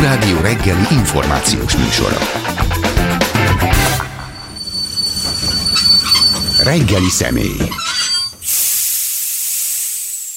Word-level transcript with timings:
Klubrádió 0.00 0.40
reggeli 0.40 0.82
információs 0.90 1.76
műsora. 1.76 2.16
Reggeli 6.62 7.08
személy. 7.08 7.56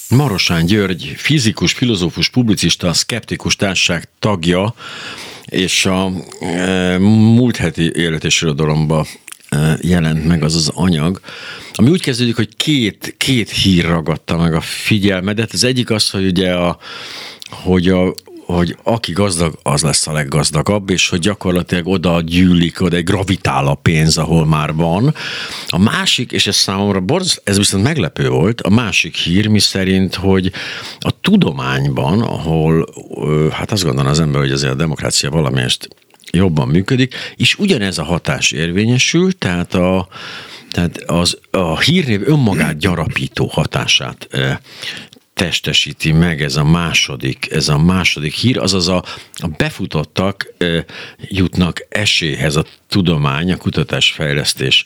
Marosán 0.10 0.66
György, 0.66 1.14
fizikus, 1.18 1.72
filozófus, 1.74 2.30
publicista, 2.30 2.88
a 2.88 2.94
Skeptikus 2.94 3.56
Társaság 3.56 4.10
tagja, 4.20 4.74
és 5.46 5.86
a 5.86 6.12
e, 6.40 6.98
múlt 6.98 7.56
heti 7.56 7.92
élet 7.96 8.24
és 8.24 8.42
irodalomba 8.42 9.06
e, 9.50 9.78
jelent 9.82 10.26
meg 10.26 10.44
az 10.44 10.56
az 10.56 10.72
anyag, 10.74 11.22
ami 11.74 11.90
úgy 11.90 12.02
kezdődik, 12.02 12.36
hogy 12.36 12.56
két, 12.56 13.16
két 13.18 13.50
hír 13.50 13.86
ragadta 13.86 14.38
meg 14.38 14.54
a 14.54 14.62
figyelmedet. 14.62 15.52
Az 15.52 15.64
egyik 15.64 15.90
az, 15.90 16.10
hogy 16.10 16.26
ugye 16.26 16.54
a, 16.54 16.78
hogy 17.50 17.90
a 17.90 18.14
hogy 18.46 18.78
aki 18.84 19.12
gazdag, 19.12 19.60
az 19.64 19.82
lesz 19.82 20.08
a 20.08 20.12
leggazdagabb, 20.12 20.90
és 20.90 21.10
hogy 21.10 21.20
gyakorlatilag 21.20 21.88
oda 21.88 22.22
gyűlik, 22.22 22.82
oda 22.82 23.02
gravitál 23.02 23.68
a 23.68 23.76
pénz, 23.76 24.18
ahol 24.18 24.46
már 24.46 24.74
van. 24.74 25.16
A 25.68 25.78
másik, 25.78 26.32
és 26.32 26.48
ez 26.48 26.56
számomra 26.56 27.00
borz, 27.00 27.42
ez 27.44 27.58
viszont 27.58 27.84
meglepő 27.84 28.30
volt, 28.30 28.62
a 28.62 28.70
másik 28.70 29.16
hír, 29.16 29.48
mi 29.48 29.60
szerint, 29.60 30.16
hogy 30.16 30.52
a 31.00 31.20
tudományban, 31.22 32.22
ahol 32.22 32.88
hát 33.52 33.72
azt 33.72 33.84
gondolom 33.84 34.12
az 34.12 34.20
ember, 34.20 34.42
hogy 34.42 34.52
azért 34.52 34.72
a 34.72 34.76
demokrácia 34.76 35.30
valamelyest 35.30 35.88
jobban 36.32 36.68
működik, 36.68 37.16
és 37.36 37.56
ugyanez 37.56 37.98
a 37.98 38.04
hatás 38.04 38.52
érvényesül, 38.52 39.38
tehát 39.38 39.74
a, 39.74 40.08
tehát 40.72 40.98
az, 40.98 41.38
a 41.52 41.80
hírnév 41.80 42.22
önmagát 42.26 42.78
gyarapító 42.78 43.46
hatását 43.46 44.28
testesíti 45.34 46.12
meg 46.12 46.42
ez 46.42 46.56
a 46.56 46.64
második, 46.64 47.52
ez 47.52 47.70
a 47.70 47.78
második 47.78 48.34
hír, 48.34 48.58
azaz 48.58 48.88
a, 48.88 49.04
a 49.34 49.48
befutottak 49.48 50.54
e, 50.58 50.86
jutnak 51.18 51.86
esélyhez 51.90 52.56
a 52.56 52.66
tudomány, 52.88 53.52
a 53.52 53.58
kutatásfejlesztés 53.58 54.86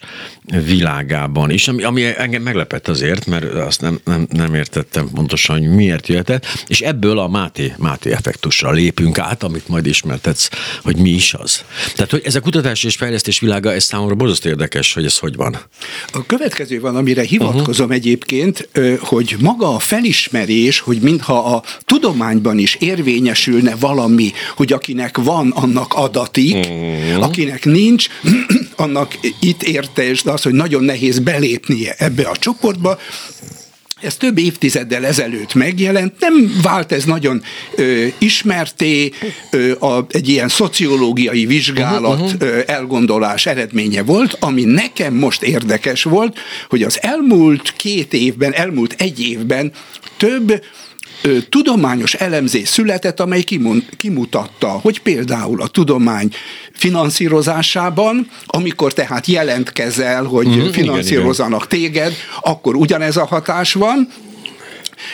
világában 0.64 1.50
is, 1.50 1.68
ami, 1.68 1.82
ami 1.82 2.04
engem 2.16 2.42
meglepett 2.42 2.88
azért, 2.88 3.26
mert 3.26 3.54
azt 3.54 3.80
nem, 3.80 4.00
nem, 4.04 4.26
nem 4.30 4.54
értettem 4.54 5.10
pontosan, 5.14 5.58
hogy 5.58 5.74
miért 5.74 6.06
jöhetett, 6.06 6.46
és 6.66 6.80
ebből 6.80 7.18
a 7.18 7.28
Máté, 7.28 7.74
Máté 7.78 8.12
effektusra 8.12 8.70
lépünk 8.70 9.18
át, 9.18 9.42
amit 9.42 9.68
majd 9.68 9.86
ismertetsz, 9.86 10.48
hogy 10.82 10.96
mi 10.96 11.10
is 11.10 11.34
az. 11.34 11.64
Tehát, 11.94 12.10
hogy 12.10 12.22
ez 12.24 12.34
a 12.34 12.40
kutatás 12.40 12.84
és 12.84 12.96
fejlesztés 12.96 13.40
világa, 13.40 13.72
ez 13.72 13.84
számomra 13.84 14.14
borzasztó 14.14 14.48
érdekes, 14.48 14.94
hogy 14.94 15.04
ez 15.04 15.18
hogy 15.18 15.36
van. 15.36 15.56
A 16.12 16.26
következő 16.26 16.80
van, 16.80 16.96
amire 16.96 17.22
hivatkozom 17.22 17.86
uh-huh. 17.86 18.02
egyébként, 18.02 18.68
hogy 19.00 19.36
maga 19.40 19.74
a 19.74 19.78
felismerés, 19.78 20.37
hogy 20.80 21.00
mintha 21.00 21.38
a 21.54 21.62
tudományban 21.84 22.58
is 22.58 22.74
érvényesülne 22.74 23.76
valami, 23.76 24.32
hogy 24.56 24.72
akinek 24.72 25.18
van, 25.18 25.50
annak 25.50 25.94
adatik, 25.94 26.54
uh-huh. 26.54 27.24
akinek 27.24 27.64
nincs, 27.64 27.86
nincs, 27.88 28.08
annak 28.76 29.18
itt 29.40 29.62
érte, 29.62 30.08
és 30.08 30.24
az, 30.24 30.42
hogy 30.42 30.52
nagyon 30.52 30.84
nehéz 30.84 31.18
belépnie 31.18 31.94
ebbe 31.98 32.22
a 32.22 32.36
csoportba, 32.36 32.98
ez 34.00 34.16
több 34.16 34.38
évtizeddel 34.38 35.06
ezelőtt 35.06 35.54
megjelent, 35.54 36.14
nem 36.20 36.52
vált 36.62 36.92
ez 36.92 37.04
nagyon 37.04 37.42
ö, 37.74 38.06
ismerté, 38.18 39.12
ö, 39.50 39.72
a, 39.78 40.06
egy 40.08 40.28
ilyen 40.28 40.48
szociológiai 40.48 41.46
vizsgálat 41.46 42.20
uh-huh, 42.20 42.32
uh-huh. 42.34 42.48
Ö, 42.48 42.60
elgondolás 42.66 43.46
eredménye 43.46 44.02
volt, 44.02 44.36
ami 44.40 44.64
nekem 44.64 45.14
most 45.14 45.42
érdekes 45.42 46.02
volt, 46.02 46.38
hogy 46.68 46.82
az 46.82 47.02
elmúlt 47.02 47.72
két 47.76 48.12
évben, 48.12 48.52
elmúlt 48.54 48.94
egy 48.98 49.20
évben 49.20 49.72
több 50.16 50.62
ö, 51.22 51.38
tudományos 51.48 52.14
elemzés 52.14 52.68
született, 52.68 53.20
amely 53.20 53.44
kimutatta, 53.96 54.68
hogy 54.68 55.00
például 55.00 55.62
a 55.62 55.66
tudomány 55.66 56.28
finanszírozásában, 56.72 58.30
amikor 58.46 58.92
tehát 58.92 59.26
jelentkezel, 59.26 60.24
hogy 60.24 60.46
uh-huh, 60.46 60.72
finanszírozanak 60.72 61.66
igen, 61.72 61.90
igen. 61.90 61.92
téged, 61.92 62.16
akkor 62.40 62.76
ugyanez 62.76 63.16
a 63.16 63.24
hatás 63.24 63.72
van, 63.72 64.08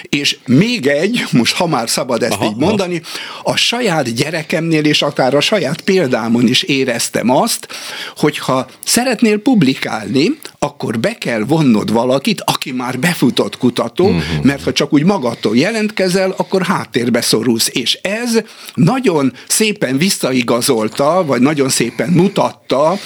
és 0.08 0.36
még 0.46 0.86
egy, 0.86 1.24
most 1.30 1.54
ha 1.54 1.66
már 1.66 1.90
szabad 1.90 2.22
ezt 2.22 2.32
aha, 2.32 2.44
így 2.44 2.56
mondani, 2.56 3.02
a 3.42 3.56
saját 3.56 4.14
gyerekemnél 4.14 4.84
és 4.84 5.02
akár 5.02 5.34
a 5.34 5.40
saját 5.40 5.80
példámon 5.80 6.48
is 6.48 6.62
éreztem 6.62 7.30
azt, 7.30 7.68
hogy 8.16 8.38
ha 8.38 8.66
szeretnél 8.84 9.38
publikálni, 9.38 10.38
akkor 10.58 10.98
be 10.98 11.14
kell 11.18 11.44
vonnod 11.44 11.92
valakit, 11.92 12.42
aki 12.44 12.72
már 12.72 12.98
befutott 12.98 13.58
kutató, 13.58 14.04
uh-huh. 14.04 14.44
mert 14.44 14.64
ha 14.64 14.72
csak 14.72 14.92
úgy 14.92 15.04
magadtól 15.04 15.56
jelentkezel, 15.56 16.34
akkor 16.36 16.62
háttérbe 16.62 17.20
szorulsz. 17.20 17.68
És 17.72 17.98
ez 18.02 18.38
nagyon 18.74 19.32
szépen 19.48 19.98
visszaigazolta, 19.98 21.24
vagy 21.26 21.40
nagyon 21.40 21.68
szépen 21.68 22.08
mutatta, 22.08 22.98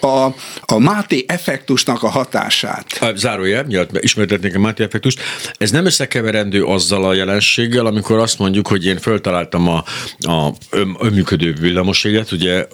a, 0.00 0.24
a 0.60 0.78
Máté 0.78 1.24
effektusnak 1.28 2.02
a 2.02 2.08
hatását. 2.08 2.86
Zárójel, 3.14 3.64
miatt 3.64 3.98
ismertetnék 3.98 4.54
a 4.54 4.58
Máté 4.58 4.82
effektust. 4.82 5.20
Ez 5.58 5.70
nem 5.70 5.84
összekeverendő 5.84 6.64
azzal 6.64 7.04
a 7.04 7.14
jelenséggel, 7.14 7.86
amikor 7.86 8.18
azt 8.18 8.38
mondjuk, 8.38 8.68
hogy 8.68 8.86
én 8.86 8.98
föltaláltam 8.98 9.68
a, 9.68 9.84
a 10.18 10.52
önműködő 11.00 11.52
villamoséget, 11.60 12.32
ugye 12.32 12.66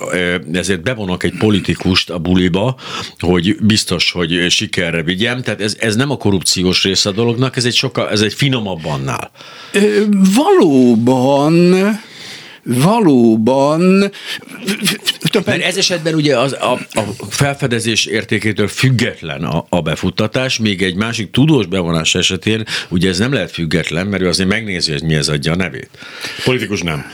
ezért 0.53 0.83
bevonok 0.83 1.23
egy 1.23 1.35
politikust 1.39 2.11
a 2.11 2.19
buliba, 2.19 2.77
hogy 3.19 3.57
biztos, 3.61 4.11
hogy 4.11 4.47
sikerre 4.51 5.03
vigyem. 5.03 5.43
Tehát 5.43 5.61
ez, 5.61 5.77
ez 5.79 5.97
nem 5.97 6.11
a 6.11 6.17
korrupciós 6.17 6.83
része 6.83 7.09
a 7.09 7.13
dolognak, 7.13 7.57
ez 7.57 7.65
egy 7.65 7.75
sokkal, 7.75 8.11
ez 8.11 8.21
egy 8.21 8.35
finomabb 8.35 8.85
annál. 8.85 9.31
Valóban 10.35 11.75
valóban... 12.67 14.11
Mert 15.45 15.63
ez 15.63 15.77
esetben 15.77 16.15
ugye 16.15 16.39
az, 16.39 16.53
a, 16.53 16.73
a 16.73 17.03
felfedezés 17.29 18.07
értékétől 18.07 18.69
független 18.69 19.45
a, 19.45 19.67
a 19.69 19.81
befuttatás, 19.81 20.59
még 20.59 20.83
egy 20.83 20.95
másik 20.95 21.31
tudós 21.31 21.67
bevonás 21.67 22.15
esetén 22.15 22.65
ugye 22.89 23.09
ez 23.09 23.19
nem 23.19 23.33
lehet 23.33 23.51
független, 23.51 24.07
mert 24.07 24.23
ő 24.23 24.29
azért 24.29 24.49
megnézi, 24.49 24.93
hogy 24.93 25.03
mi 25.03 25.15
ez 25.15 25.29
adja 25.29 25.53
a 25.53 25.57
nevét. 25.57 25.91
Politikus 26.45 26.83
nem. 26.83 27.13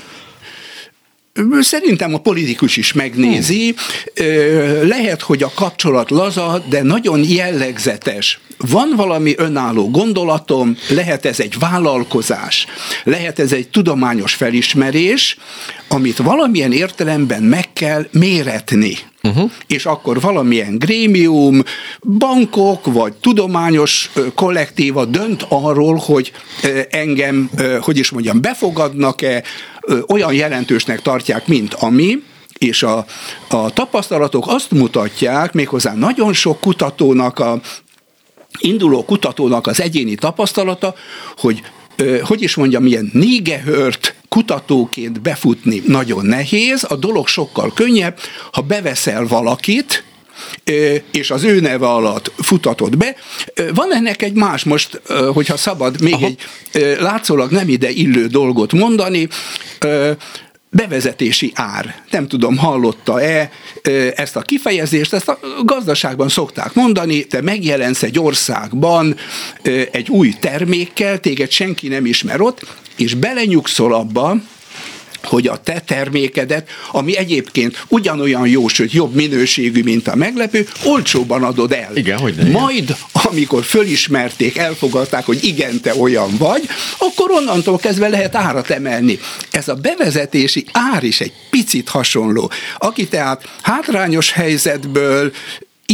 Szerintem 1.60 2.14
a 2.14 2.18
politikus 2.18 2.76
is 2.76 2.92
megnézi. 2.92 3.74
Lehet, 4.82 5.22
hogy 5.22 5.42
a 5.42 5.52
kapcsolat 5.54 6.10
laza, 6.10 6.64
de 6.68 6.82
nagyon 6.82 7.24
jellegzetes. 7.24 8.40
Van 8.56 8.92
valami 8.96 9.34
önálló 9.36 9.90
gondolatom, 9.90 10.76
lehet 10.88 11.24
ez 11.24 11.40
egy 11.40 11.58
vállalkozás, 11.58 12.66
lehet 13.04 13.38
ez 13.38 13.52
egy 13.52 13.68
tudományos 13.68 14.34
felismerés, 14.34 15.36
amit 15.88 16.16
valamilyen 16.16 16.72
értelemben 16.72 17.42
meg 17.42 17.72
kell 17.72 18.06
méretni. 18.10 18.96
Uh-huh. 19.22 19.50
És 19.66 19.86
akkor 19.86 20.20
valamilyen 20.20 20.78
grémium, 20.78 21.62
bankok 22.18 22.86
vagy 22.86 23.12
tudományos 23.12 24.10
kollektíva 24.34 25.04
dönt 25.04 25.46
arról, 25.48 25.96
hogy 25.96 26.32
engem, 26.90 27.50
hogy 27.80 27.98
is 27.98 28.10
mondjam, 28.10 28.40
befogadnak-e, 28.40 29.42
olyan 30.08 30.32
jelentősnek 30.32 31.02
tartják, 31.02 31.46
mint 31.46 31.74
ami, 31.74 32.22
és 32.58 32.82
a, 32.82 33.04
a 33.48 33.72
tapasztalatok 33.72 34.44
azt 34.48 34.70
mutatják, 34.70 35.52
méghozzá 35.52 35.94
nagyon 35.94 36.32
sok 36.32 36.60
kutatónak 36.60 37.38
a 37.38 37.60
induló 38.58 39.04
kutatónak 39.04 39.66
az 39.66 39.80
egyéni 39.80 40.14
tapasztalata, 40.14 40.94
hogy 41.36 41.62
hogy 42.22 42.42
is 42.42 42.54
mondjam, 42.54 42.82
milyen 42.82 43.10
négehört 43.12 44.14
kutatóként 44.28 45.20
befutni 45.20 45.82
nagyon 45.86 46.26
nehéz, 46.26 46.84
a 46.88 46.96
dolog 46.96 47.26
sokkal 47.26 47.72
könnyebb, 47.74 48.18
ha 48.52 48.60
beveszel 48.60 49.26
valakit, 49.26 50.04
és 51.12 51.30
az 51.30 51.44
ő 51.44 51.60
neve 51.60 51.86
alatt 51.86 52.32
futatod 52.36 52.96
be. 52.96 53.16
Van 53.74 53.94
ennek 53.94 54.22
egy 54.22 54.34
más, 54.34 54.64
most, 54.64 55.00
hogyha 55.32 55.56
szabad 55.56 56.00
még 56.00 56.14
Aha. 56.14 56.26
egy 56.26 56.38
látszólag 57.00 57.50
nem 57.50 57.68
ide 57.68 57.90
illő 57.90 58.26
dolgot 58.26 58.72
mondani, 58.72 59.28
bevezetési 60.70 61.52
ár. 61.54 62.02
Nem 62.10 62.28
tudom, 62.28 62.56
hallotta-e 62.56 63.50
ezt 64.16 64.36
a 64.36 64.40
kifejezést, 64.40 65.12
ezt 65.12 65.28
a 65.28 65.38
gazdaságban 65.64 66.28
szokták 66.28 66.74
mondani, 66.74 67.24
te 67.24 67.40
megjelensz 67.40 68.02
egy 68.02 68.18
országban 68.18 69.16
egy 69.90 70.08
új 70.08 70.34
termékkel, 70.40 71.20
téged 71.20 71.50
senki 71.50 71.88
nem 71.88 72.06
ismer 72.06 72.40
ott, 72.40 72.66
és 72.96 73.14
belenyugszol 73.14 73.94
abba, 73.94 74.36
hogy 75.24 75.46
a 75.46 75.56
te 75.56 75.80
termékedet, 75.80 76.68
ami 76.90 77.16
egyébként 77.16 77.84
ugyanolyan 77.88 78.46
jó, 78.46 78.68
sőt 78.68 78.92
jobb 78.92 79.14
minőségű, 79.14 79.82
mint 79.82 80.08
a 80.08 80.14
meglepő, 80.14 80.68
olcsóban 80.84 81.42
adod 81.42 81.72
el. 81.72 81.96
Igen, 81.96 82.18
hogy 82.18 82.34
ne 82.34 82.50
Majd, 82.50 82.96
amikor 83.12 83.64
fölismerték, 83.64 84.56
elfogadták, 84.56 85.24
hogy 85.24 85.44
igen, 85.44 85.80
te 85.80 85.94
olyan 85.94 86.36
vagy, 86.38 86.68
akkor 86.98 87.30
onnantól 87.30 87.78
kezdve 87.78 88.08
lehet 88.08 88.34
árat 88.34 88.70
emelni. 88.70 89.18
Ez 89.50 89.68
a 89.68 89.74
bevezetési 89.74 90.64
ár 90.72 91.02
is 91.04 91.20
egy 91.20 91.32
picit 91.50 91.88
hasonló. 91.88 92.50
Aki 92.78 93.08
tehát 93.08 93.48
hátrányos 93.62 94.32
helyzetből 94.32 95.32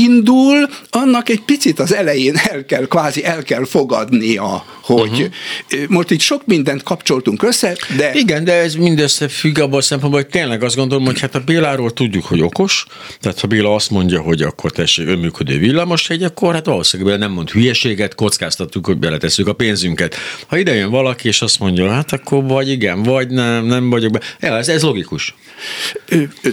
indul, 0.02 0.68
annak 0.90 1.28
egy 1.28 1.40
picit 1.40 1.78
az 1.78 1.94
elején 1.94 2.36
el 2.36 2.64
kell, 2.64 2.86
kvázi 2.86 3.24
el 3.24 3.42
kell 3.42 3.64
fogadnia, 3.64 4.64
hogy 4.82 5.30
uh-huh. 5.70 5.88
most 5.88 6.10
itt 6.10 6.20
sok 6.20 6.46
mindent 6.46 6.82
kapcsoltunk 6.82 7.42
össze, 7.42 7.76
de... 7.96 8.10
Igen, 8.14 8.44
de 8.44 8.52
ez 8.52 8.74
mindössze 8.74 9.28
függ 9.28 9.58
abban 9.58 9.78
a 9.78 9.82
szempontból, 9.82 10.20
hogy 10.20 10.30
tényleg 10.30 10.62
azt 10.62 10.76
gondolom, 10.76 11.04
hogy 11.04 11.20
hát 11.20 11.34
a 11.34 11.40
Béláról 11.40 11.92
tudjuk, 11.92 12.24
hogy 12.24 12.40
okos, 12.40 12.86
tehát 13.20 13.40
ha 13.40 13.46
Béla 13.46 13.74
azt 13.74 13.90
mondja, 13.90 14.20
hogy 14.20 14.42
akkor 14.42 14.70
tessék 14.70 15.06
önműködő 15.06 15.86
egy, 16.08 16.22
akkor 16.22 16.54
hát 16.54 16.66
valószínűleg 16.66 17.18
nem 17.18 17.30
mond 17.30 17.50
hülyeséget, 17.50 18.14
kockáztatjuk, 18.14 18.86
hogy 18.86 18.98
beletesszük 18.98 19.46
a 19.46 19.52
pénzünket. 19.52 20.16
Ha 20.46 20.58
ide 20.58 20.74
jön 20.74 20.90
valaki, 20.90 21.28
és 21.28 21.42
azt 21.42 21.58
mondja, 21.58 21.90
hát 21.90 22.12
akkor 22.12 22.44
vagy 22.44 22.70
igen, 22.70 23.02
vagy 23.02 23.28
nem, 23.28 23.66
nem 23.66 23.90
vagyok 23.90 24.12
be. 24.12 24.20
Ja, 24.40 24.56
ez, 24.56 24.68
ez 24.68 24.82
logikus. 24.82 25.34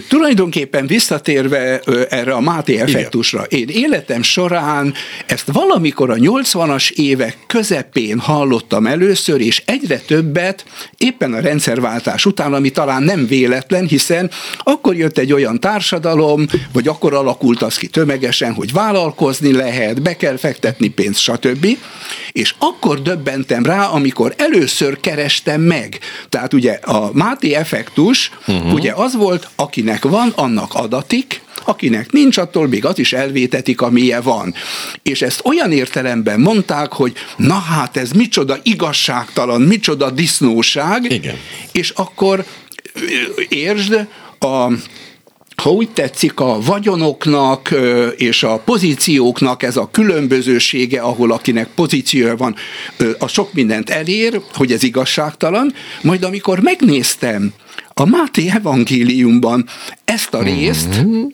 Tulajdonképpen 0.08 0.86
visszatérve 0.86 1.80
erre 2.08 2.32
a 2.32 2.40
Máté 2.40 2.76
effektusra, 2.76 3.35
én 3.48 3.68
életem 3.68 4.22
során 4.22 4.94
ezt 5.26 5.52
valamikor 5.52 6.10
a 6.10 6.14
80-as 6.14 6.90
évek 6.90 7.36
közepén 7.46 8.18
hallottam 8.18 8.86
először, 8.86 9.40
és 9.40 9.62
egyre 9.66 9.98
többet 9.98 10.64
éppen 10.98 11.32
a 11.32 11.40
rendszerváltás 11.40 12.26
után, 12.26 12.54
ami 12.54 12.70
talán 12.70 13.02
nem 13.02 13.26
véletlen, 13.26 13.86
hiszen 13.86 14.30
akkor 14.58 14.96
jött 14.96 15.18
egy 15.18 15.32
olyan 15.32 15.60
társadalom, 15.60 16.46
vagy 16.72 16.88
akkor 16.88 17.14
alakult 17.14 17.62
az 17.62 17.76
ki 17.76 17.86
tömegesen, 17.86 18.54
hogy 18.54 18.72
vállalkozni 18.72 19.52
lehet, 19.52 20.02
be 20.02 20.16
kell 20.16 20.36
fektetni 20.36 20.88
pénzt, 20.88 21.20
stb. 21.20 21.66
És 22.32 22.54
akkor 22.58 23.02
döbbentem 23.02 23.64
rá, 23.64 23.84
amikor 23.84 24.34
először 24.36 25.00
kerestem 25.00 25.60
meg. 25.60 25.98
Tehát 26.28 26.52
ugye 26.52 26.72
a 26.72 27.10
Máté 27.12 27.52
effektus, 27.52 28.30
uh-huh. 28.46 28.72
ugye 28.72 28.92
az 28.92 29.14
volt, 29.14 29.48
akinek 29.56 30.04
van, 30.04 30.32
annak 30.36 30.74
adatik, 30.74 31.44
akinek 31.68 32.12
nincs, 32.12 32.36
attól 32.36 32.68
még 32.68 32.84
az 32.84 32.98
is 32.98 33.12
elvétetik, 33.12 33.80
amilyen 33.80 34.22
van. 34.22 34.54
És 35.02 35.22
ezt 35.22 35.40
olyan 35.44 35.72
értelemben 35.72 36.40
mondták, 36.40 36.92
hogy 36.92 37.12
na 37.36 37.54
hát 37.54 37.96
ez 37.96 38.10
micsoda 38.10 38.58
igazságtalan, 38.62 39.60
micsoda 39.60 40.10
disznóság, 40.10 41.12
Igen. 41.12 41.36
és 41.72 41.90
akkor 41.90 42.44
értsd, 43.48 44.06
a, 44.38 44.72
ha 45.62 45.70
úgy 45.70 45.90
tetszik, 45.90 46.40
a 46.40 46.60
vagyonoknak 46.60 47.74
és 48.16 48.42
a 48.42 48.58
pozícióknak 48.58 49.62
ez 49.62 49.76
a 49.76 49.88
különbözősége, 49.92 51.00
ahol 51.00 51.32
akinek 51.32 51.68
pozíciója 51.74 52.36
van, 52.36 52.54
a 53.18 53.26
sok 53.26 53.52
mindent 53.52 53.90
elér, 53.90 54.40
hogy 54.54 54.72
ez 54.72 54.82
igazságtalan, 54.82 55.74
majd 56.02 56.22
amikor 56.22 56.60
megnéztem 56.60 57.52
a 58.00 58.04
Máté 58.04 58.50
evangéliumban 58.50 59.68
ezt 60.04 60.34
a 60.34 60.42
részt, 60.42 60.88
mm-hmm. 60.88 61.24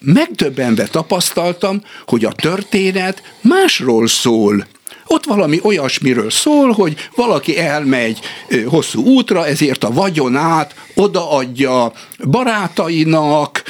megdöbbenve 0.00 0.86
tapasztaltam, 0.86 1.82
hogy 2.06 2.24
a 2.24 2.32
történet 2.32 3.22
másról 3.40 4.06
szól. 4.06 4.66
Ott 5.06 5.24
valami 5.24 5.60
olyasmiről 5.62 6.30
szól, 6.30 6.72
hogy 6.72 6.96
valaki 7.14 7.58
elmegy 7.58 8.18
hosszú 8.66 9.02
útra, 9.02 9.46
ezért 9.46 9.84
a 9.84 9.92
vagyonát 9.92 10.74
odaadja 10.94 11.92
barátainak, 12.24 13.62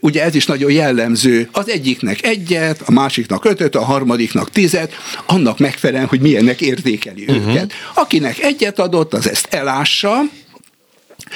ugye 0.00 0.22
ez 0.22 0.34
is 0.34 0.46
nagyon 0.46 0.70
jellemző, 0.70 1.48
az 1.52 1.68
egyiknek 1.68 2.26
egyet, 2.26 2.82
a 2.86 2.90
másiknak 2.90 3.44
ötöt, 3.44 3.74
a 3.74 3.84
harmadiknak 3.84 4.50
tizet, 4.50 4.92
annak 5.26 5.58
megfelelően, 5.58 6.08
hogy 6.08 6.20
milyennek 6.20 6.60
értékeli 6.60 7.24
uh-huh. 7.28 7.48
őket. 7.48 7.72
Akinek 7.94 8.38
egyet 8.38 8.78
adott, 8.78 9.14
az 9.14 9.28
ezt 9.28 9.46
elássa, 9.50 10.20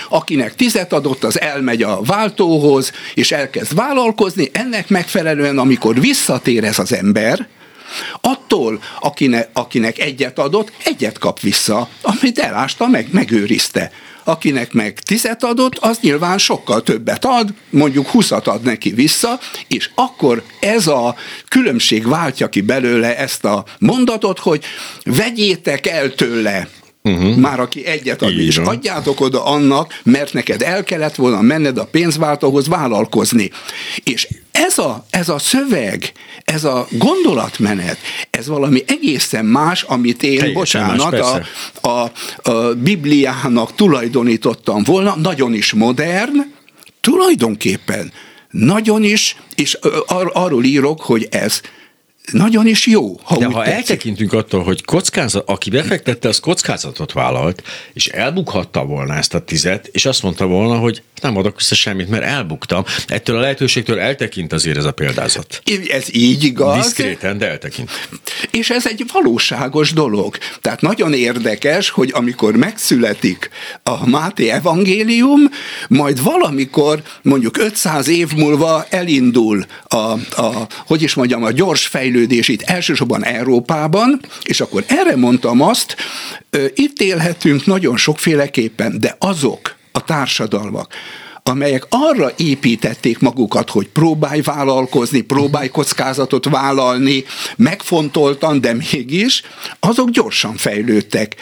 Akinek 0.09 0.55
tizet 0.55 0.93
adott, 0.93 1.25
az 1.25 1.41
elmegy 1.41 1.83
a 1.83 2.01
váltóhoz, 2.03 2.93
és 3.15 3.33
elkezd 3.33 3.75
vállalkozni, 3.75 4.51
ennek 4.53 4.89
megfelelően, 4.89 5.59
amikor 5.59 6.01
visszatér 6.01 6.65
ez 6.65 6.79
az 6.79 6.93
ember, 6.93 7.49
attól, 8.21 8.83
akinek, 9.01 9.49
akinek 9.53 9.99
egyet 9.99 10.39
adott, 10.39 10.73
egyet 10.85 11.19
kap 11.19 11.41
vissza, 11.41 11.89
amit 12.03 12.39
elásta, 12.39 12.87
meg, 12.87 13.09
megőrizte. 13.11 13.93
Akinek 14.25 14.73
meg 14.73 14.99
tizet 14.99 15.45
adott, 15.45 15.79
az 15.79 15.99
nyilván 16.01 16.39
sokkal 16.39 16.83
többet 16.83 17.25
ad, 17.25 17.55
mondjuk 17.71 18.07
huszat 18.07 18.47
ad 18.47 18.63
neki 18.63 18.91
vissza, 18.91 19.39
és 19.69 19.91
akkor 19.95 20.43
ez 20.61 20.87
a 20.87 21.17
különbség 21.49 22.09
váltja 22.09 22.49
ki 22.49 22.61
belőle 22.61 23.19
ezt 23.19 23.45
a 23.45 23.65
mondatot, 23.79 24.39
hogy 24.39 24.65
vegyétek 25.05 25.87
el 25.87 26.15
tőle 26.15 26.69
uh-huh. 27.07 27.37
már 27.37 27.61
aki 27.61 27.87
egyet 27.87 28.23
ad, 28.23 28.39
és 28.39 28.57
adjátok 28.57 29.21
oda 29.21 29.45
annak, 29.45 30.01
mert 30.03 30.33
neked 30.33 30.63
el 30.63 30.85
kellett 30.85 31.15
volna 31.15 31.41
menned 31.41 31.79
a 31.79 31.85
pénzváltóhoz 31.85 32.69
vállalkozni. 32.69 33.51
És 34.05 34.29
ez 34.51 34.79
a, 34.79 35.07
ez 35.11 35.29
a 35.29 35.39
szöveg, 35.39 36.13
ez 36.45 36.65
a 36.65 36.87
gondolatmenet, 36.91 37.99
ez 38.31 38.47
valami 38.47 38.83
egészen 38.87 39.45
más, 39.45 39.83
amit 39.83 40.23
én, 40.23 40.39
Teljesen 40.39 40.55
bocsánat, 40.55 41.11
más, 41.11 41.43
a, 41.81 41.89
a, 41.89 42.11
a 42.51 42.75
Bibliának 42.75 43.75
tulajdonítottam 43.75 44.83
volna, 44.83 45.17
nagyon 45.17 45.55
is 45.55 45.73
modern, 45.73 46.37
tulajdonképpen 47.01 48.13
nagyon 48.51 49.03
is, 49.05 49.37
és 49.55 49.79
ar- 50.07 50.35
arról 50.35 50.65
írok, 50.65 51.01
hogy 51.01 51.29
ez 51.31 51.61
nagyon 52.33 52.67
is 52.67 52.87
jó. 52.87 53.17
Ha 53.23 53.39
De 53.39 53.47
ha 53.47 53.63
tetszik. 53.63 53.75
eltekintünk 53.75 54.33
attól, 54.33 54.63
hogy 54.63 54.85
kockázat, 54.85 55.49
aki 55.49 55.71
befektette, 55.71 56.29
az 56.29 56.39
kockázatot 56.41 57.13
vállalt, 57.13 57.63
és 57.93 58.07
elbukhatta 58.07 58.85
volna 58.85 59.15
ezt 59.15 59.35
a 59.35 59.45
tizet, 59.45 59.87
és 59.87 60.07
azt 60.07 60.23
mondta 60.23 60.47
volna, 60.47 60.79
hogy 60.79 61.03
nem 61.23 61.37
adok 61.37 61.57
vissza 61.57 61.75
semmit, 61.75 62.09
mert 62.09 62.25
elbuktam. 62.25 62.85
Ettől 63.07 63.37
a 63.37 63.41
lehetőségtől 63.41 63.99
eltekint 63.99 64.53
azért 64.53 64.77
ez 64.77 64.85
a 64.85 64.93
példázat. 64.93 65.63
Ez 65.89 66.15
így 66.15 66.45
igaz. 66.45 66.83
Diszkréten, 66.83 67.39
de 67.39 67.49
eltekint. 67.49 67.91
És 68.51 68.71
ez 68.71 68.87
egy 68.87 69.05
valóságos 69.13 69.93
dolog. 69.93 70.39
Tehát 70.61 70.81
nagyon 70.81 71.13
érdekes, 71.13 71.89
hogy 71.89 72.11
amikor 72.15 72.57
megszületik 72.57 73.51
a 73.83 74.09
Máté 74.09 74.49
evangélium, 74.49 75.41
majd 75.89 76.23
valamikor, 76.23 77.03
mondjuk 77.23 77.59
500 77.59 78.09
év 78.09 78.33
múlva 78.33 78.87
elindul 78.91 79.67
a, 79.89 79.97
a 80.43 80.67
hogy 80.87 81.03
is 81.03 81.15
mondjam, 81.15 81.45
a 81.45 81.53
gyors 81.53 81.87
fejlődés 81.87 82.49
itt 82.49 82.63
elsősorban 82.63 83.25
Európában, 83.25 84.21
és 84.43 84.61
akkor 84.61 84.85
erre 84.87 85.17
mondtam 85.17 85.61
azt, 85.61 85.97
itt 86.75 87.01
élhetünk 87.01 87.67
nagyon 87.67 87.97
sokféleképpen, 87.97 89.01
de 89.01 89.17
azok, 89.19 89.76
a 89.97 90.01
társadalmak, 90.05 90.95
amelyek 91.43 91.87
arra 91.89 92.33
építették 92.37 93.19
magukat, 93.19 93.71
hogy 93.71 93.89
próbálj 93.89 94.41
vállalkozni, 94.41 95.21
próbálj 95.21 95.69
kockázatot 95.69 96.49
vállalni, 96.49 97.25
megfontoltan, 97.57 98.61
de 98.61 98.75
mégis, 98.75 99.43
azok 99.81 100.11
gyorsan 100.11 100.57
fejlődtek. 100.57 101.35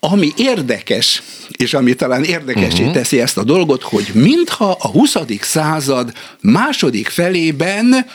Ami 0.00 0.32
érdekes, 0.36 1.22
és 1.48 1.74
ami 1.74 1.94
talán 1.94 2.24
érdekesé 2.24 2.80
uh-huh. 2.80 2.92
teszi 2.92 3.20
ezt 3.20 3.38
a 3.38 3.44
dolgot, 3.44 3.82
hogy 3.82 4.10
mintha 4.14 4.76
a 4.80 4.88
20. 4.88 5.16
század 5.40 6.12
második 6.40 7.08
felében 7.08 8.06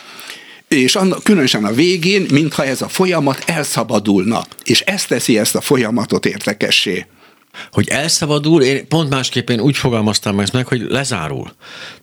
és 0.67 0.95
annak, 0.95 1.23
különösen 1.23 1.65
a 1.65 1.71
végén, 1.71 2.25
mintha 2.31 2.65
ez 2.65 2.81
a 2.81 2.87
folyamat 2.87 3.43
elszabadulna. 3.45 4.45
És 4.63 4.81
ezt 4.81 5.07
teszi 5.07 5.37
ezt 5.37 5.55
a 5.55 5.61
folyamatot 5.61 6.25
érdekessé 6.25 7.05
hogy 7.71 7.87
elszabadul, 7.87 8.63
én 8.63 8.87
pont 8.87 9.09
másképpen 9.09 9.59
úgy 9.59 9.77
fogalmaztam 9.77 10.39
ezt 10.39 10.53
meg, 10.53 10.67
hogy 10.67 10.81
lezárul. 10.89 11.51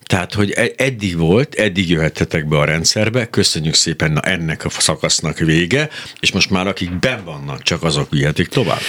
Tehát, 0.02 0.34
hogy 0.34 0.50
e- 0.50 0.72
eddig 0.76 1.16
volt, 1.16 1.54
eddig 1.54 1.90
jöhettetek 1.90 2.48
be 2.48 2.58
a 2.58 2.64
rendszerbe, 2.64 3.30
köszönjük 3.30 3.74
szépen, 3.74 4.12
na 4.12 4.20
ennek 4.20 4.64
a 4.64 4.70
szakasznak 4.70 5.38
vége, 5.38 5.88
és 6.20 6.32
most 6.32 6.50
már 6.50 6.66
akik 6.66 6.98
ben 6.98 7.24
vannak, 7.24 7.62
csak 7.62 7.82
azok 7.82 8.10
vihetik 8.10 8.48
tovább. 8.48 8.80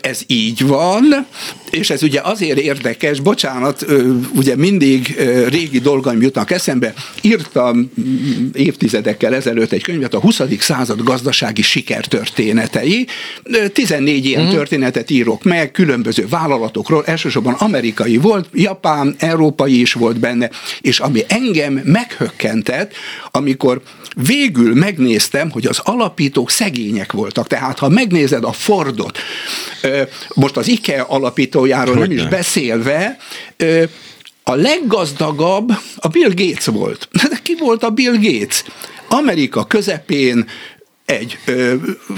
Ez 0.00 0.20
így 0.26 0.66
van, 0.66 1.26
és 1.70 1.90
ez 1.90 2.02
ugye 2.02 2.20
azért 2.20 2.58
érdekes, 2.58 3.20
bocsánat, 3.20 3.86
ugye 4.34 4.56
mindig 4.56 5.16
régi 5.48 5.78
dolgaim 5.78 6.22
jutnak 6.22 6.50
eszembe, 6.50 6.94
írtam 7.20 7.90
évtizedekkel 8.52 9.34
ezelőtt 9.34 9.72
egy 9.72 9.82
könyvet, 9.82 10.14
a 10.14 10.20
20. 10.20 10.40
század 10.58 11.02
gazdasági 11.02 11.62
sikertörténetei. 11.62 13.06
14 13.72 14.24
ilyen 14.24 14.44
mm. 14.44 14.50
történetet 14.50 15.10
írok 15.10 15.42
meg, 15.42 15.70
különböző 15.70 16.26
vállalatokról, 16.28 17.04
elsősorban 17.04 17.54
amerikai 17.54 18.16
volt, 18.16 18.48
japán, 18.52 19.14
európai 19.18 19.80
is 19.80 19.92
volt 19.92 20.18
benne, 20.18 20.50
és 20.80 20.98
ami 20.98 21.24
engem 21.28 21.72
meghökkentett, 21.72 22.92
amikor 23.30 23.82
végül 24.16 24.74
megnéztem, 24.74 25.50
hogy 25.50 25.66
az 25.66 25.78
alapítók 25.82 26.50
szegények 26.50 27.12
voltak. 27.12 27.46
Tehát, 27.46 27.78
ha 27.78 27.88
megnézed 27.88 28.44
a 28.44 28.52
Fordot, 28.52 29.18
most 30.34 30.56
az 30.56 30.68
IKEA 30.68 31.04
alapítójáról 31.04 31.94
nem 31.94 32.10
is 32.10 32.26
beszélve, 32.26 33.18
a 34.42 34.54
leggazdagabb 34.54 35.72
a 35.96 36.08
Bill 36.08 36.30
Gates 36.34 36.66
volt. 36.66 37.08
De 37.30 37.38
ki 37.42 37.56
volt 37.58 37.82
a 37.82 37.90
Bill 37.90 38.14
Gates? 38.20 38.64
Amerika 39.08 39.64
közepén 39.64 40.48
egy 41.06 41.38
ö, 41.44 41.74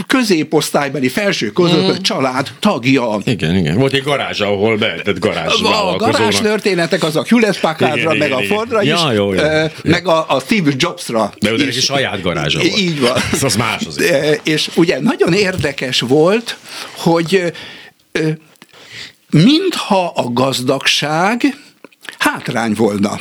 középosztálybeli 0.07 1.09
felső 1.09 1.50
között 1.50 1.99
mm. 1.99 2.02
család 2.02 2.50
tagja. 2.61 3.19
Igen, 3.25 3.57
igen. 3.57 3.76
Volt 3.76 3.93
egy 3.93 4.02
garázs, 4.02 4.40
ahol 4.40 4.76
behetett 4.76 5.19
garázs 5.19 5.62
A 5.62 5.97
garázs 5.97 6.37
történetek 6.37 7.02
az 7.02 7.16
a 7.16 7.25
Hewlett 7.28 7.61
Packardra, 7.61 8.14
meg 8.14 8.28
igen, 8.28 8.33
a 8.38 8.43
Fordra 8.43 8.83
igen. 8.83 8.97
is, 8.97 9.02
ja, 9.02 9.12
jó, 9.12 9.33
jó. 9.33 9.40
Ö, 9.40 9.64
meg 9.83 10.07
a, 10.07 10.25
a 10.28 10.40
Steve 10.40 10.71
Jobsra. 10.76 11.33
De 11.38 11.50
ő 11.50 11.69
is 11.69 11.85
saját 11.85 12.23
garázsa 12.23 12.59
volt. 12.59 12.78
Így 12.78 13.00
van. 13.00 13.16
Ez 13.33 13.43
az 13.43 13.57
más 13.57 13.85
azért. 13.87 14.47
És 14.47 14.71
ugye 14.75 15.00
nagyon 15.00 15.33
érdekes 15.33 16.00
volt, 16.00 16.57
hogy 16.97 17.52
mintha 19.31 20.12
a 20.14 20.33
gazdagság 20.33 21.43
hátrány 22.19 22.73
volna. 22.73 23.21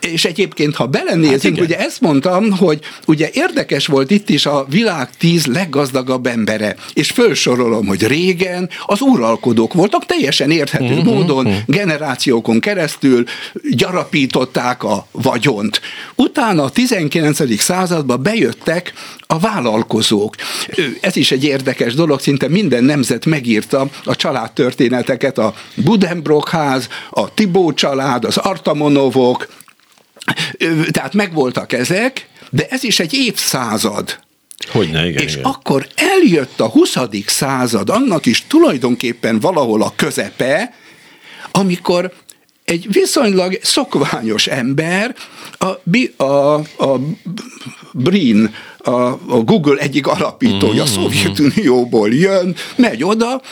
És 0.00 0.24
egyébként, 0.24 0.76
ha 0.76 0.86
belenézünk, 0.86 1.56
hát 1.56 1.66
ugye 1.66 1.78
ezt 1.78 2.00
mondtam, 2.00 2.50
hogy 2.50 2.80
ugye 3.06 3.28
érdekes 3.32 3.86
volt 3.86 4.10
itt 4.10 4.28
is 4.28 4.46
a 4.46 4.66
világ 4.68 5.16
tíz 5.16 5.46
leggazdagabb 5.46 6.26
embere, 6.26 6.76
és 6.92 7.10
fölsorolom, 7.10 7.86
hogy 7.86 8.06
régen 8.06 8.70
az 8.86 9.00
uralkodók 9.00 9.72
voltak 9.72 10.06
teljesen 10.06 10.50
érthető 10.50 10.84
uh-huh, 10.84 11.04
módon, 11.04 11.46
uh-huh. 11.46 11.62
generációkon 11.66 12.60
keresztül 12.60 13.24
gyarapították 13.70 14.84
a 14.84 15.06
vagyont. 15.10 15.80
Utána 16.14 16.62
a 16.62 16.70
19. 16.70 17.60
században 17.60 18.22
bejöttek 18.22 18.92
a 19.26 19.38
vállalkozók. 19.38 20.34
Ez 21.00 21.16
is 21.16 21.32
egy 21.32 21.44
érdekes 21.44 21.94
dolog, 21.94 22.20
szinte 22.20 22.48
minden 22.48 22.84
nemzet 22.84 23.26
megírta 23.26 23.88
a 24.04 24.16
családtörténeteket, 24.16 25.38
a 25.38 25.54
Budenbrock 25.74 26.48
ház, 26.48 26.88
a 27.10 27.34
Tibó 27.34 27.72
család, 27.72 28.24
az 28.24 28.36
Artamonovok, 28.36 29.48
tehát 30.90 31.14
megvoltak 31.14 31.72
ezek, 31.72 32.28
de 32.50 32.66
ez 32.70 32.84
is 32.84 33.00
egy 33.00 33.14
évszázad. 33.14 34.18
Hogyne, 34.70 35.08
igen, 35.08 35.22
És 35.22 35.32
igen. 35.32 35.44
akkor 35.44 35.86
eljött 35.94 36.60
a 36.60 36.68
20. 36.68 36.96
század, 37.26 37.88
annak 37.88 38.26
is 38.26 38.44
tulajdonképpen 38.46 39.40
valahol 39.40 39.82
a 39.82 39.92
közepe, 39.96 40.74
amikor 41.50 42.12
egy 42.64 42.86
viszonylag 42.92 43.58
szokványos 43.62 44.46
ember, 44.46 45.14
a, 45.58 46.22
a, 46.24 46.54
a 46.78 47.00
Brin, 47.92 48.54
a, 48.78 48.90
a 48.90 49.42
Google 49.44 49.76
egyik 49.76 50.06
alapítója, 50.06 50.82
mm-hmm. 50.82 50.92
Szovjetunióból 50.92 52.14
jön, 52.14 52.56
megy 52.76 53.04
oda, 53.04 53.42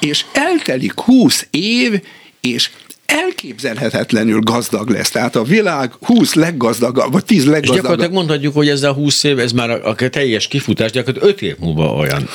és 0.00 0.24
eltelik 0.32 1.00
20 1.00 1.46
év, 1.50 2.00
és 2.40 2.70
elképzelhetetlenül 3.10 4.40
gazdag 4.40 4.88
lesz. 4.88 5.10
Tehát 5.10 5.36
a 5.36 5.42
világ 5.42 5.92
20 6.00 6.34
leggazdagabb, 6.34 7.12
vagy 7.12 7.24
10 7.24 7.44
leggazdagabb. 7.44 7.74
És 7.74 7.80
gyakorlatilag 7.80 8.12
mondhatjuk, 8.12 8.54
hogy 8.54 8.68
ez 8.68 8.82
a 8.82 8.92
20 8.92 9.24
év, 9.24 9.38
ez 9.38 9.52
már 9.52 9.70
a, 9.70 9.88
a 9.88 9.94
teljes 9.94 10.48
kifutás, 10.48 10.90
gyakorlatilag 10.90 11.34
5 11.34 11.42
év 11.42 11.56
múlva 11.58 11.94
olyan. 11.94 12.28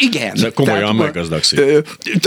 Igen. 0.00 0.32
Ez 0.34 0.46
komolyan 0.54 0.96
meggazdagszik. 0.96 1.60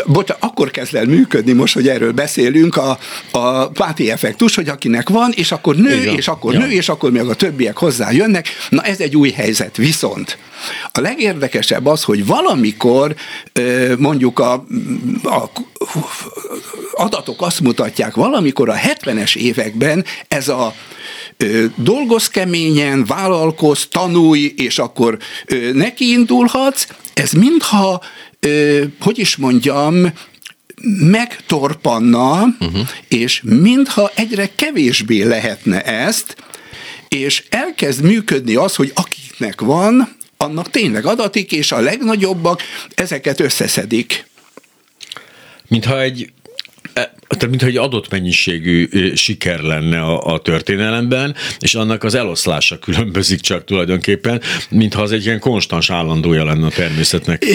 Bocs, 0.06 0.32
akkor 0.40 0.72
kezd 0.72 0.96
el 0.96 1.06
működni 1.06 1.52
most, 1.52 1.74
hogy 1.74 1.88
erről 1.88 2.12
beszélünk, 2.12 2.78
a, 2.78 2.98
a 3.32 3.68
páti 3.68 4.12
effektus, 4.12 4.56
hogy 4.56 4.68
akinek 4.68 5.10
van, 5.10 5.32
és 5.36 5.52
akkor 5.52 5.76
nő, 5.76 6.02
Igen. 6.02 6.16
és 6.16 6.28
akkor 6.28 6.54
ja. 6.54 6.60
nő, 6.60 6.70
és 6.70 6.90
akkor 6.90 7.12
még 7.12 7.22
a 7.22 7.34
többiek 7.36 7.78
hozzá 7.78 8.12
jönnek. 8.12 8.48
Na 8.70 8.82
ez 8.82 9.00
egy 9.00 9.16
új 9.16 9.30
helyzet. 9.30 9.78
Viszont 9.78 10.38
a 10.92 11.00
legérdekesebb 11.00 11.86
az, 11.86 12.04
hogy 12.04 12.26
valamikor 12.26 13.16
mondjuk 13.98 14.40
a, 14.40 14.54
a 15.24 15.50
adatok 16.94 17.42
azt 17.42 17.60
mutatják, 17.60 18.16
valamikor 18.16 18.70
a 18.70 18.76
70-es 18.76 19.36
években 19.36 20.06
ez 20.28 20.48
a 20.48 20.74
dolgoz 21.76 22.28
keményen, 22.28 23.06
vállalkoz, 23.06 23.88
tanulj, 23.92 24.54
és 24.58 24.80
akkor 24.80 25.18
nekiindulhatsz, 25.74 26.88
ez 27.14 27.32
mintha, 27.32 28.02
hogy 29.00 29.20
is 29.20 29.36
mondjam, 29.36 30.12
megtorpanna, 31.00 32.44
uh-huh. 32.60 32.88
és 33.08 33.42
mintha 33.44 34.12
egyre 34.16 34.50
kevésbé 34.56 35.24
lehetne 35.24 35.82
ezt, 35.82 36.36
és 37.08 37.44
elkezd 37.50 38.04
működni 38.04 38.56
az, 38.56 38.76
hogy 38.76 38.92
akiknek 38.96 39.62
van, 39.62 40.16
annak 40.38 40.70
tényleg 40.70 41.06
adatik, 41.06 41.52
és 41.52 41.72
a 41.72 41.80
legnagyobbak 41.80 42.62
ezeket 42.96 43.40
összeszedik. 43.40 44.26
Mintha 45.68 46.02
egy 46.02 46.32
e, 46.94 47.14
tehát 47.28 47.50
mintha 47.50 47.68
egy 47.68 47.78
adott 47.78 48.10
mennyiségű 48.10 48.88
siker 49.16 49.60
lenne 49.60 50.02
a, 50.02 50.34
a 50.34 50.40
történelemben, 50.40 51.36
és 51.60 51.76
annak 51.76 52.04
az 52.04 52.16
eloszlása 52.16 52.80
különbözik 52.80 53.40
csak 53.40 53.64
tulajdonképpen, 53.64 54.42
mintha 54.70 55.02
az 55.02 55.12
egy 55.12 55.26
ilyen 55.26 55.40
konstans 55.40 55.90
állandója 55.90 56.44
lenne 56.44 56.66
a 56.66 56.70
természetnek. 56.70 57.46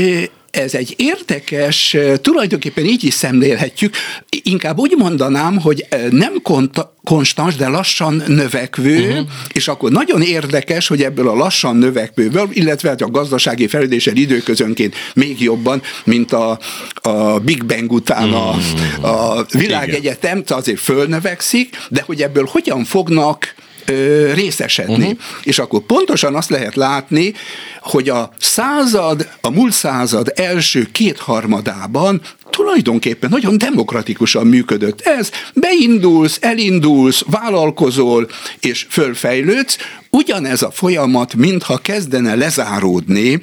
Ez 0.51 0.75
egy 0.75 0.95
érdekes, 0.97 1.97
tulajdonképpen 2.21 2.85
így 2.85 3.05
is 3.05 3.15
szemlélhetjük, 3.15 3.95
inkább 4.43 4.79
úgy 4.79 4.95
mondanám, 4.99 5.59
hogy 5.59 5.87
nem 6.11 6.43
konta, 6.43 6.95
konstans, 7.05 7.57
de 7.57 7.69
lassan 7.69 8.23
növekvő, 8.27 9.09
uh-huh. 9.09 9.27
és 9.53 9.69
akkor 9.69 9.91
nagyon 9.91 10.23
érdekes, 10.23 10.87
hogy 10.89 11.03
ebből 11.03 11.29
a 11.29 11.35
lassan 11.35 11.77
növekvőből, 11.77 12.49
illetve 12.53 12.89
hát 12.89 13.01
a 13.01 13.11
gazdasági 13.11 13.67
fejlődéssel 13.67 14.17
időközönként 14.17 14.95
még 15.15 15.43
jobban, 15.43 15.83
mint 16.05 16.33
a, 16.33 16.59
a 16.95 17.39
Big 17.39 17.65
Bang 17.65 17.93
után 17.93 18.33
a, 18.33 18.51
mhm. 18.51 19.05
a 19.05 19.45
világegyetem, 19.53 20.43
azért 20.47 20.81
fölnövekszik, 20.81 21.77
de 21.89 22.03
hogy 22.07 22.23
ebből 22.23 22.49
hogyan 22.51 22.85
fognak 22.85 23.55
ö, 23.87 24.33
részesedni. 24.35 24.95
Uh-huh. 24.95 25.19
És 25.43 25.59
akkor 25.59 25.81
pontosan 25.81 26.35
azt 26.35 26.51
lehet 26.51 26.75
látni, 26.75 27.35
hogy 27.81 28.09
a 28.09 28.33
század, 28.39 29.29
a 29.41 29.51
múlt 29.51 29.73
század 29.73 30.33
első 30.35 30.89
kétharmadában 30.93 32.21
tulajdonképpen 32.51 33.31
nagyon 33.31 33.59
demokratikusan 33.59 34.47
működött 34.47 35.01
ez. 35.01 35.31
Beindulsz, 35.55 36.39
elindulsz, 36.41 37.25
vállalkozol 37.27 38.29
és 38.61 38.87
fölfejlődsz. 38.89 39.77
Ugyanez 40.11 40.63
a 40.63 40.71
folyamat, 40.71 41.35
mintha 41.35 41.77
kezdene 41.77 42.35
lezáródni 42.35 43.43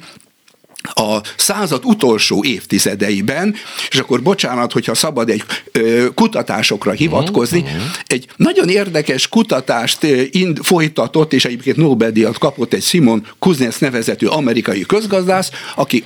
a 0.94 1.20
század 1.36 1.84
utolsó 1.84 2.44
évtizedeiben, 2.44 3.54
és 3.90 3.98
akkor 3.98 4.22
bocsánat, 4.22 4.72
hogyha 4.72 4.94
szabad 4.94 5.30
egy 5.30 5.42
ö, 5.72 6.06
kutatásokra 6.14 6.92
hivatkozni, 6.92 7.60
uh-huh. 7.60 7.82
egy 8.06 8.26
nagyon 8.36 8.68
érdekes 8.68 9.28
kutatást 9.28 10.02
ind, 10.30 10.58
folytatott, 10.62 11.32
és 11.32 11.44
egyébként 11.44 11.76
Nobel-díjat 11.76 12.38
kapott 12.38 12.72
egy 12.72 12.82
Simon 12.82 13.26
Kuznets 13.38 13.78
nevezetű 13.78 14.26
amerikai 14.26 14.80
közgazdász, 14.80 15.50
aki 15.74 16.04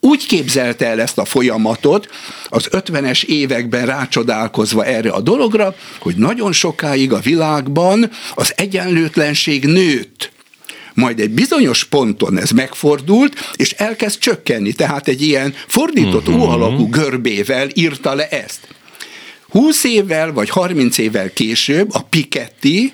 úgy 0.00 0.26
képzelte 0.26 0.86
el 0.86 1.00
ezt 1.00 1.18
a 1.18 1.24
folyamatot, 1.24 2.08
az 2.48 2.68
50-es 2.70 3.24
években 3.24 3.86
rácsodálkozva 3.86 4.84
erre 4.84 5.10
a 5.10 5.20
dologra, 5.20 5.74
hogy 5.98 6.16
nagyon 6.16 6.52
sokáig 6.52 7.12
a 7.12 7.18
világban 7.18 8.10
az 8.34 8.52
egyenlőtlenség 8.56 9.64
nőtt 9.64 10.32
majd 10.94 11.20
egy 11.20 11.30
bizonyos 11.30 11.84
ponton 11.84 12.38
ez 12.38 12.50
megfordult, 12.50 13.52
és 13.56 13.72
elkezd 13.72 14.18
csökkenni. 14.18 14.72
Tehát 14.72 15.08
egy 15.08 15.22
ilyen 15.22 15.54
fordított 15.66 16.28
uh-huh. 16.28 16.44
Mhm. 16.44 16.52
alakú 16.52 16.88
görbével 16.88 17.68
írta 17.74 18.14
le 18.14 18.28
ezt. 18.28 18.68
20 19.48 19.84
évvel 19.84 20.32
vagy 20.32 20.48
30 20.48 20.98
évvel 20.98 21.32
később 21.32 21.88
a 21.92 22.02
Piketty 22.02 22.92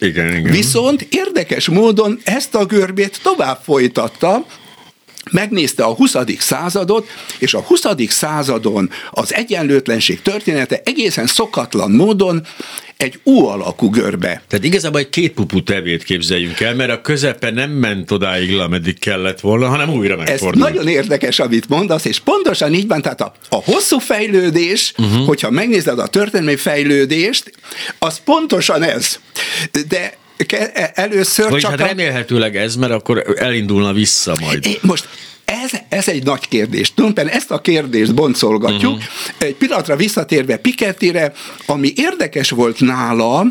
igen, 0.00 0.36
igen. 0.36 0.52
Viszont 0.52 1.06
érdekes 1.10 1.68
módon 1.68 2.20
ezt 2.24 2.54
a 2.54 2.64
görbét 2.64 3.20
tovább 3.22 3.60
folytatta, 3.64 4.46
megnézte 5.30 5.84
a 5.84 5.94
20. 5.94 6.16
századot, 6.38 7.08
és 7.38 7.54
a 7.54 7.60
20. 7.60 7.82
századon 8.08 8.90
az 9.10 9.34
egyenlőtlenség 9.34 10.22
története 10.22 10.80
egészen 10.84 11.26
szokatlan 11.26 11.90
módon 11.90 12.46
egy 12.96 13.20
U 13.22 13.46
alakú 13.46 13.90
görbe. 13.90 14.42
Tehát 14.48 14.64
igazából 14.64 15.00
egy 15.00 15.08
két 15.08 15.32
pupu 15.32 15.62
tevét 15.62 16.02
képzeljünk 16.02 16.60
el, 16.60 16.74
mert 16.74 16.90
a 16.90 17.00
közepe 17.00 17.50
nem 17.50 17.70
ment 17.70 18.10
odáig, 18.10 18.58
ameddig 18.58 18.98
kellett 18.98 19.40
volna, 19.40 19.68
hanem 19.68 19.90
újra 19.90 20.16
megfordult. 20.16 20.66
Ez 20.66 20.72
nagyon 20.72 20.88
érdekes, 20.88 21.38
amit 21.38 21.68
mondasz, 21.68 22.04
és 22.04 22.18
pontosan 22.18 22.74
így 22.74 22.86
van, 22.86 23.02
tehát 23.02 23.20
a, 23.20 23.32
a 23.48 23.56
hosszú 23.56 23.98
fejlődés, 23.98 24.92
uh-huh. 24.98 25.26
hogyha 25.26 25.50
megnézed 25.50 25.98
a 25.98 26.06
történelmi 26.06 26.56
fejlődést, 26.56 27.52
az 27.98 28.20
pontosan 28.24 28.82
ez. 28.82 29.20
De 29.88 30.18
először 30.94 31.50
Vagy 31.50 31.60
csak... 31.60 31.70
hát 31.70 31.88
remélhetőleg 31.88 32.56
ez, 32.56 32.76
mert 32.76 32.92
akkor 32.92 33.34
elindulna 33.36 33.92
vissza 33.92 34.36
majd. 34.40 34.78
Most 34.80 35.08
ez, 35.44 35.70
ez 35.88 36.08
egy 36.08 36.24
nagy 36.24 36.48
kérdés. 36.48 36.94
Tulajdonképpen 36.94 37.38
ezt 37.38 37.50
a 37.50 37.60
kérdést 37.60 38.14
boncolgatjuk. 38.14 38.92
Uh-huh. 38.92 39.04
Egy 39.38 39.54
pillanatra 39.54 39.96
visszatérve 39.96 40.56
Pikettire, 40.56 41.32
ami 41.66 41.92
érdekes 41.96 42.50
volt 42.50 42.80
nála, 42.80 43.44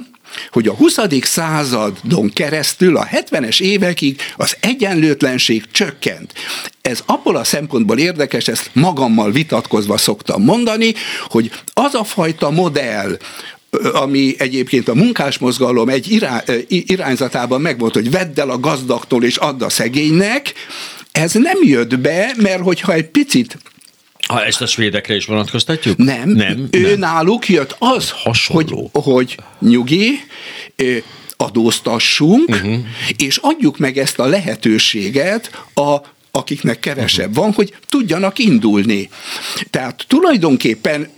hogy 0.51 0.67
a 0.67 0.73
20. 0.73 0.97
századon 1.21 2.29
keresztül 2.33 2.97
a 2.97 3.07
70-es 3.07 3.61
évekig 3.61 4.21
az 4.37 4.57
egyenlőtlenség 4.59 5.63
csökkent. 5.71 6.33
Ez 6.81 7.03
abból 7.05 7.35
a 7.35 7.43
szempontból 7.43 7.97
érdekes, 7.97 8.47
ezt 8.47 8.69
magammal 8.73 9.31
vitatkozva 9.31 9.97
szoktam 9.97 10.43
mondani, 10.43 10.93
hogy 11.27 11.51
az 11.73 11.93
a 11.93 12.03
fajta 12.03 12.49
modell, 12.49 13.17
ami 13.93 14.35
egyébként 14.37 14.87
a 14.87 14.93
munkásmozgalom 14.93 15.89
egy 15.89 16.25
irányzatában 16.67 17.61
megvolt, 17.61 17.93
hogy 17.93 18.11
vedd 18.11 18.39
el 18.39 18.49
a 18.49 18.59
gazdagtól 18.59 19.23
és 19.23 19.35
add 19.35 19.63
a 19.63 19.69
szegénynek, 19.69 20.53
ez 21.11 21.33
nem 21.33 21.57
jött 21.61 21.99
be, 21.99 22.33
mert 22.37 22.61
hogyha 22.61 22.93
egy 22.93 23.07
picit 23.07 23.57
ha 24.27 24.45
ezt 24.45 24.61
a 24.61 24.65
svédekre 24.65 25.15
is 25.15 25.25
vonatkoztatjuk? 25.25 25.97
Nem, 25.97 26.29
nem 26.29 26.67
ő 26.71 26.81
nem. 26.81 26.99
náluk 26.99 27.49
jött 27.49 27.75
az, 27.79 28.13
hogy, 28.47 28.73
hogy 28.91 29.37
nyugi, 29.59 30.19
adóztassunk, 31.37 32.49
uh-huh. 32.49 32.77
és 33.17 33.39
adjuk 33.41 33.77
meg 33.77 33.97
ezt 33.97 34.19
a 34.19 34.25
lehetőséget 34.25 35.63
a 35.73 35.97
akiknek 36.39 36.79
kevesebb 36.79 37.35
van, 37.35 37.51
hogy 37.51 37.73
tudjanak 37.89 38.39
indulni. 38.39 39.09
Tehát 39.69 40.05
tulajdonképpen 40.07 41.09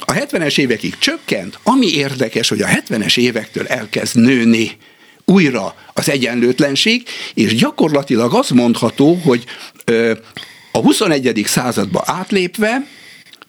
a 0.00 0.12
70-es 0.12 0.58
évekig 0.58 0.98
csökkent, 0.98 1.58
ami 1.62 1.86
érdekes, 1.86 2.48
hogy 2.48 2.62
a 2.62 2.66
70-es 2.66 3.18
évektől 3.18 3.66
elkezd 3.66 4.16
nőni 4.16 4.76
újra 5.24 5.74
az 5.92 6.10
egyenlőtlenség, 6.10 7.02
és 7.34 7.54
gyakorlatilag 7.54 8.34
az 8.34 8.50
mondható, 8.50 9.14
hogy 9.14 9.44
a 10.72 10.78
21. 10.78 11.42
századba 11.46 12.02
átlépve 12.06 12.86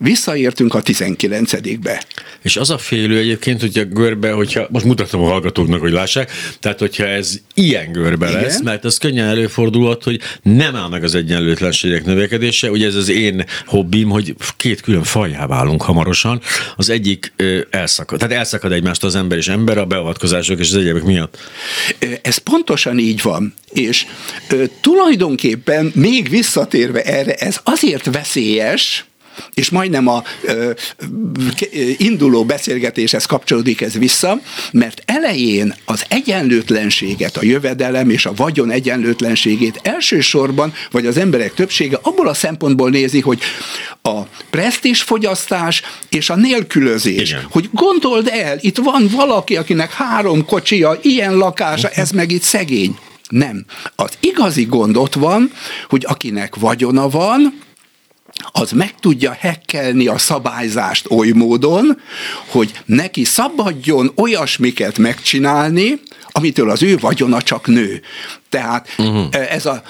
visszaértünk 0.04 0.74
a 0.74 0.82
19-be. 0.82 2.04
És 2.42 2.58
az 2.58 2.70
a 2.70 2.78
félő 2.78 3.18
egyébként, 3.18 3.62
hogy 3.62 3.78
a 3.78 3.84
görbe, 3.84 4.32
hogyha, 4.32 4.68
most 4.70 4.86
mutatom 4.86 5.22
a 5.22 5.28
hallgatóknak, 5.28 5.80
hogy 5.80 5.92
lássák, 5.92 6.32
tehát 6.60 6.80
hogyha 6.80 7.06
ez 7.06 7.40
ilyen 7.54 7.92
görbe 7.92 8.30
Igen. 8.30 8.42
lesz, 8.42 8.62
mert 8.62 8.86
az 8.86 8.98
könnyen 8.98 9.28
előfordulhat, 9.28 10.04
hogy 10.04 10.20
nem 10.42 10.76
áll 10.76 10.90
meg 10.90 11.04
az 11.04 11.16
egyenlőtlenségek 11.16 12.06
növekedése, 12.06 12.72
ugye 12.72 12.88
ez 12.88 12.96
az 12.96 13.10
én 13.10 13.46
hobbim, 13.66 14.10
hogy 14.10 14.36
két 14.58 14.82
külön 14.82 15.04
fajjá 15.04 15.48
válunk 15.48 15.82
hamarosan, 15.82 16.42
az 16.76 16.90
egyik 16.90 17.34
elszakad, 17.70 18.20
tehát 18.20 18.36
elszakad 18.36 18.72
egymást 18.72 19.04
az 19.04 19.16
ember 19.16 19.38
és 19.38 19.48
ember 19.48 19.78
a 19.78 19.86
beavatkozások 19.86 20.60
és 20.60 20.70
az 20.70 20.78
egyébek 20.78 21.04
miatt. 21.04 21.38
Ez 22.22 22.38
pontosan 22.38 23.00
így 23.00 23.22
van, 23.22 23.54
és 23.70 24.06
tulajdonképpen 24.82 25.92
még 25.96 26.30
visszatérve 26.30 27.02
erre, 27.02 27.34
ez 27.34 27.60
azért 27.64 28.06
veszélyes, 28.12 29.06
és 29.54 29.70
majdnem 29.70 30.08
a 30.08 30.24
ö, 30.44 30.72
induló 31.98 32.46
beszélgetéshez 32.46 33.26
kapcsolódik 33.26 33.82
ez 33.82 33.98
vissza, 33.98 34.40
mert 34.72 35.02
elején 35.06 35.76
az 35.86 36.06
egyenlőtlenséget, 36.08 37.38
a 37.38 37.44
jövedelem 37.44 38.10
és 38.10 38.26
a 38.26 38.34
vagyon 38.36 38.72
egyenlőtlenségét 38.72 39.80
elsősorban, 39.84 40.74
vagy 40.92 41.06
az 41.06 41.18
emberek 41.18 41.54
többsége 41.54 42.00
abból 42.02 42.28
a 42.28 42.34
szempontból 42.34 42.90
nézi, 42.90 43.20
hogy 43.20 43.40
a 44.02 44.22
fogyasztás 44.94 45.82
és 46.10 46.30
a 46.30 46.36
nélkülözés. 46.36 47.30
Igen. 47.30 47.48
Hogy 47.52 47.70
gondold 47.72 48.28
el, 48.28 48.58
itt 48.62 48.78
van 48.78 49.10
valaki, 49.12 49.56
akinek 49.56 49.92
három 49.92 50.46
kocsia, 50.46 51.00
ilyen 51.02 51.36
lakása, 51.36 51.90
ez 51.90 52.12
meg 52.12 52.32
itt 52.32 52.42
szegény. 52.42 52.98
Nem. 53.30 53.66
Az 53.96 54.12
igazi 54.20 54.64
gond 54.64 54.98
ott 54.98 55.14
van, 55.14 55.52
hogy 55.90 56.06
akinek 56.08 56.56
vagyona 56.56 57.10
van, 57.10 57.62
az 58.52 58.72
meg 58.72 58.96
tudja 59.00 59.32
hekkelni 59.40 60.08
a 60.08 60.18
szabályzást 60.18 61.12
oly 61.12 61.30
módon, 61.30 62.02
hogy 62.46 62.72
neki 62.86 63.24
szabadjon 63.24 64.12
olyasmiket 64.16 64.98
megcsinálni, 64.98 66.02
amitől 66.28 66.70
az 66.70 66.84
ő 66.84 66.98
vagyona 66.98 67.42
csak 67.42 67.68
nő. 67.68 68.02
Tehát 68.50 68.88
uh-huh. 68.98 69.28
ez 69.32 69.66
a, 69.66 69.84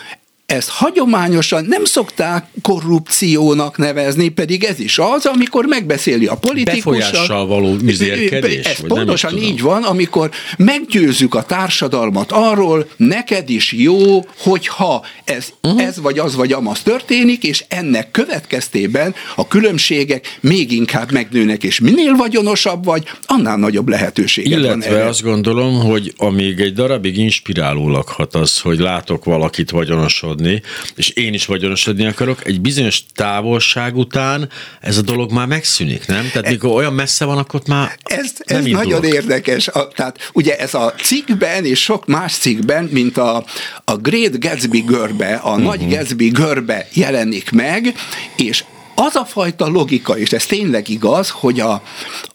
ezt 0.45 0.69
hagyományosan 0.69 1.65
nem 1.65 1.85
szokták 1.85 2.47
korrupciónak 2.61 3.77
nevezni, 3.77 4.29
pedig 4.29 4.63
ez 4.63 4.79
is 4.79 4.99
az, 4.99 5.25
amikor 5.25 5.65
megbeszéli 5.65 6.25
a 6.25 6.35
politikussal. 6.35 6.93
Befolyással 6.93 7.47
való 7.47 7.75
üzérkedés. 7.83 8.65
Ez 8.65 8.79
pontosan 8.87 9.37
így 9.37 9.61
van, 9.61 9.83
amikor 9.83 10.29
meggyőzzük 10.57 11.35
a 11.35 11.43
társadalmat 11.43 12.31
arról, 12.31 12.87
neked 12.97 13.49
is 13.49 13.71
jó, 13.71 14.25
hogyha 14.37 15.05
ez, 15.23 15.47
uh-huh. 15.61 15.81
ez 15.81 16.01
vagy 16.01 16.19
az 16.19 16.35
vagy 16.35 16.51
amaz 16.51 16.81
történik, 16.81 17.43
és 17.43 17.63
ennek 17.67 18.11
következtében 18.11 19.15
a 19.35 19.47
különbségek 19.47 20.37
még 20.41 20.71
inkább 20.71 21.11
megnőnek, 21.11 21.63
és 21.63 21.79
minél 21.79 22.13
vagyonosabb 22.15 22.85
vagy, 22.85 23.03
annál 23.25 23.57
nagyobb 23.57 23.87
lehetőség 23.87 24.49
van 24.49 24.59
Illetve 24.59 25.05
azt 25.05 25.21
gondolom, 25.21 25.79
hogy 25.79 26.13
amíg 26.17 26.59
egy 26.59 26.73
darabig 26.73 27.17
inspiráló 27.17 28.03
hat 28.07 28.35
az, 28.35 28.59
hogy 28.59 28.79
látok 28.79 29.25
valakit 29.25 29.69
vagyonosodni, 29.71 30.32
vagyonosodni, 30.33 30.61
és 30.95 31.09
én 31.09 31.33
is 31.33 31.45
vagyonosodni 31.45 32.05
akarok, 32.05 32.45
egy 32.45 32.61
bizonyos 32.61 33.03
távolság 33.15 33.97
után 33.97 34.49
ez 34.81 34.97
a 34.97 35.01
dolog 35.01 35.31
már 35.31 35.47
megszűnik, 35.47 36.05
nem? 36.07 36.29
Tehát 36.31 36.49
mikor 36.49 36.71
olyan 36.71 36.93
messze 36.93 37.25
van, 37.25 37.37
akkor 37.37 37.61
már 37.67 37.97
Ez, 38.03 38.31
ez 38.39 38.63
nem 38.63 38.71
nagyon 38.71 39.03
érdekes. 39.03 39.67
A, 39.67 39.87
tehát 39.87 40.29
ugye 40.33 40.57
ez 40.57 40.73
a 40.73 40.93
cikkben 41.03 41.65
és 41.65 41.81
sok 41.81 42.05
más 42.05 42.33
cikkben, 42.33 42.83
mint 42.91 43.17
a, 43.17 43.45
a 43.83 43.95
Great 43.95 44.39
Gatsby 44.39 44.79
görbe, 44.79 45.33
a 45.35 45.49
uh-huh. 45.49 45.63
Nagy 45.63 45.89
Gatsby 45.89 46.27
görbe 46.27 46.87
jelenik 46.93 47.51
meg, 47.51 47.93
és 48.35 48.63
az 48.95 49.15
a 49.15 49.25
fajta 49.25 49.67
logika, 49.67 50.17
és 50.17 50.31
ez 50.31 50.45
tényleg 50.45 50.89
igaz, 50.89 51.29
hogy 51.29 51.59
a, 51.59 51.83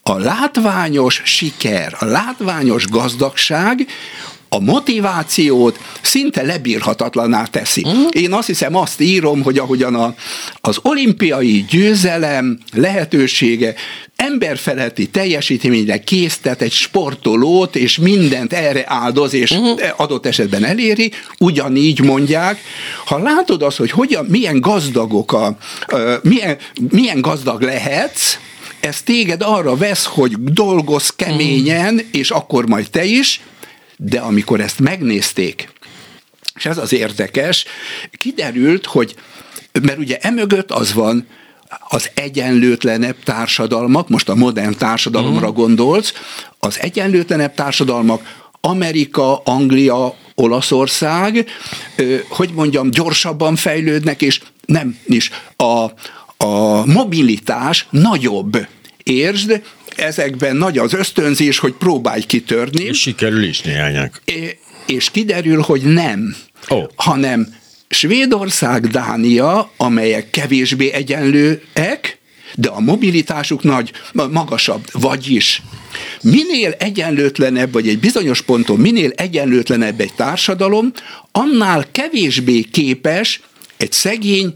a 0.03 0.17
látványos 0.17 1.21
siker, 1.25 1.95
a 1.99 2.05
látványos 2.05 2.87
gazdagság 2.87 3.87
a 4.49 4.59
motivációt 4.59 5.79
szinte 6.01 6.41
lebírhatatlaná 6.41 7.43
teszi. 7.43 7.81
Uh-huh. 7.85 8.07
Én 8.11 8.33
azt 8.33 8.47
hiszem, 8.47 8.75
azt 8.75 9.01
írom, 9.01 9.41
hogy 9.43 9.57
ahogyan 9.57 9.95
a, 9.95 10.15
az 10.61 10.79
olimpiai 10.81 11.65
győzelem 11.69 12.59
lehetősége 12.73 13.73
emberfeletti 14.15 15.07
teljesítményre 15.07 15.99
késztet 15.99 16.61
egy 16.61 16.71
sportolót, 16.71 17.75
és 17.75 17.97
mindent 17.97 18.53
erre 18.53 18.83
áldoz, 18.87 19.33
és 19.33 19.51
uh-huh. 19.51 19.79
adott 19.97 20.25
esetben 20.25 20.65
eléri, 20.65 21.11
ugyanígy 21.37 21.99
mondják. 21.99 22.61
Ha 23.05 23.17
látod 23.17 23.61
azt, 23.61 23.77
hogy 23.77 23.91
hogyan, 23.91 24.25
milyen 24.25 24.59
gazdagok 24.59 25.33
a, 25.33 25.57
milyen, 26.21 26.57
milyen 26.89 27.21
gazdag 27.21 27.61
lehetsz, 27.61 28.37
ez 28.79 29.01
téged 29.01 29.41
arra 29.43 29.75
vesz, 29.75 30.05
hogy 30.05 30.43
dolgoz 30.43 31.09
keményen, 31.09 31.93
uh-huh. 31.93 32.07
és 32.11 32.29
akkor 32.29 32.67
majd 32.67 32.89
te 32.89 33.03
is, 33.03 33.41
de 34.01 34.19
amikor 34.19 34.59
ezt 34.61 34.79
megnézték, 34.79 35.69
és 36.55 36.65
ez 36.65 36.77
az 36.77 36.93
érdekes, 36.93 37.65
kiderült, 38.11 38.85
hogy, 38.85 39.15
mert 39.81 39.97
ugye 39.97 40.17
emögött 40.17 40.71
az 40.71 40.93
van, 40.93 41.27
az 41.87 42.09
egyenlőtlenebb 42.13 43.15
társadalmak, 43.23 44.09
most 44.09 44.29
a 44.29 44.35
modern 44.35 44.77
társadalomra 44.77 45.49
mm. 45.49 45.53
gondolsz, 45.53 46.13
az 46.59 46.79
egyenlőtlenebb 46.79 47.53
társadalmak, 47.53 48.45
Amerika, 48.61 49.37
Anglia, 49.37 50.15
Olaszország, 50.35 51.49
hogy 52.29 52.49
mondjam, 52.53 52.89
gyorsabban 52.89 53.55
fejlődnek, 53.55 54.21
és 54.21 54.41
nem 54.65 54.99
is 55.05 55.31
a, 55.55 55.85
a 56.45 56.85
mobilitás 56.85 57.87
nagyobb. 57.89 58.67
Értsd, 59.03 59.61
ezekben 59.99 60.55
nagy 60.55 60.77
az 60.77 60.93
ösztönzés, 60.93 61.59
hogy 61.59 61.73
próbálj 61.73 62.21
kitörni. 62.21 62.83
És 62.83 62.99
sikerül 62.99 63.43
is 63.43 63.61
néhányak. 63.61 64.21
És 64.85 65.09
kiderül, 65.09 65.61
hogy 65.61 65.81
nem, 65.81 66.35
oh. 66.67 66.87
hanem 66.95 67.55
Svédország, 67.89 68.87
Dánia, 68.87 69.71
amelyek 69.77 70.29
kevésbé 70.29 70.91
egyenlőek, 70.91 72.17
de 72.55 72.69
a 72.69 72.79
mobilitásuk 72.79 73.63
nagy, 73.63 73.91
magasabb, 74.13 74.87
vagyis 74.91 75.61
minél 76.21 76.71
egyenlőtlenebb, 76.71 77.71
vagy 77.71 77.87
egy 77.87 77.99
bizonyos 77.99 78.41
ponton 78.41 78.79
minél 78.79 79.09
egyenlőtlenebb 79.15 79.99
egy 79.99 80.13
társadalom, 80.13 80.91
annál 81.31 81.85
kevésbé 81.91 82.61
képes 82.61 83.41
egy 83.77 83.91
szegény 83.91 84.53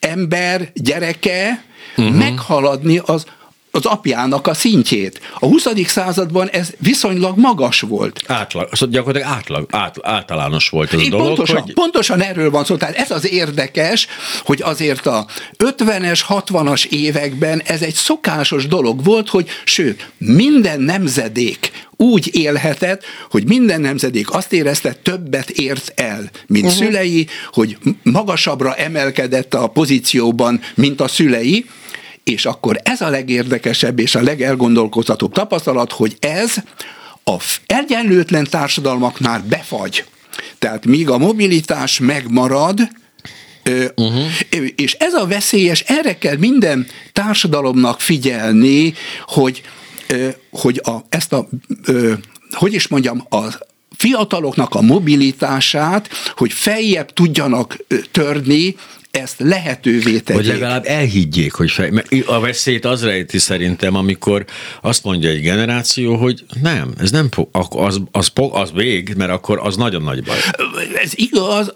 ember 0.00 0.70
gyereke 0.74 1.64
uh-huh. 1.96 2.16
meghaladni 2.16 3.00
az 3.04 3.24
az 3.74 3.86
apjának 3.86 4.46
a 4.46 4.54
szintjét. 4.54 5.20
A 5.38 5.46
20. 5.46 5.66
században 5.86 6.48
ez 6.48 6.70
viszonylag 6.78 7.38
magas 7.38 7.80
volt. 7.80 8.20
Átlag, 8.26 8.68
szóval 8.72 8.94
gyakorlatilag 8.94 9.36
átlag, 9.36 9.66
át, 9.70 9.96
általános 10.02 10.68
volt 10.68 10.92
ez 10.92 11.00
a 11.00 11.08
dolog. 11.08 11.26
Pontosan, 11.26 11.60
hogy... 11.60 11.72
pontosan 11.72 12.20
erről 12.20 12.50
van 12.50 12.64
szó. 12.64 12.76
Tehát 12.76 12.96
ez 12.96 13.10
az 13.10 13.30
érdekes, 13.30 14.06
hogy 14.44 14.62
azért 14.62 15.06
a 15.06 15.26
50-es, 15.58 16.20
60-as 16.28 16.84
években 16.84 17.62
ez 17.64 17.82
egy 17.82 17.94
szokásos 17.94 18.66
dolog 18.66 19.04
volt, 19.04 19.28
hogy 19.28 19.48
sőt, 19.64 20.10
minden 20.18 20.80
nemzedék 20.80 21.70
úgy 21.96 22.30
élhetett, 22.32 23.02
hogy 23.30 23.46
minden 23.46 23.80
nemzedék 23.80 24.30
azt 24.30 24.52
érezte, 24.52 24.92
többet 24.92 25.50
ért 25.50 25.92
el, 25.94 26.30
mint 26.46 26.66
uh-huh. 26.66 26.82
szülei, 26.82 27.26
hogy 27.52 27.78
magasabbra 28.02 28.74
emelkedett 28.74 29.54
a 29.54 29.66
pozícióban, 29.66 30.60
mint 30.74 31.00
a 31.00 31.08
szülei, 31.08 31.66
és 32.24 32.46
akkor 32.46 32.80
ez 32.82 33.00
a 33.00 33.08
legérdekesebb 33.08 33.98
és 33.98 34.14
a 34.14 34.22
legelgondolkoztatóbb 34.22 35.32
tapasztalat, 35.32 35.92
hogy 35.92 36.16
ez 36.20 36.54
a 37.24 37.44
egyenlőtlen 37.66 38.46
társadalmaknál 38.50 39.44
befagy. 39.48 40.04
Tehát 40.58 40.84
míg 40.84 41.10
a 41.10 41.18
mobilitás 41.18 41.98
megmarad, 41.98 42.88
Uh-huh. 43.96 44.24
És 44.76 44.92
ez 44.92 45.14
a 45.14 45.26
veszélyes, 45.26 45.80
erre 45.80 46.18
kell 46.18 46.36
minden 46.36 46.86
társadalomnak 47.12 48.00
figyelni, 48.00 48.94
hogy 49.26 49.62
hogy 50.50 50.80
a, 50.84 50.96
ezt 51.08 51.32
a, 51.32 51.48
hogy 52.50 52.74
is 52.74 52.88
mondjam, 52.88 53.26
a 53.30 53.42
fiataloknak 53.96 54.74
a 54.74 54.80
mobilitását, 54.80 56.08
hogy 56.36 56.52
feljebb 56.52 57.12
tudjanak 57.12 57.76
törni 58.10 58.76
ezt 59.14 59.34
lehetővé 59.38 60.18
tegyék. 60.18 60.42
Vagy 60.42 60.46
legalább 60.46 60.84
elhiggyék, 60.86 61.52
hogy 61.52 61.70
fej... 61.70 61.92
a 62.26 62.40
veszélyt 62.40 62.84
az 62.84 63.04
rejti 63.04 63.38
szerintem, 63.38 63.94
amikor 63.94 64.44
azt 64.82 65.04
mondja 65.04 65.28
egy 65.30 65.40
generáció, 65.40 66.16
hogy 66.16 66.44
nem, 66.62 66.94
ez 66.98 67.10
nem 67.10 67.28
az, 67.52 68.00
az, 68.12 68.32
az 68.50 68.72
vég, 68.74 69.14
mert 69.16 69.30
akkor 69.30 69.60
az 69.62 69.76
nagyon 69.76 70.02
nagy 70.02 70.22
baj. 70.22 70.36
Ez 71.02 71.12
igaz, 71.14 71.74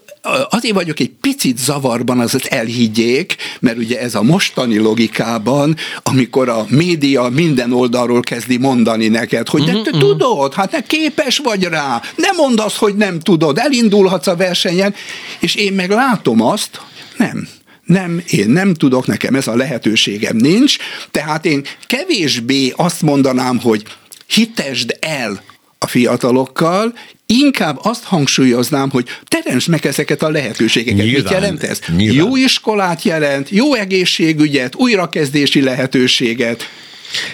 azért 0.49 0.73
vagyok 0.73 0.99
egy 0.99 1.11
picit 1.21 1.57
zavarban, 1.57 2.19
az 2.19 2.49
elhiggyék, 2.49 3.35
mert 3.59 3.77
ugye 3.77 3.99
ez 3.99 4.15
a 4.15 4.21
mostani 4.21 4.77
logikában, 4.77 5.75
amikor 6.03 6.49
a 6.49 6.65
média 6.69 7.29
minden 7.29 7.73
oldalról 7.73 8.21
kezdi 8.21 8.57
mondani 8.57 9.07
neked, 9.07 9.47
hogy 9.47 9.63
de 9.63 9.71
te 9.71 9.79
uh-huh. 9.79 9.99
tudod, 9.99 10.53
hát 10.53 10.71
ne 10.71 10.81
képes 10.81 11.37
vagy 11.37 11.63
rá, 11.63 12.01
nem 12.15 12.35
mondd 12.35 12.59
azt, 12.59 12.75
hogy 12.75 12.95
nem 12.95 13.19
tudod, 13.19 13.57
elindulhatsz 13.57 14.27
a 14.27 14.35
versenyen, 14.35 14.95
és 15.39 15.55
én 15.55 15.73
meg 15.73 15.89
látom 15.89 16.41
azt, 16.41 16.81
nem. 17.19 17.47
Nem, 17.85 18.23
én 18.29 18.49
nem 18.49 18.73
tudok, 18.73 19.07
nekem 19.07 19.35
ez 19.35 19.47
a 19.47 19.55
lehetőségem 19.55 20.35
nincs, 20.35 20.77
tehát 21.11 21.45
én 21.45 21.65
kevésbé 21.87 22.73
azt 22.75 23.01
mondanám, 23.01 23.59
hogy 23.59 23.83
hitesd 24.27 24.97
el 24.99 25.43
a 25.77 25.87
fiatalokkal, 25.87 26.93
inkább 27.25 27.79
azt 27.81 28.03
hangsúlyoznám, 28.03 28.89
hogy 28.89 29.07
teremtsd 29.27 29.69
meg 29.69 29.85
ezeket 29.85 30.23
a 30.23 30.29
lehetőségeket. 30.29 31.05
Nyilván, 31.05 31.21
Mit 31.21 31.31
jelent 31.31 31.63
ez? 31.63 31.79
Nyilván. 31.95 32.15
Jó 32.15 32.35
iskolát 32.35 33.03
jelent, 33.03 33.49
jó 33.49 33.73
egészségügyet, 33.73 34.75
újrakezdési 34.75 35.61
lehetőséget, 35.61 36.69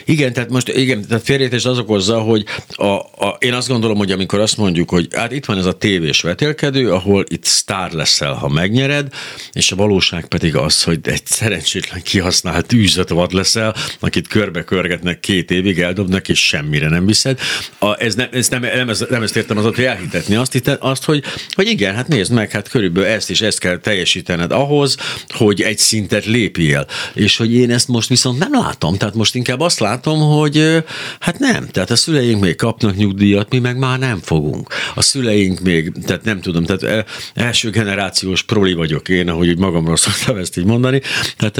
igen, 0.06 0.34
tehát 0.34 0.50
most 0.50 0.70
igen, 0.70 1.08
tehát 1.08 1.24
félrejtés 1.24 1.66
az 1.66 1.80
okozza, 1.80 2.20
hogy 2.20 2.46
a, 2.70 2.86
a, 2.86 3.38
én 3.40 3.54
azt 3.54 3.68
gondolom, 3.68 3.98
hogy 3.98 4.12
amikor 4.12 4.40
azt 4.40 4.58
mondjuk, 4.58 4.90
hogy 4.90 5.08
hát 5.12 5.32
itt 5.32 5.46
van 5.46 5.58
ez 5.58 5.66
a 5.66 5.78
tévés 5.78 6.22
vetélkedő, 6.22 6.92
ahol 6.92 7.26
itt 7.28 7.44
sztár 7.44 7.92
leszel, 7.92 8.34
ha 8.34 8.48
megnyered, 8.48 9.08
és 9.52 9.72
a 9.72 9.76
valóság 9.76 10.28
pedig 10.28 10.56
az, 10.56 10.84
hogy 10.84 11.00
egy 11.04 11.26
szerencsétlen 11.26 12.02
kihasznált 12.02 12.74
űzött 12.74 13.32
leszel, 13.32 13.76
akit 14.00 14.28
körbe 14.28 14.64
körgetnek 14.64 15.20
két 15.20 15.52
évig, 15.52 15.80
eldobnak, 15.80 16.30
és 16.30 16.48
semmire 16.48 16.90
nem 16.90 17.06
viszed. 17.06 17.40
A, 17.80 18.04
ez 18.04 18.16
nem, 18.16 18.28
ez 18.32 18.48
nem, 18.48 18.62
nem, 18.62 18.90
ez, 18.90 19.06
nem 19.10 19.24
ezt 19.24 19.36
értem 19.36 19.58
az, 19.58 19.64
hogy 19.64 19.84
elhitetni 19.84 20.36
azt, 20.36 20.56
itt, 20.56 20.68
azt 20.68 21.04
hogy, 21.04 21.24
hogy 21.52 21.68
igen, 21.68 21.96
hát 21.96 22.08
nézd 22.08 22.32
meg, 22.32 22.52
hát 22.52 22.70
körülbelül 22.70 23.10
ezt 23.10 23.30
és 23.30 23.42
ezt 23.42 23.60
kell 23.60 23.78
teljesítened 23.78 24.52
ahhoz, 24.52 24.98
hogy 25.28 25.62
egy 25.62 25.78
szintet 25.78 26.26
lépjél. 26.26 26.88
És 27.14 27.38
hogy 27.38 27.54
én 27.54 27.72
ezt 27.72 27.88
most 27.88 28.10
viszont 28.10 28.40
nem 28.40 28.52
látom, 28.52 28.98
tehát 28.98 29.16
most 29.16 29.36
inkább 29.36 29.60
azt 29.65 29.80
látom, 29.80 30.19
hogy 30.19 30.84
hát 31.19 31.39
nem, 31.39 31.67
tehát 31.67 31.89
a 31.89 31.95
szüleink 31.95 32.41
még 32.41 32.56
kapnak 32.56 32.95
nyugdíjat, 32.95 33.49
mi 33.49 33.60
meg 33.60 33.78
már 33.78 33.99
nem 33.99 34.19
fogunk. 34.21 34.69
A 34.95 35.01
szüleink 35.01 35.60
még, 35.60 35.91
tehát 36.06 36.23
nem 36.23 36.41
tudom, 36.41 36.63
tehát 36.63 37.06
első 37.34 37.69
generációs 37.69 38.43
proli 38.43 38.73
vagyok 38.73 39.10
én, 39.10 39.30
ahogy 39.30 39.58
magamról 39.58 39.97
szoktam 40.06 40.38
ezt 40.38 40.58
így 40.58 40.65
mondani, 40.65 41.01
tehát, 41.38 41.54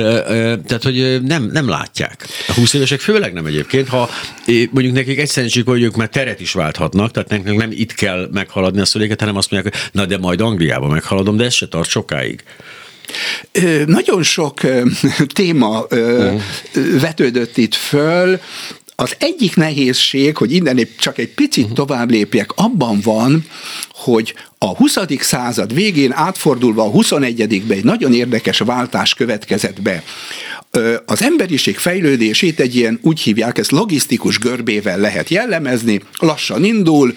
tehát 0.66 0.84
hogy 0.84 1.22
nem, 1.24 1.50
nem 1.52 1.70
látják. 1.70 2.28
A 2.48 2.54
20 2.54 2.74
évesek 2.74 3.00
főleg 3.00 3.34
nem 3.34 3.46
egyébként, 3.46 3.88
ha 3.88 4.10
mondjuk 4.72 4.94
nekik 4.94 5.20
egyszerűen 5.20 5.64
hogy 5.66 5.82
ők 5.82 5.96
már 5.96 6.10
teret 6.10 6.40
is 6.40 6.54
válthatnak, 6.54 7.12
tehát 7.12 7.30
nekünk 7.30 7.60
nem 7.60 7.72
itt 7.72 7.94
kell 7.94 8.30
meghaladni 8.32 8.82
a 8.82 8.86
szüleiket, 8.86 9.20
hanem 9.20 9.36
azt 9.36 9.52
mondják, 9.52 9.74
hogy 9.74 9.90
na 9.92 10.06
de 10.06 10.18
majd 10.18 10.42
Angliába 10.42 10.88
meghaladom, 10.88 11.38
de 11.38 11.44
ez 11.44 11.54
se 11.54 11.68
tart 11.68 11.90
sokáig. 11.90 12.44
Nagyon 13.86 14.24
sok 14.24 14.62
téma 15.34 15.86
uh-huh. 15.90 16.42
vetődött 17.00 17.58
itt 17.58 17.76
föl, 17.76 18.40
az 18.96 19.16
egyik 19.20 19.56
nehézség, 19.56 20.38
hogy 20.38 20.52
innen 20.52 20.88
csak 21.00 21.18
egy 21.18 21.30
picit 21.30 21.64
uh-huh. 21.64 21.78
tovább 21.78 22.10
lépjek, 22.10 22.52
abban 22.56 23.00
van, 23.04 23.46
hogy 23.90 24.34
a 24.58 24.76
20. 24.76 24.98
század 25.20 25.74
végén 25.74 26.12
átfordulva 26.12 26.84
a 26.84 26.92
21-be 26.92 27.74
egy 27.74 27.84
nagyon 27.84 28.14
érdekes 28.14 28.60
váltás 28.60 29.14
következett 29.14 29.82
be. 29.82 30.04
Az 31.06 31.22
emberiség 31.22 31.78
fejlődését 31.78 32.60
egy 32.60 32.76
ilyen, 32.76 33.00
úgy 33.02 33.20
hívják, 33.20 33.58
ezt 33.58 33.72
logisztikus 33.72 34.40
görbével 34.40 35.00
lehet 35.00 35.30
jellemezni, 35.30 36.02
lassan 36.20 36.64
indul, 36.64 37.16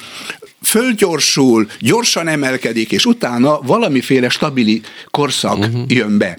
fölgyorsul, 0.62 1.70
gyorsan 1.80 2.28
emelkedik, 2.28 2.92
és 2.92 3.04
utána 3.04 3.60
valamiféle 3.60 4.28
stabili 4.28 4.80
korszak 5.10 5.58
uh-huh. 5.58 5.84
jön 5.86 6.18
be. 6.18 6.38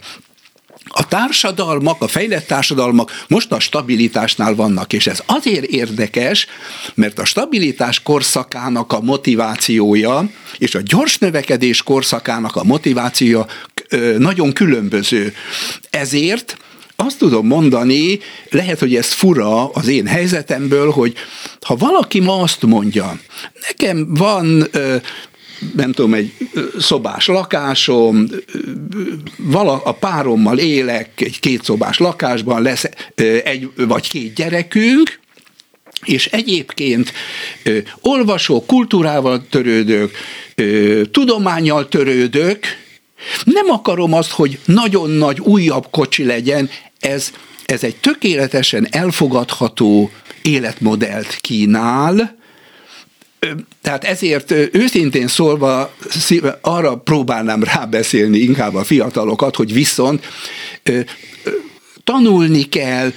A 0.90 1.08
társadalmak, 1.08 2.02
a 2.02 2.08
fejlett 2.08 2.48
társadalmak 2.48 3.26
most 3.28 3.52
a 3.52 3.60
stabilitásnál 3.60 4.56
vannak, 4.56 4.94
és 4.94 5.08
ez 5.08 5.24
azért 5.26 5.66
érdekes, 5.66 6.48
mert 6.94 7.20
a 7.20 7.26
stabilitás 7.26 8.02
korszakának 8.02 8.94
a 8.94 9.02
motivációja 9.02 10.30
és 10.58 10.76
a 10.76 10.82
gyors 10.84 11.18
növekedés 11.18 11.84
korszakának 11.84 12.56
a 12.56 12.64
motivációja 12.64 13.46
nagyon 14.18 14.54
különböző. 14.54 15.34
Ezért 15.90 16.58
azt 16.96 17.18
tudom 17.18 17.48
mondani, 17.48 18.20
lehet, 18.50 18.80
hogy 18.80 18.96
ez 18.96 19.14
fura 19.14 19.70
az 19.70 19.88
én 19.88 20.08
helyzetemből, 20.08 20.92
hogy 20.92 21.14
ha 21.62 21.76
valaki 21.76 22.20
ma 22.20 22.42
azt 22.42 22.62
mondja, 22.62 23.20
nekem 23.68 24.14
van 24.14 24.70
nem 25.76 25.92
tudom, 25.92 26.14
egy 26.14 26.34
szobás 26.80 27.28
lakásom, 27.28 28.28
vala, 29.38 29.82
a 29.84 29.92
párommal 29.92 30.58
élek 30.58 31.22
egy 31.22 31.40
kétszobás 31.40 31.98
lakásban, 31.98 32.62
lesz 32.62 32.90
egy 33.44 33.70
vagy 33.76 34.10
két 34.10 34.34
gyerekünk, 34.34 35.20
és 36.06 36.26
egyébként 36.26 37.12
ö, 37.64 37.78
olvasó, 38.02 38.66
kultúrával 38.66 39.46
törődök, 39.50 40.12
ö, 40.56 41.02
tudományjal 41.12 41.88
törődök, 41.88 42.60
nem 43.44 43.70
akarom 43.70 44.14
azt, 44.14 44.32
hogy 44.32 44.60
nagyon 44.66 45.10
nagy, 45.10 45.40
újabb 45.40 45.88
kocsi 45.92 46.26
legyen, 46.26 46.70
ez, 47.00 47.32
ez 47.66 47.84
egy 47.84 47.96
tökéletesen 47.96 48.88
elfogadható 48.92 50.12
életmodellt 50.42 51.38
kínál, 51.42 52.39
tehát 53.82 54.04
ezért 54.04 54.52
őszintén 54.72 55.28
szólva 55.28 55.94
arra 56.62 56.98
próbálnám 56.98 57.64
rábeszélni 57.64 58.38
inkább 58.38 58.76
a 58.76 58.84
fiatalokat, 58.84 59.56
hogy 59.56 59.74
viszont 59.74 60.28
tanulni 62.04 62.64
kell, 62.64 63.12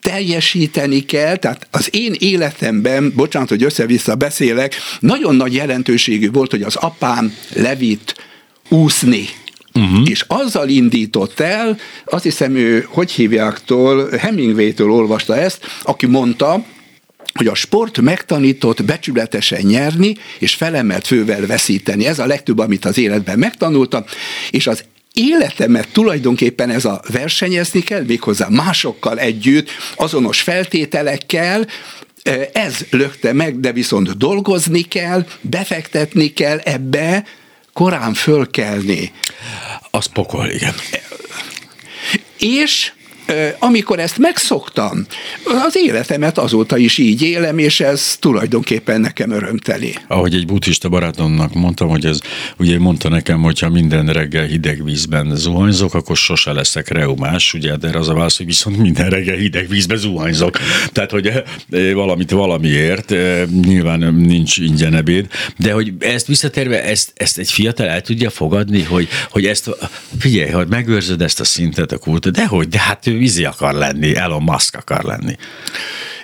teljesíteni 0.00 1.00
kell, 1.00 1.36
tehát 1.36 1.66
az 1.70 1.88
én 1.90 2.14
életemben, 2.18 3.12
bocsánat, 3.16 3.48
hogy 3.48 3.62
össze-vissza 3.62 4.14
beszélek, 4.14 4.74
nagyon 5.00 5.36
nagy 5.36 5.54
jelentőségű 5.54 6.30
volt, 6.30 6.50
hogy 6.50 6.62
az 6.62 6.76
apám 6.76 7.34
levitt 7.54 8.14
úszni 8.68 9.28
Uh-huh. 9.76 10.10
És 10.10 10.24
azzal 10.28 10.68
indított 10.68 11.40
el, 11.40 11.78
azt 12.04 12.22
hiszem 12.22 12.56
ő, 12.56 12.86
hogy 12.88 13.10
hívjáktól, 13.10 14.08
Hemingway-től 14.10 14.90
olvasta 14.90 15.36
ezt, 15.36 15.66
aki 15.82 16.06
mondta, 16.06 16.64
hogy 17.34 17.46
a 17.46 17.54
sport 17.54 18.00
megtanított 18.00 18.84
becsületesen 18.84 19.60
nyerni, 19.60 20.16
és 20.38 20.54
felemelt 20.54 21.06
fővel 21.06 21.46
veszíteni. 21.46 22.06
Ez 22.06 22.18
a 22.18 22.26
legtöbb, 22.26 22.58
amit 22.58 22.84
az 22.84 22.98
életben 22.98 23.38
megtanultam, 23.38 24.04
és 24.50 24.66
az 24.66 24.84
életemet 25.12 25.88
tulajdonképpen 25.92 26.70
ez 26.70 26.84
a 26.84 27.02
versenyezni 27.12 27.80
kell, 27.80 28.02
méghozzá 28.06 28.48
másokkal 28.48 29.18
együtt, 29.18 29.70
azonos 29.96 30.40
feltételekkel, 30.40 31.66
ez 32.52 32.86
lökte 32.90 33.32
meg, 33.32 33.60
de 33.60 33.72
viszont 33.72 34.16
dolgozni 34.16 34.82
kell, 34.82 35.26
befektetni 35.40 36.32
kell 36.32 36.58
ebbe, 36.58 37.24
korán 37.72 38.14
fölkelni. 38.14 39.12
Az 39.90 40.06
pokol, 40.06 40.48
igen. 40.48 40.74
És 42.38 42.92
amikor 43.58 43.98
ezt 43.98 44.18
megszoktam, 44.18 45.06
az 45.66 45.76
életemet 45.76 46.38
azóta 46.38 46.76
is 46.76 46.98
így 46.98 47.22
élem, 47.22 47.58
és 47.58 47.80
ez 47.80 48.16
tulajdonképpen 48.20 49.00
nekem 49.00 49.30
örömteli. 49.30 49.94
Ahogy 50.08 50.34
egy 50.34 50.46
buddhista 50.46 50.88
barátomnak 50.88 51.54
mondtam, 51.54 51.88
hogy 51.88 52.06
ez 52.06 52.18
ugye 52.58 52.78
mondta 52.78 53.08
nekem, 53.08 53.42
hogyha 53.42 53.68
minden 53.68 54.06
reggel 54.06 54.44
hideg 54.44 54.84
vízben 54.84 55.36
zuhanyzok, 55.36 55.94
akkor 55.94 56.16
sose 56.16 56.52
leszek 56.52 56.88
reumás, 56.88 57.54
ugye, 57.54 57.76
de 57.76 57.98
az 57.98 58.08
a 58.08 58.14
válasz, 58.14 58.36
hogy 58.36 58.46
viszont 58.46 58.76
minden 58.76 59.10
reggel 59.10 59.36
hideg 59.36 59.68
vízben 59.68 59.96
zuhanyzok. 59.96 60.58
Tehát, 60.92 61.10
hogy 61.10 61.32
valamit 61.92 62.30
valamiért, 62.30 63.14
nyilván 63.62 64.14
nincs 64.14 64.56
ingyen 64.56 64.94
ebéd, 64.94 65.26
de 65.58 65.72
hogy 65.72 65.92
ezt 65.98 66.26
visszatérve, 66.26 66.84
ezt, 66.84 67.12
ezt 67.14 67.38
egy 67.38 67.50
fiatal 67.50 67.86
el 67.86 68.00
tudja 68.00 68.30
fogadni, 68.30 68.82
hogy, 68.82 69.08
hogy 69.30 69.46
ezt, 69.46 69.70
figyelj, 70.18 70.50
hogy 70.50 70.68
megőrzöd 70.68 71.22
ezt 71.22 71.40
a 71.40 71.44
szintet 71.44 71.92
a 71.92 71.98
kultúr, 71.98 72.32
de 72.32 72.46
hogy, 72.46 72.68
de 72.68 72.78
hát 72.78 73.06
ő 73.06 73.13
ő 73.14 73.18
vízi 73.18 73.44
akar 73.44 73.74
lenni, 73.74 74.16
Elon 74.16 74.42
Musk 74.42 74.76
akar 74.76 75.02
lenni. 75.02 75.36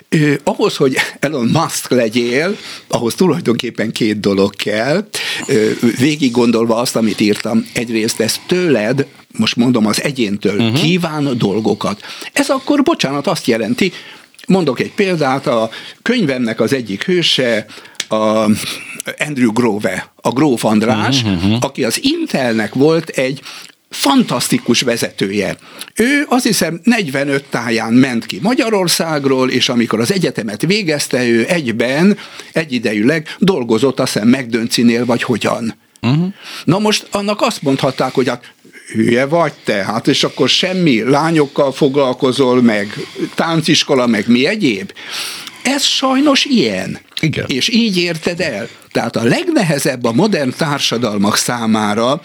Ö, 0.09 0.33
ahhoz, 0.43 0.75
hogy 0.75 0.97
Elon 1.19 1.47
Musk 1.47 1.89
legyél, 1.89 2.57
ahhoz 2.87 3.15
tulajdonképpen 3.15 3.91
két 3.91 4.19
dolog 4.19 4.55
kell. 4.55 5.07
Végig 5.97 6.31
gondolva 6.31 6.75
azt, 6.75 6.95
amit 6.95 7.19
írtam, 7.19 7.65
egyrészt 7.73 8.19
ez 8.19 8.39
tőled, 8.47 9.05
most 9.37 9.55
mondom 9.55 9.85
az 9.85 10.03
egyéntől, 10.03 10.59
uh-huh. 10.59 10.81
kíván 10.81 11.37
dolgokat. 11.37 12.01
Ez 12.33 12.49
akkor, 12.49 12.81
bocsánat, 12.81 13.27
azt 13.27 13.47
jelenti, 13.47 13.91
mondok 14.47 14.79
egy 14.79 14.91
példát, 14.91 15.47
a 15.47 15.69
könyvemnek 16.01 16.59
az 16.59 16.73
egyik 16.73 17.03
hőse, 17.03 17.65
a 18.09 18.49
Andrew 19.17 19.51
Grove, 19.51 20.11
a 20.15 20.29
Gróf 20.29 20.65
András, 20.65 21.23
uh-huh. 21.23 21.57
aki 21.59 21.83
az 21.83 21.99
Intelnek 22.03 22.73
volt 22.73 23.09
egy 23.09 23.41
fantasztikus 23.91 24.81
vezetője. 24.81 25.57
Ő 25.95 26.25
azt 26.29 26.45
hiszem 26.45 26.79
45 26.83 27.43
táján 27.43 27.93
ment 27.93 28.25
ki 28.25 28.39
Magyarországról, 28.41 29.49
és 29.49 29.69
amikor 29.69 29.99
az 29.99 30.11
egyetemet 30.13 30.61
végezte, 30.61 31.27
ő 31.27 31.45
egyben, 31.47 32.17
egyidejűleg 32.51 33.35
dolgozott 33.39 33.99
azt 33.99 34.13
hiszem 34.13 34.27
McDöncinél, 34.27 35.05
vagy 35.05 35.23
hogyan. 35.23 35.75
Uh-huh. 36.01 36.33
Na 36.63 36.79
most 36.79 37.07
annak 37.11 37.41
azt 37.41 37.61
mondhatták, 37.61 38.13
hogy 38.13 38.27
hát 38.27 38.53
hülye 38.93 39.25
vagy 39.25 39.53
te, 39.63 39.73
hát 39.73 40.07
és 40.07 40.23
akkor 40.23 40.49
semmi 40.49 41.03
lányokkal 41.03 41.71
foglalkozol, 41.71 42.61
meg 42.61 42.93
tánciskola, 43.35 44.07
meg 44.07 44.27
mi 44.27 44.45
egyéb. 44.45 44.93
Ez 45.63 45.83
sajnos 45.83 46.45
ilyen. 46.45 46.99
Igen. 47.19 47.45
És 47.47 47.69
így 47.69 47.97
érted 47.97 48.39
el. 48.39 48.67
Tehát 48.91 49.15
a 49.15 49.23
legnehezebb 49.23 50.03
a 50.03 50.11
modern 50.11 50.53
társadalmak 50.57 51.37
számára, 51.37 52.21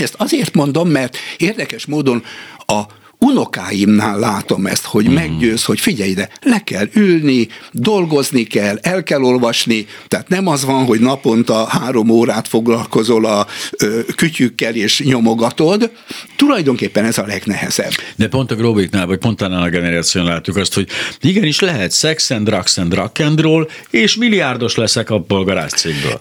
ezt 0.00 0.14
azért 0.14 0.54
mondom, 0.54 0.88
mert 0.88 1.16
érdekes 1.36 1.86
módon 1.86 2.24
a 2.66 2.82
unokáimnál 3.18 4.18
látom 4.18 4.66
ezt, 4.66 4.84
hogy 4.84 5.08
mm. 5.08 5.12
meggyőz, 5.12 5.64
hogy 5.64 5.80
figyelj 5.80 6.10
ide, 6.10 6.28
le 6.42 6.58
kell 6.64 6.88
ülni, 6.94 7.48
dolgozni 7.72 8.42
kell, 8.42 8.78
el 8.82 9.02
kell 9.02 9.22
olvasni, 9.22 9.86
tehát 10.08 10.28
nem 10.28 10.46
az 10.46 10.64
van, 10.64 10.84
hogy 10.84 11.00
naponta 11.00 11.66
három 11.66 12.08
órát 12.08 12.48
foglalkozol 12.48 13.24
a 13.24 13.46
ö, 13.78 14.00
kütyükkel 14.16 14.74
és 14.74 15.00
nyomogatod, 15.00 15.90
tulajdonképpen 16.36 17.04
ez 17.04 17.18
a 17.18 17.26
legnehezebb. 17.26 17.92
De 18.16 18.28
pont 18.28 18.50
a 18.50 18.54
Grobiknál, 18.54 19.06
vagy 19.06 19.18
pont 19.18 19.42
annál 19.42 19.62
a 19.62 19.68
generáción 19.68 20.24
látjuk 20.24 20.56
azt, 20.56 20.74
hogy 20.74 20.88
igenis 21.20 21.60
lehet 21.60 21.92
sex 21.92 22.30
and 22.30 22.48
drugs 22.48 22.78
and 22.78 22.94
rock 22.94 23.20
and 23.20 23.40
roll, 23.40 23.68
és 23.90 24.16
milliárdos 24.16 24.74
leszek 24.74 25.10
a 25.10 25.20
polgarászcégből. 25.20 26.20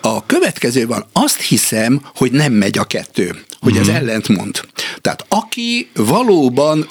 A 0.00 0.26
következő 0.26 0.86
van, 0.86 1.06
azt 1.12 1.40
hiszem, 1.40 2.00
hogy 2.14 2.32
nem 2.32 2.52
megy 2.52 2.78
a 2.78 2.84
kettő 2.84 3.34
hogy 3.62 3.76
ez 3.76 3.88
uh-huh. 3.88 3.96
ellentmond. 3.96 4.60
Tehát 5.00 5.24
aki 5.28 5.88
valóban 5.94 6.86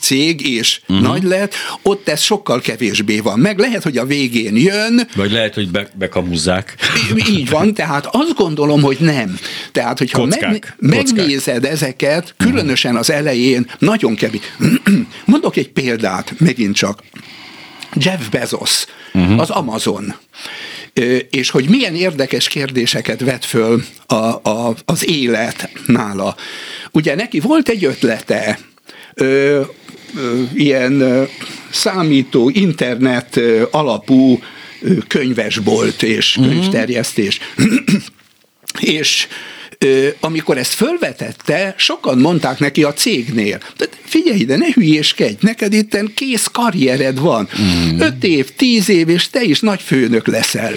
cég 0.00 0.46
és 0.48 0.80
uh-huh. 0.88 1.06
nagy 1.06 1.22
lett, 1.22 1.54
ott 1.82 2.08
ez 2.08 2.20
sokkal 2.20 2.60
kevésbé 2.60 3.20
van. 3.20 3.38
Meg 3.38 3.58
lehet, 3.58 3.82
hogy 3.82 3.98
a 3.98 4.04
végén 4.04 4.56
jön. 4.56 5.08
Vagy 5.14 5.32
lehet, 5.32 5.54
hogy 5.54 5.70
be, 5.70 5.88
bekamuzzák. 5.94 6.76
Így 7.28 7.50
van, 7.50 7.74
tehát 7.74 8.06
azt 8.10 8.34
gondolom, 8.34 8.82
hogy 8.82 8.96
nem. 9.00 9.38
Tehát, 9.72 9.98
hogyha 9.98 10.26
meg, 10.26 10.74
megnézed 10.78 11.64
ezeket, 11.64 12.34
különösen 12.36 12.96
az 12.96 13.10
elején, 13.10 13.70
nagyon 13.78 14.14
kevés. 14.14 14.40
Mondok 15.24 15.56
egy 15.56 15.68
példát, 15.68 16.34
megint 16.38 16.74
csak. 16.74 17.02
Jeff 17.94 18.28
Bezos, 18.30 18.84
uh-huh. 19.12 19.40
az 19.40 19.50
Amazon 19.50 20.14
és 21.30 21.50
hogy 21.50 21.68
milyen 21.68 21.94
érdekes 21.94 22.48
kérdéseket 22.48 23.20
vet 23.20 23.44
föl 23.44 23.82
a, 24.06 24.14
a, 24.14 24.74
az 24.84 25.08
élet 25.08 25.70
nála. 25.86 26.36
Ugye 26.90 27.14
neki 27.14 27.40
volt 27.40 27.68
egy 27.68 27.84
ötlete, 27.84 28.58
ö, 29.14 29.60
ö, 30.16 30.42
ilyen 30.54 31.00
ö, 31.00 31.22
számító, 31.70 32.48
internet 32.48 33.36
ö, 33.36 33.62
alapú 33.70 34.42
ö, 34.80 34.94
könyvesbolt 35.06 36.02
és 36.02 36.36
mhm. 36.36 36.48
könyvterjesztés. 36.48 37.40
és 38.80 39.26
amikor 40.20 40.58
ezt 40.58 40.72
fölvetette, 40.72 41.74
sokan 41.78 42.18
mondták 42.18 42.58
neki 42.58 42.82
a 42.82 42.92
cégnél, 42.92 43.60
de 43.76 43.86
figyelj 44.04 44.38
ide, 44.38 44.56
ne 44.56 44.66
hülyéskedj, 44.74 45.36
neked 45.40 45.72
itten 45.72 46.12
kész 46.14 46.46
karriered 46.52 47.18
van, 47.20 47.48
mm. 47.60 48.00
öt 48.00 48.24
év, 48.24 48.50
tíz 48.50 48.88
év, 48.88 49.08
és 49.08 49.30
te 49.30 49.42
is 49.42 49.60
nagy 49.60 49.80
főnök 49.82 50.26
leszel. 50.26 50.74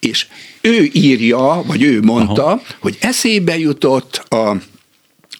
És 0.00 0.26
ő 0.60 0.90
írja, 0.92 1.62
vagy 1.66 1.82
ő 1.82 2.00
mondta, 2.02 2.44
Aha. 2.44 2.62
hogy 2.78 2.96
eszébe 3.00 3.58
jutott 3.58 4.16
a 4.28 4.56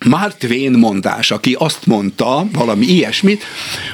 Mark 0.07 0.37
Twain 0.39 0.73
mondás, 0.73 1.31
aki 1.31 1.57
azt 1.59 1.87
mondta, 1.87 2.47
valami 2.53 2.87
ilyesmit, 2.87 3.45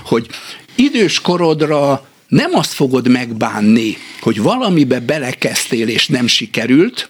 hogy 0.04 0.26
idős 0.74 1.20
korodra 1.20 2.06
nem 2.28 2.54
azt 2.54 2.72
fogod 2.72 3.08
megbánni, 3.08 3.96
hogy 4.20 4.40
valamibe 4.40 5.00
belekezdtél 5.00 5.88
és 5.88 6.06
nem 6.06 6.26
sikerült, 6.26 7.08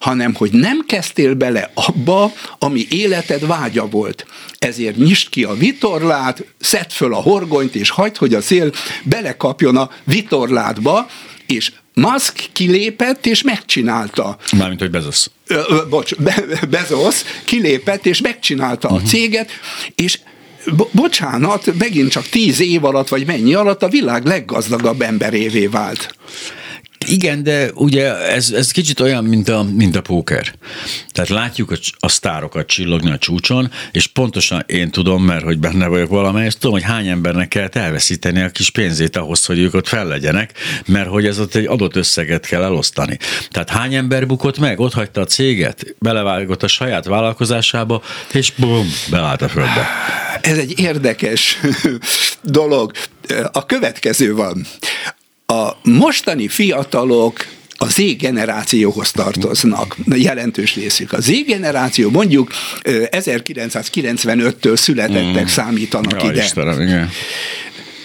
hanem 0.00 0.34
hogy 0.34 0.52
nem 0.52 0.84
kezdtél 0.86 1.34
bele 1.34 1.70
abba, 1.74 2.32
ami 2.58 2.86
életed 2.90 3.46
vágya 3.46 3.86
volt. 3.86 4.26
Ezért 4.58 4.96
nyisd 4.96 5.28
ki 5.28 5.44
a 5.44 5.54
vitorlát, 5.54 6.44
szedd 6.60 6.88
föl 6.88 7.14
a 7.14 7.20
horgonyt, 7.20 7.74
és 7.74 7.90
hagyd, 7.90 8.16
hogy 8.16 8.34
a 8.34 8.40
szél 8.40 8.72
belekapjon 9.04 9.76
a 9.76 9.90
vitorlátba, 10.04 11.08
és 11.46 11.72
Musk 11.94 12.48
kilépett 12.52 13.26
és 13.26 13.42
megcsinálta. 13.42 14.36
Mármint, 14.56 14.80
hogy 14.80 14.90
Bezos. 14.90 15.26
Ö, 15.46 15.60
ö, 15.68 15.88
bocs, 15.88 16.14
Be- 16.14 16.44
Bezos 16.70 17.22
kilépett 17.44 18.06
és 18.06 18.20
megcsinálta 18.20 18.88
uh-huh. 18.88 19.02
a 19.02 19.02
mhm. 19.02 19.10
céget, 19.10 19.50
és 19.94 20.18
bo- 20.76 20.90
bocsánat, 20.92 21.78
megint 21.78 22.10
csak 22.10 22.28
tíz 22.28 22.60
év 22.60 22.84
alatt, 22.84 23.08
vagy 23.08 23.26
mennyi 23.26 23.54
alatt 23.54 23.82
a 23.82 23.88
világ 23.88 24.24
leggazdagabb 24.24 25.00
emberévé 25.00 25.66
vált. 25.66 26.14
Igen, 27.06 27.42
de 27.42 27.70
ugye 27.74 28.16
ez, 28.16 28.50
ez 28.50 28.70
kicsit 28.70 29.00
olyan, 29.00 29.24
mint 29.24 29.48
a, 29.48 29.62
mint 29.62 29.96
a 29.96 30.00
póker. 30.00 30.54
Tehát 31.12 31.30
látjuk 31.30 31.70
a, 31.70 31.76
a 31.98 32.08
sztárokat 32.08 32.66
csillogni 32.66 33.10
a 33.10 33.18
csúcson, 33.18 33.70
és 33.92 34.06
pontosan 34.06 34.62
én 34.66 34.90
tudom, 34.90 35.24
mert 35.24 35.44
hogy 35.44 35.58
benne 35.58 35.86
vagyok 35.86 36.08
valamelyest, 36.08 36.58
tudom, 36.58 36.72
hogy 36.72 36.82
hány 36.84 37.08
embernek 37.08 37.48
kell 37.48 37.68
elveszíteni 37.72 38.40
a 38.40 38.50
kis 38.50 38.70
pénzét 38.70 39.16
ahhoz, 39.16 39.44
hogy 39.44 39.58
ők 39.58 39.74
ott 39.74 39.88
fellegyenek, 39.88 40.52
mert 40.86 41.08
hogy 41.08 41.26
ez 41.26 41.38
ott 41.38 41.54
egy 41.54 41.66
adott 41.66 41.96
összeget 41.96 42.46
kell 42.46 42.62
elosztani. 42.62 43.18
Tehát 43.50 43.70
hány 43.70 43.94
ember 43.94 44.26
bukott 44.26 44.58
meg, 44.58 44.80
ott 44.80 44.92
hagyta 44.92 45.20
a 45.20 45.24
céget, 45.24 45.94
belevágott 45.98 46.62
a 46.62 46.68
saját 46.68 47.04
vállalkozásába, 47.04 48.02
és 48.32 48.52
bum, 48.56 48.92
beállt 49.10 49.42
a 49.42 49.48
földbe. 49.48 49.86
Ez 50.40 50.58
egy 50.58 50.78
érdekes 50.78 51.58
dolog. 52.42 52.92
A 53.52 53.66
következő 53.66 54.34
van 54.34 54.66
a 55.50 55.76
mostani 55.82 56.48
fiatalok 56.48 57.46
a 57.76 57.86
Z 57.88 58.16
generációhoz 58.18 59.10
tartoznak, 59.10 59.96
jelentős 60.06 60.74
részük. 60.74 61.12
A 61.12 61.20
Z 61.20 61.30
generáció 61.46 62.10
mondjuk 62.10 62.50
1995-től 62.82 64.76
születettek 64.76 65.44
mm. 65.44 65.46
számítanak 65.46 66.22
ja, 66.22 66.30
ide. 66.30 66.42
Istenem, 66.42 66.80
igen. 66.80 67.10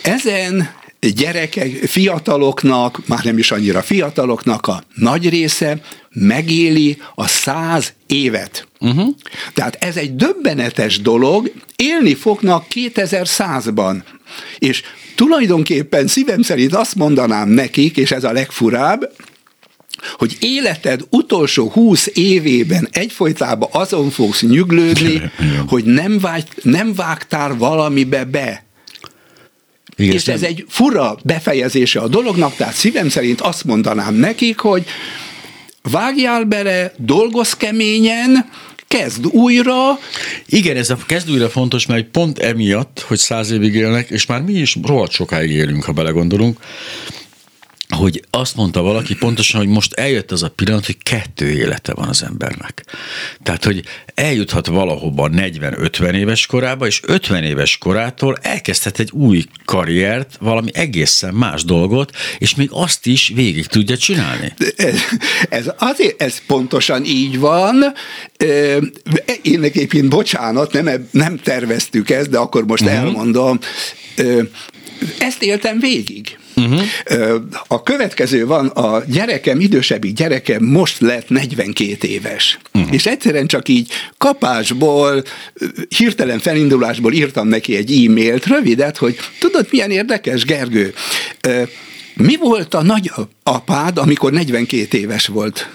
Ezen 0.01 0.69
gyerekek, 0.99 1.71
fiataloknak, 1.71 3.07
már 3.07 3.23
nem 3.23 3.37
is 3.37 3.51
annyira 3.51 3.81
fiataloknak 3.81 4.67
a 4.67 4.83
nagy 4.95 5.29
része 5.29 5.77
megéli 6.09 6.97
a 7.15 7.27
száz 7.27 7.93
évet. 8.07 8.67
Uh-huh. 8.79 9.15
Tehát 9.53 9.75
ez 9.79 9.97
egy 9.97 10.15
döbbenetes 10.15 11.01
dolog, 11.01 11.51
élni 11.75 12.15
fognak 12.15 12.65
2100-ban. 12.73 13.95
És 14.59 14.83
tulajdonképpen 15.15 16.07
szívem 16.07 16.41
szerint 16.41 16.73
azt 16.73 16.95
mondanám 16.95 17.49
nekik, 17.49 17.97
és 17.97 18.11
ez 18.11 18.23
a 18.23 18.31
legfurább, 18.31 19.11
hogy 20.13 20.37
életed 20.39 21.01
utolsó 21.09 21.69
húsz 21.69 22.09
évében 22.13 22.87
egyfolytában 22.91 23.69
azon 23.71 24.09
fogsz 24.09 24.41
nyüglődni, 24.41 25.21
hogy 25.67 25.83
nem, 25.83 26.19
vágy, 26.19 26.47
nem 26.61 26.93
vágtál 26.93 27.55
valamibe 27.57 28.23
be. 28.23 28.65
Igen, 29.97 30.13
és 30.13 30.27
ez 30.27 30.43
egy 30.43 30.65
fura 30.67 31.17
befejezése 31.23 31.99
a 31.99 32.07
dolognak, 32.07 32.55
tehát 32.55 32.73
szívem 32.73 33.09
szerint 33.09 33.41
azt 33.41 33.63
mondanám 33.63 34.13
nekik, 34.13 34.59
hogy 34.59 34.85
vágjál 35.81 36.43
bele, 36.43 36.93
dolgozz 36.97 37.51
keményen, 37.51 38.49
kezd 38.97 39.25
újra. 39.25 39.99
Igen, 40.45 40.77
ez 40.77 40.89
a 40.89 40.97
kezd 41.05 41.31
újra 41.31 41.49
fontos, 41.49 41.85
mert 41.85 42.05
pont 42.05 42.39
emiatt, 42.39 43.05
hogy 43.07 43.17
száz 43.17 43.51
évig 43.51 43.73
élnek, 43.73 44.09
és 44.09 44.25
már 44.25 44.41
mi 44.41 44.53
is 44.53 44.77
rohadt 44.83 45.11
sokáig 45.11 45.51
élünk, 45.51 45.83
ha 45.83 45.91
belegondolunk, 45.91 46.59
hogy 47.89 48.23
azt 48.29 48.55
mondta 48.55 48.81
valaki 48.81 49.15
pontosan, 49.15 49.59
hogy 49.59 49.69
most 49.69 49.93
eljött 49.93 50.31
az 50.31 50.43
a 50.43 50.49
pillanat, 50.49 50.85
hogy 50.85 50.97
kettő 51.03 51.49
élete 51.49 51.93
van 51.93 52.07
az 52.07 52.23
embernek. 52.23 52.85
Tehát, 53.43 53.63
hogy 53.63 53.83
eljuthat 54.15 54.67
valahova 54.67 55.29
40-50 55.31 56.13
éves 56.13 56.45
korába, 56.45 56.85
és 56.85 57.01
50 57.03 57.43
éves 57.43 57.77
korától 57.77 58.37
elkezdhet 58.41 58.99
egy 58.99 59.11
új 59.11 59.43
karriert, 59.65 60.37
valami 60.39 60.69
egészen 60.73 61.33
más 61.33 61.63
dolgot, 61.63 62.11
és 62.37 62.55
még 62.55 62.69
azt 62.71 63.05
is 63.05 63.31
végig 63.35 63.65
tudja 63.65 63.97
csinálni. 63.97 64.53
Ez, 64.75 64.99
ez, 65.49 65.71
azért, 65.77 66.21
ez 66.21 66.41
pontosan 66.47 67.05
így 67.05 67.39
van. 67.39 67.93
Én 69.41 69.63
egyébként, 69.63 70.09
bocsánat, 70.09 70.71
nem, 70.71 71.07
nem 71.11 71.37
terveztük 71.37 72.09
ezt, 72.09 72.29
de 72.29 72.37
akkor 72.37 72.65
most 72.65 72.83
uh-huh. 72.83 72.97
elmondom. 72.97 73.59
Ezt 75.19 75.43
éltem 75.43 75.79
végig. 75.79 76.37
Uh-huh. 76.55 76.81
A 77.67 77.83
következő 77.83 78.45
van, 78.45 78.67
a 78.67 79.03
gyerekem, 79.07 79.59
idősebbik 79.59 80.13
gyerekem 80.13 80.63
most 80.63 80.99
lett 80.99 81.29
42 81.29 82.07
éves. 82.07 82.59
Uh-huh. 82.73 82.93
És 82.93 83.05
egyszerűen 83.05 83.47
csak 83.47 83.69
így 83.69 83.91
kapásból, 84.17 85.23
hirtelen 85.97 86.39
felindulásból 86.39 87.13
írtam 87.13 87.47
neki 87.47 87.75
egy 87.75 88.05
e-mailt, 88.05 88.45
rövidet, 88.45 88.97
hogy 88.97 89.17
tudod, 89.39 89.67
milyen 89.69 89.91
érdekes, 89.91 90.45
Gergő? 90.45 90.93
Mi 92.13 92.35
volt 92.37 92.73
a 92.73 92.83
nagyapád, 92.83 93.97
amikor 93.97 94.31
42 94.31 94.97
éves 94.97 95.27
volt? 95.27 95.69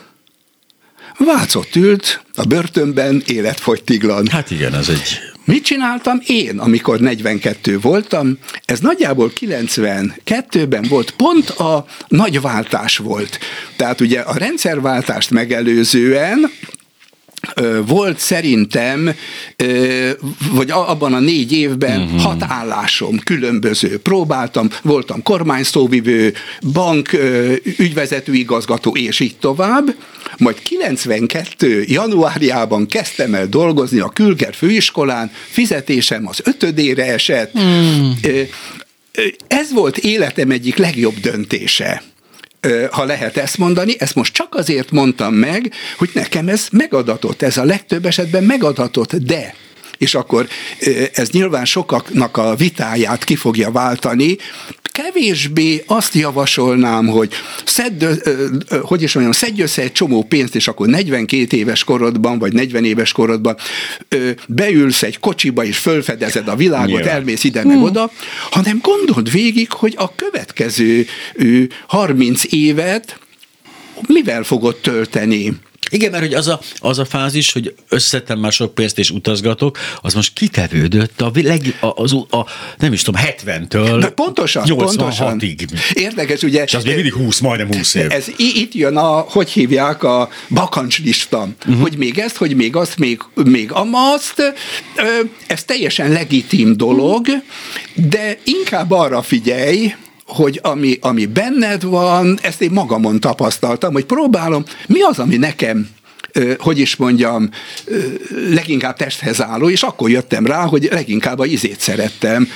Vácott 1.19 1.77
ült 1.77 2.25
a 2.35 2.45
börtönben, 2.45 3.23
életfogytiglan. 3.27 4.27
Hát 4.27 4.51
igen, 4.51 4.75
ez 4.75 4.89
egy... 4.89 5.19
Mit 5.45 5.65
csináltam 5.65 6.21
én, 6.27 6.59
amikor 6.59 7.01
42 7.01 7.79
voltam? 7.81 8.39
Ez 8.65 8.81
nagyjából 8.81 9.33
92-ben 9.41 10.87
volt, 10.89 11.11
pont 11.11 11.49
a 11.49 11.85
nagy 12.09 12.41
váltás 12.41 12.97
volt. 12.97 13.39
Tehát 13.77 14.01
ugye 14.01 14.21
a 14.21 14.37
rendszerváltást 14.37 15.31
megelőzően 15.31 16.51
volt 17.87 18.19
szerintem, 18.19 19.15
vagy 20.53 20.71
abban 20.71 21.15
a 21.15 21.21
négy 21.21 21.53
évben 21.53 22.01
uh-huh. 22.01 22.21
hat 22.21 22.43
állásom, 22.49 23.19
különböző. 23.19 23.99
Próbáltam, 23.99 24.71
voltam 24.83 25.23
kormányszóvivő, 25.23 26.35
bank 26.73 27.17
ügyvezető 27.77 28.33
igazgató, 28.35 28.97
és 28.97 29.21
így 29.21 29.37
tovább. 29.37 29.95
Majd 30.39 30.63
92. 30.63 31.85
januárjában 31.87 32.87
kezdtem 32.87 33.35
el 33.35 33.47
dolgozni 33.47 33.99
a 33.99 34.09
Külger 34.09 34.55
főiskolán, 34.55 35.31
fizetésem 35.49 36.29
az 36.29 36.41
ötödére 36.45 37.13
esett. 37.13 37.59
Mm. 37.59 38.11
Ez 39.47 39.73
volt 39.73 39.99
életem 39.99 40.51
egyik 40.51 40.77
legjobb 40.77 41.15
döntése 41.15 42.03
ha 42.91 43.05
lehet 43.05 43.37
ezt 43.37 43.59
mondani, 43.59 43.95
ezt 43.99 44.15
most 44.15 44.35
csak 44.35 44.55
azért 44.55 44.91
mondtam 44.91 45.35
meg, 45.35 45.73
hogy 45.99 46.11
nekem 46.15 46.49
ez 46.49 46.69
megadatott, 46.73 47.43
ez 47.43 47.57
a 47.57 47.65
legtöbb 47.65 48.07
esetben 48.07 48.45
megadatott, 48.45 49.15
de 49.15 49.55
és 50.01 50.15
akkor 50.15 50.49
ez 51.13 51.31
nyilván 51.31 51.65
sokaknak 51.65 52.37
a 52.37 52.55
vitáját 52.55 53.25
ki 53.25 53.37
fogja 53.37 53.71
váltani, 53.71 54.37
kevésbé 54.83 55.83
azt 55.87 56.15
javasolnám, 56.15 57.07
hogy 57.07 57.33
szedd, 57.65 58.05
hogy 58.83 59.03
is 59.03 59.15
mondjam, 59.15 59.35
szedj 59.37 59.63
össze 59.63 59.83
egy 59.83 59.93
csomó 59.93 60.23
pénzt, 60.23 60.55
és 60.55 60.69
akkor 60.69 60.87
42 60.87 61.57
éves 61.57 61.85
korodban, 61.85 62.39
vagy 62.39 62.53
40 62.53 62.85
éves 62.85 63.13
korodban 63.13 63.57
beülsz 64.49 65.03
egy 65.03 65.19
kocsiba, 65.19 65.65
és 65.65 65.79
fölfedezed 65.79 66.49
a 66.49 66.57
világot, 66.57 66.89
Nyilván. 66.89 67.09
elmész 67.09 67.45
ide 67.45 67.65
meg 67.65 67.75
hmm. 67.75 67.85
oda, 67.85 68.11
hanem 68.51 68.79
gondold 68.83 69.31
végig, 69.31 69.73
hogy 69.73 69.95
a 69.97 70.15
következő 70.15 71.07
30 71.87 72.43
évet 72.53 73.19
mivel 74.07 74.43
fogod 74.43 74.77
tölteni 74.77 75.53
igen, 75.91 76.11
mert 76.11 76.23
hogy 76.23 76.35
az 76.35 76.49
a, 76.49 76.61
az 76.79 76.99
a 76.99 77.05
fázis, 77.05 77.53
hogy 77.53 77.75
összettem 77.89 78.39
már 78.39 78.53
sok 78.53 78.75
pénzt 78.75 78.99
és 78.99 79.11
utazgatok, 79.11 79.79
az 80.01 80.15
most 80.15 80.33
kitevődött 80.33 81.21
a, 81.21 81.31
leg, 81.35 81.77
a, 81.81 82.03
az, 82.03 82.13
a 82.13 82.47
nem 82.79 82.93
is 82.93 83.03
tudom, 83.03 83.21
70-től 83.25 83.97
De 84.01 84.09
pontosan, 84.09 84.65
86-ig. 84.67 85.69
Érdekes, 85.93 86.43
ugye. 86.43 86.63
És 86.63 86.75
az 86.75 86.85
még 86.85 86.95
mindig 86.95 87.15
20, 87.15 87.39
majdnem 87.39 87.67
20 87.77 87.95
év. 87.95 88.11
Ez 88.11 88.27
itt 88.37 88.75
jön 88.75 88.97
a, 88.97 89.19
hogy 89.19 89.51
hívják, 89.51 90.03
a 90.03 90.29
bakancslista, 90.49 91.49
uh-huh. 91.67 91.81
hogy 91.81 91.97
még 91.97 92.19
ezt, 92.19 92.37
hogy 92.37 92.57
még 92.57 92.77
azt, 92.77 92.99
még, 92.99 93.21
még 93.35 93.73
amazt. 93.73 94.55
Ez 95.47 95.65
teljesen 95.65 96.13
legitim 96.13 96.77
dolog, 96.77 97.27
de 97.95 98.39
inkább 98.45 98.91
arra 98.91 99.23
figyelj, 99.23 99.95
hogy 100.31 100.59
ami, 100.63 100.99
ami 101.01 101.27
benned 101.27 101.83
van, 101.83 102.39
ezt 102.43 102.63
én 102.63 102.71
magamon 102.71 103.21
tapasztaltam, 103.21 103.93
hogy 103.93 104.05
próbálom, 104.05 104.65
mi 104.87 105.01
az, 105.01 105.19
ami 105.19 105.37
nekem 105.37 105.89
hogy 106.59 106.79
is 106.79 106.97
mondjam, 106.97 107.51
leginkább 108.51 108.97
testhez 108.97 109.43
álló, 109.43 109.71
és 109.71 109.83
akkor 109.83 110.11
jöttem 110.11 110.47
rá, 110.47 110.65
hogy 110.65 110.89
leginkább 110.91 111.39
a 111.39 111.45
izét 111.45 111.81
szerettem 111.81 112.49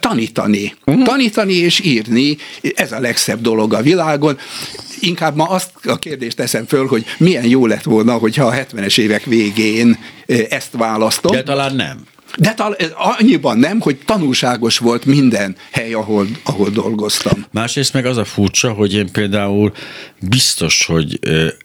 tanítani. 0.00 0.74
Uh-huh. 0.84 1.04
Tanítani 1.04 1.52
és 1.52 1.80
írni, 1.80 2.36
ez 2.74 2.92
a 2.92 3.00
legszebb 3.00 3.40
dolog 3.40 3.74
a 3.74 3.82
világon. 3.82 4.38
Inkább 5.00 5.36
ma 5.36 5.44
azt 5.44 5.70
a 5.84 5.96
kérdést 5.96 6.36
teszem 6.36 6.66
föl, 6.66 6.86
hogy 6.86 7.04
milyen 7.18 7.46
jó 7.46 7.66
lett 7.66 7.82
volna, 7.82 8.12
hogyha 8.12 8.44
a 8.44 8.52
70-es 8.52 8.98
évek 8.98 9.24
végén 9.24 9.98
ezt 10.48 10.70
választom. 10.72 11.32
De 11.32 11.42
talán 11.42 11.74
nem. 11.74 12.04
De 12.38 12.54
tal- 12.54 12.94
annyiban 12.96 13.58
nem, 13.58 13.80
hogy 13.80 13.96
tanulságos 14.04 14.78
volt 14.78 15.04
minden 15.04 15.56
hely, 15.72 15.92
ahol, 15.92 16.26
ahol 16.44 16.70
dolgoztam. 16.70 17.46
Másrészt 17.50 17.92
meg 17.92 18.06
az 18.06 18.16
a 18.16 18.24
furcsa, 18.24 18.72
hogy 18.72 18.94
én 18.94 19.10
például 19.12 19.72
biztos, 20.20 20.84
hogy 20.86 21.18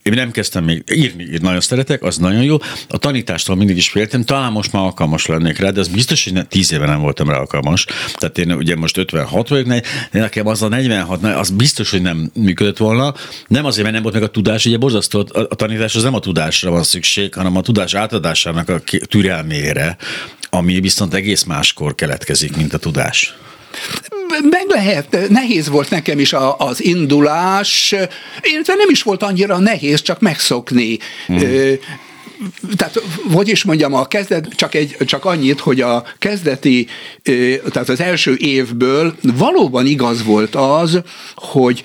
én 0.04 0.14
nem 0.14 0.32
kezdtem 0.32 0.64
még 0.64 0.84
írni, 0.94 1.24
írni 1.24 1.38
nagyon 1.42 1.62
szeretek, 1.62 2.04
az 2.04 2.18
nagyon 2.18 2.44
jó. 2.44 2.58
A 2.90 2.98
tanítástól 2.98 3.56
mindig 3.56 3.78
is 3.78 3.90
féltem, 3.90 4.24
talán 4.24 4.52
most 4.52 4.72
már 4.72 4.84
alkalmas 4.84 5.26
lennék 5.26 5.58
rá, 5.58 5.70
de 5.70 5.80
az 5.80 5.88
biztos, 5.88 6.24
hogy 6.24 6.34
ne, 6.34 6.44
tíz 6.44 6.74
éve 6.74 6.86
nem 6.86 7.02
voltam 7.02 7.30
rá 7.30 7.38
alkalmas. 7.38 7.86
Tehát 8.14 8.38
én 8.38 8.52
ugye 8.52 8.76
most 8.76 8.98
56 8.98 9.48
vagyok, 9.50 9.68
de 9.68 9.82
nekem 10.12 10.48
az 10.48 10.62
a 10.62 10.68
46, 10.68 11.24
az 11.24 11.50
biztos, 11.50 11.92
hogy 11.92 12.02
nem 12.02 12.32
működött 12.34 12.78
volna. 12.78 13.14
Nem 13.48 13.66
azért, 13.66 13.82
mert 13.82 13.94
nem 13.94 14.04
volt 14.04 14.16
meg 14.16 14.24
a 14.24 14.28
tudás, 14.28 14.66
ugye 14.66 14.78
borzasztó, 14.78 15.20
a, 15.20 15.40
a 15.40 15.56
tanítás 15.56 15.96
az 15.96 16.04
nem 16.04 16.14
a 16.14 16.20
tudásra 16.20 16.72
van 16.72 16.84
szükség, 16.84 17.34
hanem 17.34 17.56
a 17.56 17.62
tudás 17.62 17.94
átadásának 17.94 18.70
a 18.70 18.82
türelmére, 19.08 19.98
ami 20.54 20.80
viszont 20.80 21.14
egész 21.14 21.44
máskor 21.44 21.96
keletkezik, 21.96 22.56
mint 22.56 22.74
a 22.74 22.78
tudás. 22.78 23.36
Meg 24.50 24.66
lehet, 24.68 25.30
nehéz 25.30 25.68
volt 25.68 25.90
nekem 25.90 26.20
is 26.20 26.34
az 26.58 26.84
indulás, 26.84 27.96
illetve 28.42 28.74
nem 28.74 28.90
is 28.90 29.04
volt 29.04 29.24
annyira 29.24 29.58
nehéz, 29.58 30.02
csak 30.02 30.20
megszokni. 30.20 30.98
Hmm 31.26 31.40
tehát, 32.76 33.02
hogy 33.34 33.48
is 33.48 33.64
mondjam, 33.64 33.94
a 33.94 34.06
kezdet, 34.06 34.48
csak, 34.56 34.76
egy, 34.76 34.96
csak 35.06 35.26
annyit, 35.26 35.60
hogy 35.60 35.82
a 35.82 36.04
kezdeti, 36.20 36.88
tehát 37.72 37.90
az 37.90 38.00
első 38.00 38.36
évből 38.36 39.16
valóban 39.22 39.86
igaz 39.86 40.24
volt 40.24 40.56
az, 40.56 41.02
hogy 41.36 41.82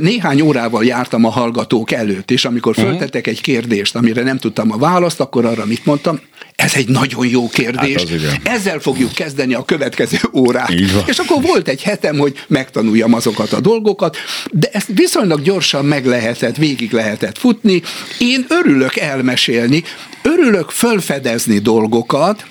néhány 0.00 0.40
órával 0.40 0.84
jártam 0.84 1.24
a 1.24 1.30
hallgatók 1.30 1.90
előtt, 1.90 2.30
és 2.30 2.44
amikor 2.44 2.76
mhm. 2.76 2.86
föltettek 2.86 3.26
egy 3.26 3.40
kérdést, 3.40 3.96
amire 3.96 4.22
nem 4.22 4.38
tudtam 4.38 4.72
a 4.72 4.78
választ, 4.78 5.20
akkor 5.20 5.44
arra 5.44 5.66
mit 5.66 5.84
mondtam? 5.84 6.20
Ez 6.60 6.74
egy 6.74 6.88
nagyon 6.88 7.26
jó 7.26 7.48
kérdés. 7.48 8.02
Hát 8.28 8.40
Ezzel 8.42 8.78
fogjuk 8.78 9.12
kezdeni 9.12 9.54
a 9.54 9.64
következő 9.64 10.18
órát. 10.32 10.70
És 11.06 11.18
akkor 11.18 11.42
volt 11.42 11.68
egy 11.68 11.82
hetem, 11.82 12.18
hogy 12.18 12.44
megtanuljam 12.46 13.14
azokat 13.14 13.52
a 13.52 13.60
dolgokat, 13.60 14.16
de 14.50 14.68
ezt 14.72 14.88
viszonylag 14.94 15.42
gyorsan 15.42 15.84
meg 15.84 16.06
lehetett, 16.06 16.56
végig 16.56 16.92
lehetett 16.92 17.38
futni. 17.38 17.82
Én 18.18 18.46
örülök 18.48 18.96
elmesélni, 18.96 19.82
örülök 20.22 20.70
fölfedezni 20.70 21.58
dolgokat, 21.58 22.44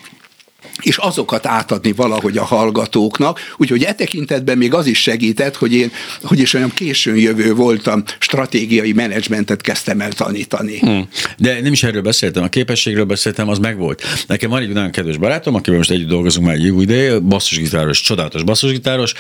és 0.82 0.98
azokat 0.98 1.46
átadni 1.46 1.92
valahogy 1.92 2.38
a 2.38 2.44
hallgatóknak. 2.44 3.40
Úgyhogy 3.58 3.84
e 3.84 3.94
tekintetben 3.94 4.58
még 4.58 4.74
az 4.74 4.88
is 4.88 5.02
segített, 5.02 5.56
hogy 5.56 5.74
én, 5.74 5.92
hogy 6.22 6.40
is 6.40 6.54
olyan 6.54 6.72
későn 6.74 7.16
jövő 7.16 7.54
voltam, 7.54 8.04
stratégiai 8.20 8.94
menedzsmentet 8.94 9.62
kezdtem 9.62 10.02
el 10.02 10.12
tanítani. 10.12 10.80
Hmm. 10.80 11.08
De 11.38 11.62
nem 11.62 11.72
is 11.72 11.84
erről 11.84 12.02
beszéltem, 12.02 12.44
a 12.44 12.48
képességről 12.48 13.06
beszéltem, 13.06 13.50
az 13.50 13.60
megvolt. 13.60 14.04
Nekem 14.28 14.50
van 14.50 14.62
egy 14.62 14.70
nagyon 14.70 14.92
kedves 14.92 15.18
barátom, 15.18 15.56
akivel 15.56 15.78
most 15.78 15.92
együtt 15.92 16.08
dolgozunk 16.08 16.46
már 16.48 16.56
egy 16.56 16.82
ideje, 16.82 17.20
basszusgitáros, 17.20 18.02
csodálatos 18.02 18.44
basszusgitáros, 18.44 19.14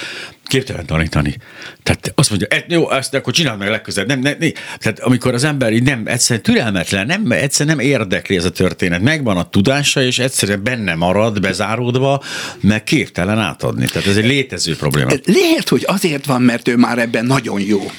képtelen 0.49 0.85
tanítani. 0.85 1.35
Tehát 1.83 2.11
azt 2.15 2.29
mondja, 2.29 2.47
e, 2.47 2.65
jó, 2.67 2.91
ezt 2.91 3.13
akkor 3.13 3.33
csináld 3.33 3.59
meg 3.59 3.69
legközelebb. 3.69 4.09
Nem, 4.09 4.19
nem, 4.19 4.35
nem. 4.39 4.51
Tehát 4.79 4.99
amikor 4.99 5.33
az 5.33 5.43
ember 5.43 5.73
így 5.73 5.83
nem, 5.83 6.03
egyszerűen 6.05 6.43
türelmetlen, 6.43 7.05
nem, 7.05 7.31
egyszerűen 7.31 7.75
nem 7.75 7.85
érdekli 7.85 8.35
ez 8.35 8.45
a 8.45 8.49
történet. 8.49 9.01
Megvan 9.01 9.37
a 9.37 9.49
tudása, 9.49 10.01
és 10.01 10.19
egyszerűen 10.19 10.63
benne 10.63 10.95
marad, 10.95 11.41
bezáródva, 11.41 12.23
meg 12.59 12.83
képtelen 12.83 13.39
átadni. 13.39 13.85
Tehát 13.85 14.07
ez 14.07 14.17
egy 14.17 14.25
létező 14.25 14.75
probléma. 14.75 15.11
Lehet, 15.25 15.69
hogy 15.69 15.83
azért 15.87 16.25
van, 16.25 16.41
mert 16.41 16.67
ő 16.67 16.75
már 16.75 16.99
ebben 16.99 17.25
nagyon 17.25 17.61
jó. 17.61 17.91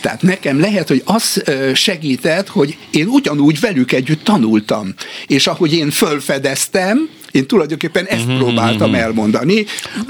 Tehát 0.00 0.22
nekem 0.22 0.60
lehet, 0.60 0.88
hogy 0.88 1.02
az 1.04 1.42
segített, 1.74 2.48
hogy 2.48 2.76
én 2.90 3.06
ugyanúgy 3.06 3.60
velük 3.60 3.92
együtt 3.92 4.24
tanultam. 4.24 4.94
És 5.26 5.46
ahogy 5.46 5.74
én 5.74 5.90
fölfedeztem, 5.90 7.08
én 7.30 7.46
tulajdonképpen 7.46 8.04
ezt 8.04 8.24
uh-huh, 8.24 8.38
próbáltam 8.38 8.90
uh-huh. 8.90 9.04
elmondani. 9.04 9.64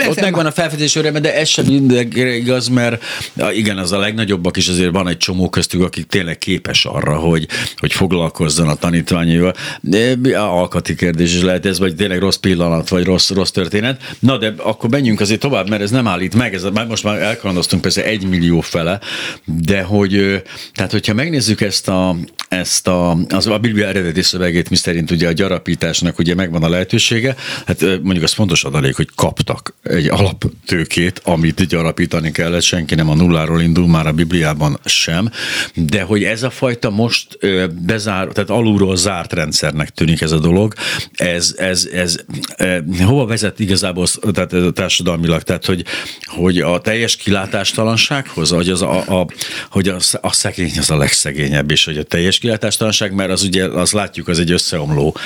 Ott 0.09 0.21
megvan 0.21 0.43
már... 0.43 0.47
a 0.47 0.55
felfedezés 0.55 0.95
öröme, 0.95 1.21
de 1.21 1.35
ez 1.35 1.49
sem 1.49 1.65
mindenre 1.67 2.37
igaz, 2.37 2.69
mert 2.69 3.05
igen, 3.53 3.79
az 3.79 3.93
a 3.93 3.99
legnagyobbak 3.99 4.57
is 4.57 4.69
azért 4.69 4.91
van 4.91 5.09
egy 5.09 5.17
csomó 5.17 5.49
köztük, 5.49 5.83
akik 5.83 6.07
tényleg 6.07 6.39
képes 6.39 6.85
arra, 6.85 7.17
hogy, 7.17 7.49
hogy 7.77 7.93
foglalkozzon 7.93 8.69
a 8.69 8.75
tanítványaival. 8.75 9.55
De 9.81 10.17
alkati 10.39 10.95
kérdés 10.95 11.35
is 11.35 11.43
lehet 11.43 11.67
ez, 11.67 11.79
vagy 11.79 11.95
tényleg 11.95 12.19
rossz 12.19 12.37
pillanat, 12.37 12.89
vagy 12.89 13.05
rossz, 13.05 13.31
rossz 13.31 13.51
történet. 13.51 14.15
Na 14.19 14.39
de 14.39 14.55
akkor 14.57 14.91
menjünk 14.91 15.21
azért 15.21 15.41
tovább, 15.41 15.69
mert 15.69 15.83
ez 15.83 15.91
nem 15.91 16.07
állít 16.07 16.35
meg, 16.35 16.55
ez, 16.55 16.67
most 16.89 17.05
már 17.05 17.21
elkalandoztunk 17.21 17.83
persze 17.83 18.05
egy 18.05 18.27
millió 18.29 18.61
fele, 18.61 19.01
de 19.45 19.83
hogy, 19.83 20.43
tehát 20.75 20.93
hogyha 20.93 21.15
megnézzük 21.15 21.61
ezt 21.61 21.89
a, 21.89 22.17
ezt 22.49 22.87
a, 22.87 23.19
az 23.29 23.47
a 23.47 23.59
Biblia 23.59 23.87
eredeti 23.87 24.23
szövegét, 24.23 24.71
mi 24.71 24.77
szerint 24.77 25.11
ugye 25.11 25.29
a 25.29 25.33
gyarapításnak 25.33 26.19
ugye 26.19 26.35
megvan 26.35 26.63
a 26.63 26.69
lehetősége, 27.11 27.37
hát 27.67 27.81
mondjuk 28.03 28.25
az 28.25 28.33
fontos 28.33 28.65
adalék, 28.65 28.97
hogy 28.97 29.09
kaptak 29.15 29.75
egy 29.83 30.09
alaptőkét, 30.09 31.21
amit 31.25 31.67
gyarapítani 31.67 32.31
kellett, 32.31 32.63
senki 32.63 32.95
nem 32.95 33.11
a 33.11 33.15
nulláról 33.15 33.61
indul, 33.61 33.87
már 33.87 34.07
a 34.07 34.13
Bibliában 34.13 34.79
sem, 34.85 35.31
de 35.75 36.03
hogy 36.03 36.23
ez 36.23 36.43
a 36.43 36.51
fajta 36.51 36.91
most 36.91 37.39
bezár, 37.87 38.27
tehát 38.27 38.51
alulról 38.51 38.97
zárt 38.97 39.33
rendszernek 39.33 39.91
tűnik 39.91 40.21
ez 40.21 40.33
a 40.33 40.39
dolog, 40.39 40.75
ez, 41.13 41.55
ez, 41.59 41.89
ez, 41.93 42.19
ez 42.57 43.05
hova 43.05 43.27
vezet 43.27 43.61
igazából 43.61 44.07
tehát 44.33 44.75
társadalmilag, 44.75 45.43
tehát 45.43 45.65
hogy, 45.65 45.85
hogy 46.25 46.59
a 46.59 46.81
teljes 46.81 47.17
kilátástalansághoz, 47.17 48.51
hogy, 48.51 48.69
az 48.69 48.83
a, 48.83 49.21
a, 49.21 49.27
hogy 49.71 49.89
a, 49.89 49.97
a 50.21 50.33
szegény 50.33 50.79
az 50.79 50.91
a 50.91 50.97
legszegényebb, 50.97 51.71
és 51.71 51.85
hogy 51.85 51.99
a 51.99 52.03
teljes 52.03 52.39
kilátástalanság, 52.39 53.13
mert 53.13 53.31
az 53.31 53.43
ugye, 53.43 53.65
az 53.65 53.93
látjuk, 53.93 54.29
az 54.29 54.39
egy 54.39 54.51
összeomló 54.51 55.17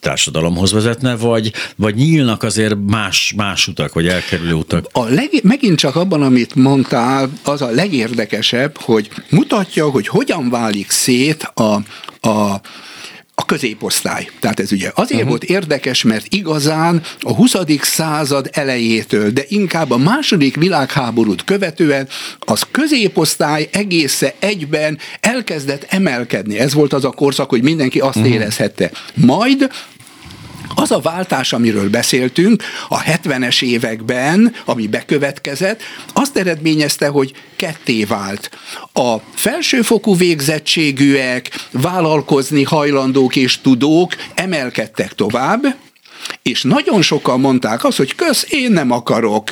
társadalomhoz 0.00 0.72
vezetne, 0.72 1.16
vagy, 1.28 1.52
vagy 1.76 1.94
nyílnak 1.94 2.42
azért 2.42 2.76
más, 2.86 3.32
más 3.36 3.68
utak, 3.68 3.92
vagy 3.92 4.08
elkerülő 4.08 4.52
utak? 4.52 4.86
A 4.92 5.04
leg, 5.04 5.30
megint 5.42 5.78
csak 5.78 5.96
abban, 5.96 6.22
amit 6.22 6.54
mondtál, 6.54 7.30
az 7.44 7.62
a 7.62 7.70
legérdekesebb, 7.70 8.76
hogy 8.76 9.10
mutatja, 9.30 9.90
hogy 9.90 10.08
hogyan 10.08 10.50
válik 10.50 10.90
szét 10.90 11.42
a, 11.54 11.82
a 12.28 12.60
a 13.40 13.44
középosztály. 13.44 14.28
Tehát 14.40 14.60
ez 14.60 14.72
ugye 14.72 14.90
azért 14.94 15.12
uh-huh. 15.12 15.28
volt 15.28 15.44
érdekes, 15.44 16.02
mert 16.02 16.26
igazán 16.34 17.02
a 17.20 17.34
20. 17.34 17.54
század 17.80 18.50
elejétől, 18.52 19.30
de 19.30 19.44
inkább 19.48 19.90
a 19.90 19.96
második 19.96 20.56
világháborút 20.56 21.44
követően 21.44 22.08
az 22.38 22.66
középosztály 22.70 23.68
egésze 23.72 24.34
egyben 24.38 24.98
elkezdett 25.20 25.86
emelkedni. 25.88 26.58
Ez 26.58 26.74
volt 26.74 26.92
az 26.92 27.04
a 27.04 27.10
korszak, 27.10 27.48
hogy 27.48 27.62
mindenki 27.62 27.98
azt 27.98 28.16
uh-huh. 28.16 28.32
érezhette. 28.32 28.90
Majd 29.14 29.70
az 30.74 30.90
a 30.90 31.00
váltás, 31.00 31.52
amiről 31.52 31.90
beszéltünk 31.90 32.62
a 32.88 33.02
70-es 33.02 33.62
években, 33.62 34.54
ami 34.64 34.86
bekövetkezett, 34.86 35.82
azt 36.12 36.36
eredményezte, 36.36 37.08
hogy 37.08 37.32
ketté 37.56 38.04
vált. 38.04 38.50
A 38.92 39.16
felsőfokú 39.34 40.16
végzettségűek, 40.16 41.50
vállalkozni 41.70 42.62
hajlandók 42.62 43.36
és 43.36 43.60
tudók 43.60 44.14
emelkedtek 44.34 45.12
tovább, 45.12 45.76
és 46.42 46.62
nagyon 46.62 47.02
sokan 47.02 47.40
mondták 47.40 47.84
azt, 47.84 47.96
hogy 47.96 48.14
kösz, 48.14 48.46
én 48.48 48.72
nem 48.72 48.90
akarok. 48.90 49.50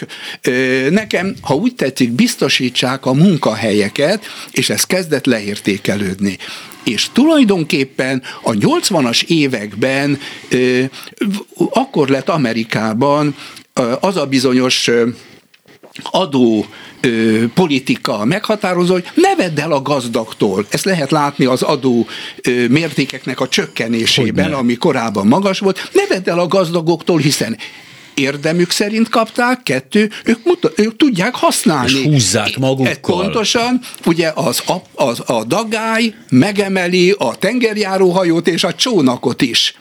Nekem, 0.90 1.34
ha 1.40 1.54
úgy 1.54 1.74
tetszik, 1.74 2.10
biztosítsák 2.10 3.06
a 3.06 3.12
munkahelyeket, 3.12 4.24
és 4.50 4.70
ez 4.70 4.84
kezdett 4.84 5.26
leértékelődni 5.26 6.38
és 6.86 7.08
tulajdonképpen 7.12 8.22
a 8.42 8.50
80-as 8.50 9.22
években 9.24 10.18
akkor 11.70 12.08
lett 12.08 12.28
Amerikában 12.28 13.36
az 14.00 14.16
a 14.16 14.26
bizonyos 14.26 14.90
adó 16.02 16.66
ö, 17.00 17.44
politika 17.54 18.24
meghatározó, 18.24 18.92
hogy 18.92 19.10
ne 19.14 19.34
vedd 19.34 19.60
el 19.60 19.72
a 19.72 19.82
gazdagtól. 19.82 20.66
Ezt 20.68 20.84
lehet 20.84 21.10
látni 21.10 21.44
az 21.44 21.62
adó 21.62 22.06
ö, 22.42 22.66
mértékeknek 22.68 23.40
a 23.40 23.48
csökkenésében, 23.48 24.52
ami 24.52 24.74
korábban 24.74 25.26
magas 25.26 25.58
volt. 25.58 25.90
Ne 25.92 26.06
vedd 26.06 26.28
el 26.28 26.38
a 26.38 26.46
gazdagoktól, 26.46 27.18
hiszen 27.18 27.56
érdemük 28.16 28.70
szerint 28.70 29.08
kapták, 29.08 29.62
kettő, 29.62 30.10
ők, 30.24 30.44
muta, 30.44 30.70
ők 30.76 30.96
tudják 30.96 31.34
használni. 31.34 31.98
És 31.98 32.04
húzzák 32.04 32.58
magukkal. 32.58 33.22
Pontosan, 33.22 33.80
ugye 34.06 34.32
az, 34.34 34.62
a, 34.66 35.04
az, 35.04 35.20
a 35.26 35.44
dagály 35.44 36.14
megemeli 36.28 37.14
a 37.18 37.36
tengerjáróhajót 37.38 38.48
és 38.48 38.64
a 38.64 38.74
csónakot 38.74 39.42
is. 39.42 39.74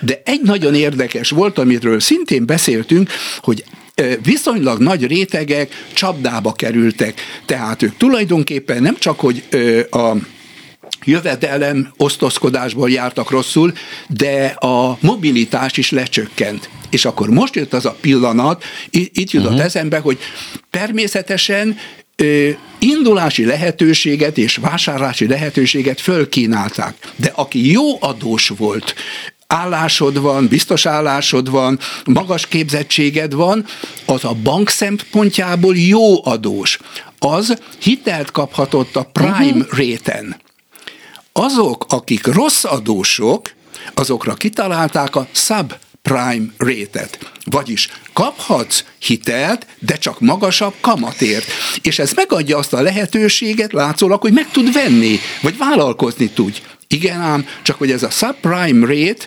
De 0.00 0.22
egy 0.24 0.40
nagyon 0.42 0.74
érdekes 0.74 1.30
volt, 1.30 1.58
amiről 1.58 2.00
szintén 2.00 2.46
beszéltünk, 2.46 3.10
hogy 3.40 3.64
viszonylag 4.22 4.78
nagy 4.80 5.06
rétegek 5.06 5.86
csapdába 5.92 6.52
kerültek. 6.52 7.20
Tehát 7.46 7.82
ők 7.82 7.96
tulajdonképpen 7.96 8.82
nem 8.82 8.96
csak, 8.98 9.20
hogy 9.20 9.42
a 9.90 10.12
jövedelem 11.04 11.92
osztozkodásból 11.96 12.90
jártak 12.90 13.30
rosszul, 13.30 13.72
de 14.08 14.44
a 14.46 14.98
mobilitás 15.00 15.76
is 15.76 15.90
lecsökkent. 15.90 16.68
És 16.90 17.04
akkor 17.04 17.28
most 17.28 17.54
jött 17.54 17.72
az 17.72 17.86
a 17.86 17.96
pillanat, 18.00 18.64
itt 18.90 19.30
jutott 19.30 19.50
uh-huh. 19.50 19.64
eszembe, 19.64 19.98
hogy 19.98 20.18
természetesen 20.70 21.76
ö, 22.16 22.50
indulási 22.78 23.44
lehetőséget 23.44 24.38
és 24.38 24.56
vásárlási 24.56 25.26
lehetőséget 25.26 26.00
fölkínálták. 26.00 26.94
De 27.16 27.32
aki 27.34 27.70
jó 27.70 28.02
adós 28.02 28.48
volt, 28.48 28.94
állásod 29.48 30.20
van, 30.20 30.46
biztos 30.46 30.86
állásod 30.86 31.50
van, 31.50 31.78
magas 32.04 32.46
képzettséged 32.46 33.32
van, 33.32 33.64
az 34.04 34.24
a 34.24 34.36
bank 34.42 34.68
szempontjából 34.68 35.76
jó 35.76 36.26
adós. 36.26 36.78
Az 37.18 37.58
hitelt 37.78 38.30
kaphatott 38.30 38.96
a 38.96 39.02
prime 39.12 39.44
uh-huh. 39.44 39.72
réten. 39.72 40.36
Azok, 41.40 41.84
akik 41.88 42.26
rossz 42.26 42.64
adósok, 42.64 43.50
azokra 43.94 44.34
kitalálták 44.34 45.16
a 45.16 45.26
sub 45.32 45.74
prime 46.02 46.46
rétet. 46.56 47.18
Vagyis 47.44 47.88
kaphatsz 48.12 48.84
hitelt, 48.98 49.66
de 49.78 49.96
csak 49.96 50.20
magasabb 50.20 50.74
kamatért. 50.80 51.44
És 51.82 51.98
ez 51.98 52.12
megadja 52.12 52.56
azt 52.58 52.72
a 52.72 52.80
lehetőséget 52.80 53.72
látszólag, 53.72 54.20
hogy 54.20 54.32
meg 54.32 54.50
tud 54.50 54.72
venni, 54.72 55.18
vagy 55.42 55.56
vállalkozni 55.56 56.28
tudj. 56.28 56.60
Igen 56.86 57.20
ám, 57.20 57.46
csak 57.62 57.78
hogy 57.78 57.90
ez 57.90 58.02
a 58.02 58.10
subprime 58.10 58.86
rate, 58.86 59.26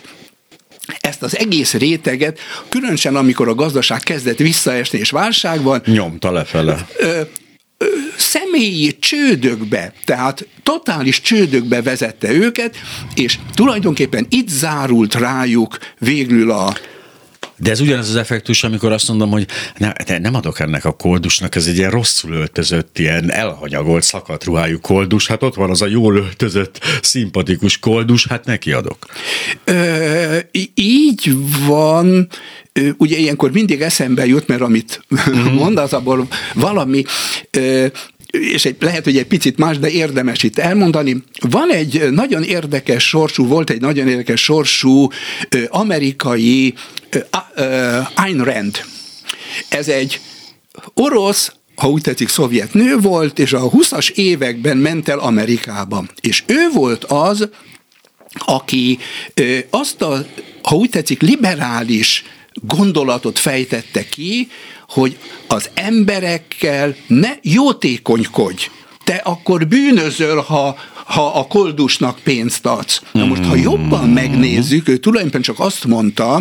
ezt 1.00 1.22
az 1.22 1.38
egész 1.38 1.72
réteget, 1.72 2.38
különösen 2.68 3.16
amikor 3.16 3.48
a 3.48 3.54
gazdaság 3.54 4.00
kezdett 4.00 4.38
visszaesni 4.38 4.98
és 4.98 5.10
válság 5.10 5.62
van, 5.62 5.82
nyomta 5.86 6.30
lefele. 6.30 6.86
Személyi 8.16 8.98
csődökbe, 8.98 9.92
tehát 10.04 10.46
totális 10.62 11.20
csődökbe 11.20 11.82
vezette 11.82 12.32
őket, 12.32 12.76
és 13.14 13.38
tulajdonképpen 13.54 14.26
itt 14.28 14.48
zárult 14.48 15.14
rájuk 15.14 15.78
végül 15.98 16.50
a 16.50 16.76
de 17.62 17.70
ez 17.70 17.80
ugyanaz 17.80 18.08
az 18.08 18.16
effektus, 18.16 18.64
amikor 18.64 18.92
azt 18.92 19.08
mondom, 19.08 19.30
hogy 19.30 19.46
ne, 19.76 20.18
nem 20.18 20.34
adok 20.34 20.60
ennek 20.60 20.84
a 20.84 20.92
koldusnak, 20.92 21.54
ez 21.54 21.66
egy 21.66 21.76
ilyen 21.76 21.90
rosszul 21.90 22.32
öltözött, 22.32 22.98
ilyen 22.98 23.30
elhanyagolt, 23.30 24.02
szakadt 24.02 24.44
ruhájú 24.44 24.80
koldus, 24.80 25.26
hát 25.26 25.42
ott 25.42 25.54
van 25.54 25.70
az 25.70 25.82
a 25.82 25.86
jól 25.86 26.16
öltözött, 26.16 26.80
szimpatikus 27.02 27.78
koldus, 27.78 28.26
hát 28.26 28.44
neki 28.44 28.72
adok. 28.72 29.06
Ö, 29.64 30.38
így 30.74 31.32
van, 31.66 32.28
ugye 32.96 33.16
ilyenkor 33.16 33.52
mindig 33.52 33.80
eszembe 33.80 34.26
jut, 34.26 34.46
mert 34.46 34.60
amit 34.60 35.04
mm. 35.30 35.52
mondasz, 35.52 35.92
abból 35.92 36.26
valami 36.54 37.04
és 38.30 38.64
egy, 38.64 38.76
lehet, 38.80 39.04
hogy 39.04 39.16
egy 39.16 39.26
picit 39.26 39.58
más, 39.58 39.78
de 39.78 39.90
érdemes 39.90 40.42
itt 40.42 40.58
elmondani. 40.58 41.22
Van 41.40 41.70
egy 41.72 42.10
nagyon 42.10 42.42
érdekes 42.42 43.08
sorsú, 43.08 43.46
volt 43.46 43.70
egy 43.70 43.80
nagyon 43.80 44.08
érdekes 44.08 44.42
sorsú 44.42 45.08
amerikai 45.68 46.74
Ayn 48.14 48.44
Rand. 48.44 48.84
Ez 49.68 49.88
egy 49.88 50.20
orosz 50.94 51.52
ha 51.74 51.88
úgy 51.88 52.02
tetszik, 52.02 52.28
szovjet 52.28 52.74
nő 52.74 52.96
volt, 52.96 53.38
és 53.38 53.52
a 53.52 53.70
20-as 53.70 54.10
években 54.10 54.76
ment 54.76 55.08
el 55.08 55.18
Amerikába. 55.18 56.04
És 56.20 56.42
ő 56.46 56.68
volt 56.72 57.04
az, 57.04 57.48
aki 58.34 58.98
azt 59.70 60.02
a, 60.02 60.26
ha 60.62 60.76
úgy 60.76 60.90
tetszik, 60.90 61.20
liberális 61.20 62.24
gondolatot 62.60 63.38
fejtette 63.38 64.04
ki, 64.04 64.48
hogy 64.88 65.18
az 65.46 65.70
emberekkel 65.74 66.94
ne 67.06 67.30
jótékonykodj. 67.42 68.70
Te 69.04 69.14
akkor 69.14 69.66
bűnözöl, 69.66 70.40
ha, 70.40 70.76
ha 71.04 71.26
a 71.26 71.46
koldusnak 71.46 72.18
pénzt 72.18 72.66
adsz. 72.66 73.02
Na 73.12 73.24
most, 73.24 73.44
ha 73.44 73.56
jobban 73.56 74.08
megnézzük, 74.08 74.88
ő 74.88 74.96
tulajdonképpen 74.96 75.42
csak 75.42 75.60
azt 75.60 75.84
mondta, 75.84 76.40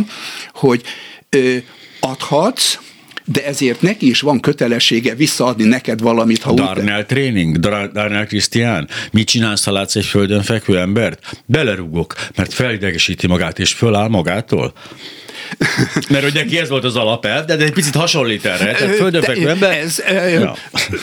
hogy 0.54 0.82
ö, 1.30 1.56
adhatsz, 2.00 2.78
de 3.26 3.46
ezért 3.46 3.82
neki 3.82 4.10
is 4.10 4.22
van 4.22 4.40
kötelessége 4.40 5.16
visszaadni 5.16 5.64
neked 5.64 6.02
valamit, 6.02 6.42
ha 6.42 6.54
Darnell 6.54 7.00
úgy... 7.00 7.06
tréning, 7.06 7.58
Dar- 7.58 7.92
Darnell 7.92 8.26
Krisztián, 8.26 8.90
mit 9.12 9.28
csinálsz, 9.28 9.66
ha 9.66 9.72
látsz 9.72 9.96
egy 9.96 10.06
földön 10.06 10.42
fekvő 10.42 10.80
embert? 10.80 11.42
Belerúgok, 11.46 12.16
mert 12.36 12.54
felidegesíti 12.54 13.28
magát, 13.28 13.60
és 13.60 13.74
föláll 13.74 14.08
magától. 14.08 14.74
Mert 16.10 16.26
ugye 16.26 16.44
neki 16.44 16.58
ez 16.58 16.70
volt 16.70 16.84
az 16.84 16.96
alapelv, 16.96 17.46
de 17.46 17.58
egy 17.58 17.72
picit 17.72 17.96
hasonlít 17.96 18.46
erre. 18.46 18.74
Tehát 18.74 18.96
földön 18.96 19.24
ember. 19.24 19.78
Ez, 19.78 20.04
ja. 20.32 20.56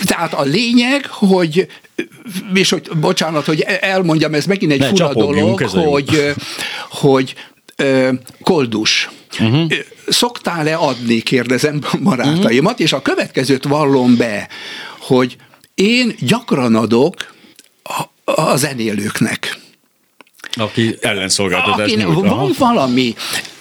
Tehát 0.05 0.35
a 0.35 0.43
lényeg, 0.43 1.07
hogy 1.07 1.69
és 2.55 2.71
hogy, 2.71 2.91
bocsánat, 3.01 3.45
hogy 3.45 3.61
elmondjam, 3.61 4.35
ez 4.35 4.45
megint 4.45 4.73
egy 4.73 4.79
ne, 4.79 4.87
fura 4.87 5.15
dolog, 5.15 5.61
hogy, 5.61 6.35
hogy 6.91 7.35
koldus. 8.41 9.09
Uh-huh. 9.41 9.73
Szoktál-e 10.09 10.77
adni, 10.77 11.21
kérdezem 11.21 11.81
barátaimat, 12.03 12.73
uh-huh. 12.73 12.81
és 12.81 12.93
a 12.93 13.03
következőt 13.03 13.65
vallom 13.65 14.17
be, 14.17 14.49
hogy 14.99 15.37
én 15.75 16.15
gyakran 16.19 16.75
adok 16.75 17.35
a, 17.83 18.33
a 18.33 18.57
zenélőknek. 18.57 19.59
Aki 20.53 20.97
ellenszolgáltatást 21.01 21.95
Aki 21.95 22.05
van 22.05 22.55
valami, 22.59 23.15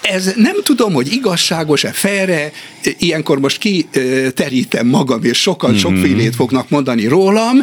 ez 0.10 0.34
nem 0.36 0.56
tudom, 0.64 0.94
hogy 0.94 1.12
igazságos-e, 1.12 1.92
felre, 1.92 2.52
ilyenkor 2.98 3.40
most 3.40 3.58
kiterítem 3.58 4.88
magam, 4.88 5.24
és 5.24 5.42
sokan 5.42 5.70
mm-hmm. 5.70 5.80
sokfélét 5.80 6.36
fognak 6.36 6.70
mondani 6.70 7.08
rólam, 7.08 7.58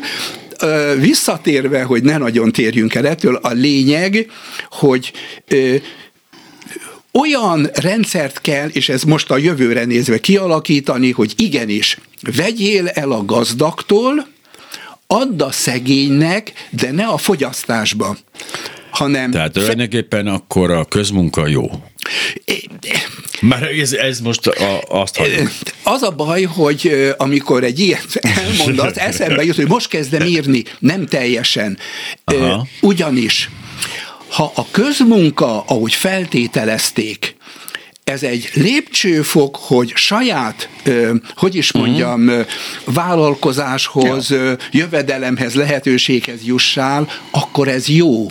visszatérve, 0.99 1.82
hogy 1.82 2.03
ne 2.03 2.16
nagyon 2.16 2.53
térjünk 2.53 2.95
el 2.95 3.07
ettől, 3.07 3.34
a 3.34 3.51
lényeg, 3.51 4.30
hogy 4.70 5.12
olyan 7.12 7.70
rendszert 7.74 8.40
kell, 8.40 8.68
és 8.68 8.88
ez 8.88 9.03
most 9.03 9.30
a 9.30 9.36
jövőre 9.36 9.84
nézve 9.84 10.18
kialakítani, 10.18 11.11
hogy 11.11 11.32
igenis, 11.36 11.99
vegyél 12.36 12.88
el 12.88 13.11
a 13.11 13.24
gazdagtól, 13.24 14.26
add 15.07 15.42
a 15.42 15.53
szegénynek, 15.53 16.53
de 16.70 16.90
ne 16.90 17.05
a 17.05 17.16
fogyasztásba 17.16 18.16
hanem... 18.95 19.30
Tehát 19.30 19.53
tulajdonképpen 19.53 20.26
akkor 20.26 20.70
a 20.70 20.84
közmunka 20.84 21.47
jó. 21.47 21.70
Már 23.40 23.62
ez, 23.62 23.92
ez 23.92 24.20
most 24.20 24.46
a, 24.46 24.80
azt 24.88 25.16
hagyjuk. 25.16 25.50
Az 25.82 26.02
a 26.02 26.11
baj, 26.11 26.42
hogy 26.42 27.12
amikor 27.16 27.64
egy 27.64 27.78
ilyet 27.78 28.14
elmondasz, 28.14 28.96
eszembe 28.96 29.44
jut, 29.44 29.57
hogy 29.57 29.68
most 29.68 29.88
kezdem 29.88 30.26
írni, 30.26 30.64
nem 30.78 31.07
teljesen. 31.07 31.78
Aha. 32.24 32.66
Ugyanis, 32.80 33.50
ha 34.28 34.52
a 34.55 34.66
közmunka, 34.70 35.61
ahogy 35.61 35.94
feltételezték, 35.94 37.36
ez 38.05 38.22
egy 38.22 38.50
lépcsőfok, 38.55 39.57
hogy 39.57 39.92
saját, 39.94 40.68
hogy 41.34 41.55
is 41.55 41.72
mondjam, 41.72 42.28
uh-huh. 42.28 42.46
vállalkozáshoz, 42.84 44.30
ja. 44.30 44.57
jövedelemhez, 44.70 45.55
lehetőséghez 45.55 46.44
jussál, 46.44 47.09
akkor 47.30 47.68
ez 47.68 47.88
jó. 47.88 48.26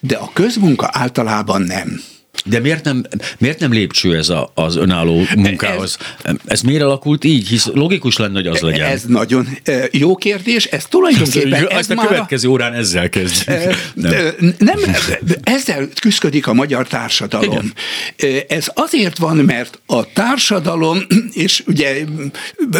De 0.00 0.16
a 0.16 0.30
közmunka 0.32 0.88
általában 0.92 1.62
nem. 1.62 2.02
De 2.44 2.60
miért 2.60 2.84
nem, 2.84 3.04
miért 3.38 3.58
nem 3.58 3.72
lépcső 3.72 4.16
ez 4.16 4.28
a, 4.28 4.52
az 4.54 4.76
önálló 4.76 5.22
munkához? 5.36 5.96
Ez, 6.22 6.34
ez 6.44 6.60
miért 6.60 6.82
alakult 6.82 7.24
így? 7.24 7.48
Hisz 7.48 7.66
logikus 7.66 8.16
lenne, 8.16 8.34
hogy 8.34 8.46
az 8.46 8.60
legyen. 8.60 8.86
Ez 8.86 9.02
nagyon 9.02 9.48
jó 9.90 10.16
kérdés. 10.16 10.64
Ez 10.64 10.84
tulajdonképpen... 10.84 11.54
Ez, 11.54 11.76
ez 11.76 11.90
a 11.90 12.06
következő 12.06 12.48
a, 12.48 12.50
órán 12.50 12.72
ezzel 12.72 13.08
kezdjük. 13.08 13.58
Nem. 13.94 14.12
nem, 14.58 14.78
ezzel 15.42 15.88
küzdik 16.00 16.46
a 16.46 16.52
magyar 16.52 16.86
társadalom. 16.86 17.72
Igen. 18.16 18.44
Ez 18.48 18.70
azért 18.74 19.18
van, 19.18 19.36
mert 19.36 19.80
a 19.86 20.12
társadalom, 20.12 20.98
és 21.32 21.62
ugye, 21.66 22.04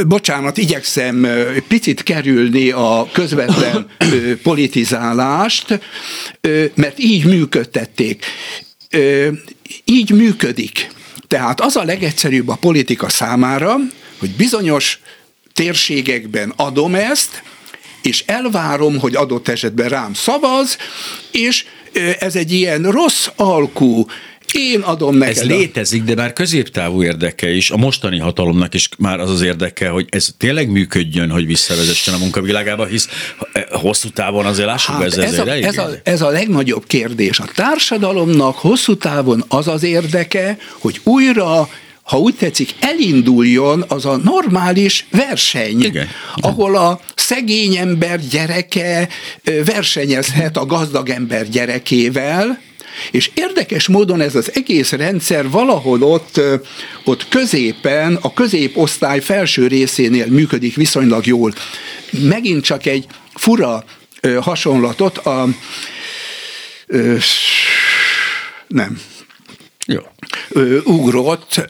bocsánat, 0.06 0.58
igyekszem 0.58 1.26
picit 1.68 2.02
kerülni 2.02 2.70
a 2.70 3.08
közvetlen 3.12 3.86
politizálást, 4.42 5.80
mert 6.74 6.98
így 6.98 7.24
működtették 7.24 8.24
így 9.84 10.10
működik. 10.10 10.90
Tehát 11.28 11.60
az 11.60 11.76
a 11.76 11.84
legegyszerűbb 11.84 12.48
a 12.48 12.54
politika 12.54 13.08
számára, 13.08 13.76
hogy 14.18 14.30
bizonyos 14.30 15.00
térségekben 15.52 16.52
adom 16.56 16.94
ezt, 16.94 17.42
és 18.02 18.24
elvárom, 18.26 18.98
hogy 18.98 19.14
adott 19.14 19.48
esetben 19.48 19.88
rám 19.88 20.14
szavaz, 20.14 20.76
és 21.30 21.64
ez 22.18 22.36
egy 22.36 22.52
ilyen 22.52 22.82
rossz 22.82 23.26
alkú, 23.36 24.06
én 24.52 24.80
adom 24.80 25.16
neked. 25.16 25.36
Ez 25.36 25.44
létezik, 25.44 26.02
de 26.02 26.14
már 26.14 26.32
középtávú 26.32 27.02
érdeke 27.02 27.50
is, 27.50 27.70
a 27.70 27.76
mostani 27.76 28.18
hatalomnak 28.18 28.74
is 28.74 28.88
már 28.98 29.20
az 29.20 29.30
az 29.30 29.42
érdeke, 29.42 29.88
hogy 29.88 30.06
ez 30.10 30.28
tényleg 30.38 30.70
működjön, 30.70 31.30
hogy 31.30 31.46
visszavezessen 31.46 32.14
a 32.14 32.18
munkavilágába, 32.18 32.86
hisz 32.86 33.08
eh, 33.52 33.62
hosszú 33.70 34.08
távon 34.08 34.46
azért 34.46 34.66
lássuk, 34.66 34.94
hát 34.94 35.04
ez, 35.04 35.18
ez, 35.18 35.38
a, 35.38 35.50
ez, 35.50 35.78
a, 35.78 35.90
ez 36.02 36.20
a 36.20 36.28
legnagyobb 36.28 36.86
kérdés. 36.86 37.38
A 37.38 37.48
társadalomnak 37.54 38.56
hosszú 38.56 38.96
távon 38.96 39.44
az 39.48 39.68
az 39.68 39.82
érdeke, 39.82 40.56
hogy 40.78 41.00
újra 41.04 41.68
ha 42.02 42.18
úgy 42.18 42.34
tetszik, 42.34 42.74
elinduljon 42.80 43.84
az 43.88 44.06
a 44.06 44.16
normális 44.16 45.06
verseny, 45.10 45.82
Igen. 45.82 46.08
ahol 46.34 46.76
a 46.76 47.00
szegény 47.14 47.76
ember 47.76 48.20
gyereke 48.30 49.08
versenyezhet 49.64 50.56
a 50.56 50.66
gazdag 50.66 51.08
ember 51.08 51.48
gyerekével, 51.48 52.60
és 53.10 53.30
érdekes 53.34 53.88
módon 53.88 54.20
ez 54.20 54.34
az 54.34 54.50
egész 54.54 54.92
rendszer 54.92 55.50
valahol 55.50 56.02
ott, 56.02 56.40
ott 57.04 57.28
középen, 57.28 58.18
a 58.20 58.34
középosztály 58.34 59.20
felső 59.20 59.66
részénél 59.66 60.26
működik 60.26 60.74
viszonylag 60.74 61.26
jól. 61.26 61.52
Megint 62.10 62.64
csak 62.64 62.86
egy 62.86 63.06
fura 63.34 63.84
hasonlatot 64.40 65.18
a 65.18 65.48
nem. 68.66 69.00
Jó. 69.86 70.00
ugrott 70.84 71.68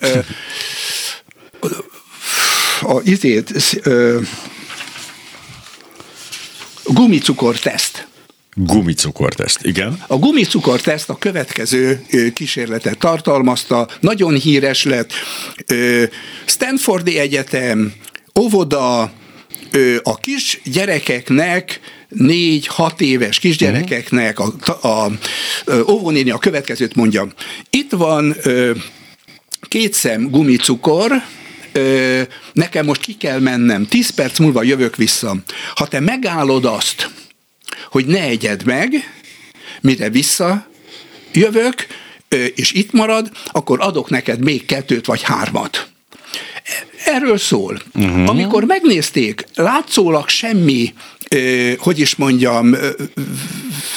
a 2.81 3.01
izét, 3.05 3.53
gumicukorteszt. 6.85 8.09
Gumicukorteszt, 8.67 9.59
igen. 9.63 10.05
A 10.07 10.17
gumicukorteszt 10.17 11.11
a 11.11 11.19
következő 11.19 12.05
kísérletet 12.35 12.99
tartalmazta, 12.99 13.89
nagyon 14.01 14.35
híres 14.35 14.85
lett. 14.85 15.13
Stanfordi 16.45 17.19
Egyetem, 17.19 17.93
óvoda, 18.41 19.13
a 20.03 20.17
kis 20.17 20.61
gyerekeknek 20.65 21.81
négy-hat 22.09 23.01
éves 23.01 23.39
kisgyerekeknek 23.39 24.39
a, 24.39 24.53
a, 24.81 24.87
a 24.87 25.11
óvónéni 25.89 26.31
a 26.31 26.39
következőt 26.39 26.95
mondja. 26.95 27.27
Itt 27.71 27.91
van 27.91 28.37
két 29.69 29.95
szem 29.95 30.31
gumicukor, 30.31 31.13
nekem 32.53 32.85
most 32.85 33.01
ki 33.01 33.17
kell 33.17 33.39
mennem, 33.39 33.87
tíz 33.87 34.11
perc 34.11 34.39
múlva 34.39 34.63
jövök 34.63 34.97
vissza. 34.97 35.37
Ha 35.75 35.87
te 35.87 36.01
megállod 36.01 36.65
azt, 36.65 37.11
hogy 37.91 38.07
ne 38.07 38.21
egyed 38.21 38.65
meg, 38.65 39.15
mire 39.81 40.09
vissza 40.11 40.67
jövök, 41.33 41.87
és 42.55 42.73
itt 42.73 42.93
marad, 42.93 43.31
akkor 43.47 43.81
adok 43.81 44.11
neked 44.11 44.41
még 44.41 44.65
kettőt 44.65 45.07
vagy 45.07 45.23
hármat. 45.23 45.89
Erről 47.05 47.39
szól. 47.39 47.83
Uh-huh. 47.95 48.29
Amikor 48.29 48.65
megnézték, 48.65 49.45
látszólag 49.55 50.29
semmi, 50.29 50.95
hogy 51.79 51.99
is 51.99 52.17
mondjam, 52.17 52.77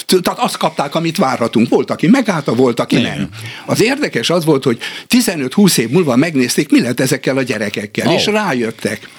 tehát 0.06 0.40
azt 0.40 0.58
kapták, 0.58 0.96
amit 0.96 1.18
várhatunk. 1.18 1.70
Volt, 1.70 1.92
aki 1.92 2.08
megállta, 2.08 2.54
volt, 2.54 2.80
aki 2.80 2.98
Igen. 2.98 3.18
nem. 3.18 3.30
Az 3.66 3.82
érdekes 3.82 4.30
az 4.30 4.46
volt, 4.46 4.64
hogy 4.64 4.78
15-20 5.10 5.78
év 5.78 5.90
múlva 5.90 6.16
megnézték, 6.16 6.70
mi 6.70 6.82
lett 6.82 7.00
ezekkel 7.00 7.38
a 7.38 7.42
gyerekekkel, 7.42 8.08
oh. 8.08 8.14
és 8.14 8.26
rájöttek, 8.26 9.10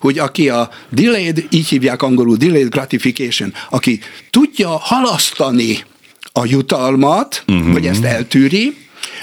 hogy 0.00 0.18
aki 0.18 0.48
a 0.48 0.70
delayed, 0.90 1.44
így 1.50 1.68
hívják 1.68 2.02
angolul 2.02 2.36
delayed 2.36 2.68
gratification, 2.68 3.54
aki 3.70 4.00
tudja 4.30 4.68
halasztani 4.68 5.84
a 6.32 6.44
jutalmat, 6.44 7.44
uh-huh. 7.46 7.72
vagy 7.72 7.86
ezt 7.86 8.04
eltűri, 8.04 8.76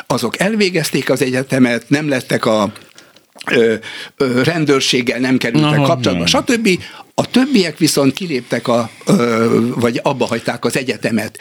azok 0.08 0.40
elvégezték 0.40 1.10
az 1.10 1.22
egyetemet, 1.22 1.90
nem 1.90 2.10
lettek 2.10 2.46
a 2.46 2.72
ö, 3.52 3.74
ö, 4.18 4.44
rendőrséggel 4.44 5.20
nem 5.20 5.38
kerültek 5.38 5.78
Aha, 5.78 5.88
kapcsolatba, 5.88 6.24
nem. 6.32 6.44
stb. 6.44 6.80
A 7.16 7.30
többiek 7.30 7.78
viszont 7.78 8.14
kiléptek, 8.14 8.68
a, 8.68 8.90
vagy 9.76 10.00
abba 10.04 10.26
hagyták 10.26 10.66
az 10.66 10.78
egyetemet. 10.78 11.40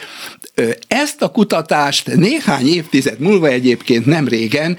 Ezt 0.87 1.21
a 1.21 1.29
kutatást 1.29 2.15
néhány 2.15 2.67
évtized 2.67 3.19
múlva 3.19 3.47
egyébként 3.47 4.05
nem 4.05 4.27
régen 4.27 4.77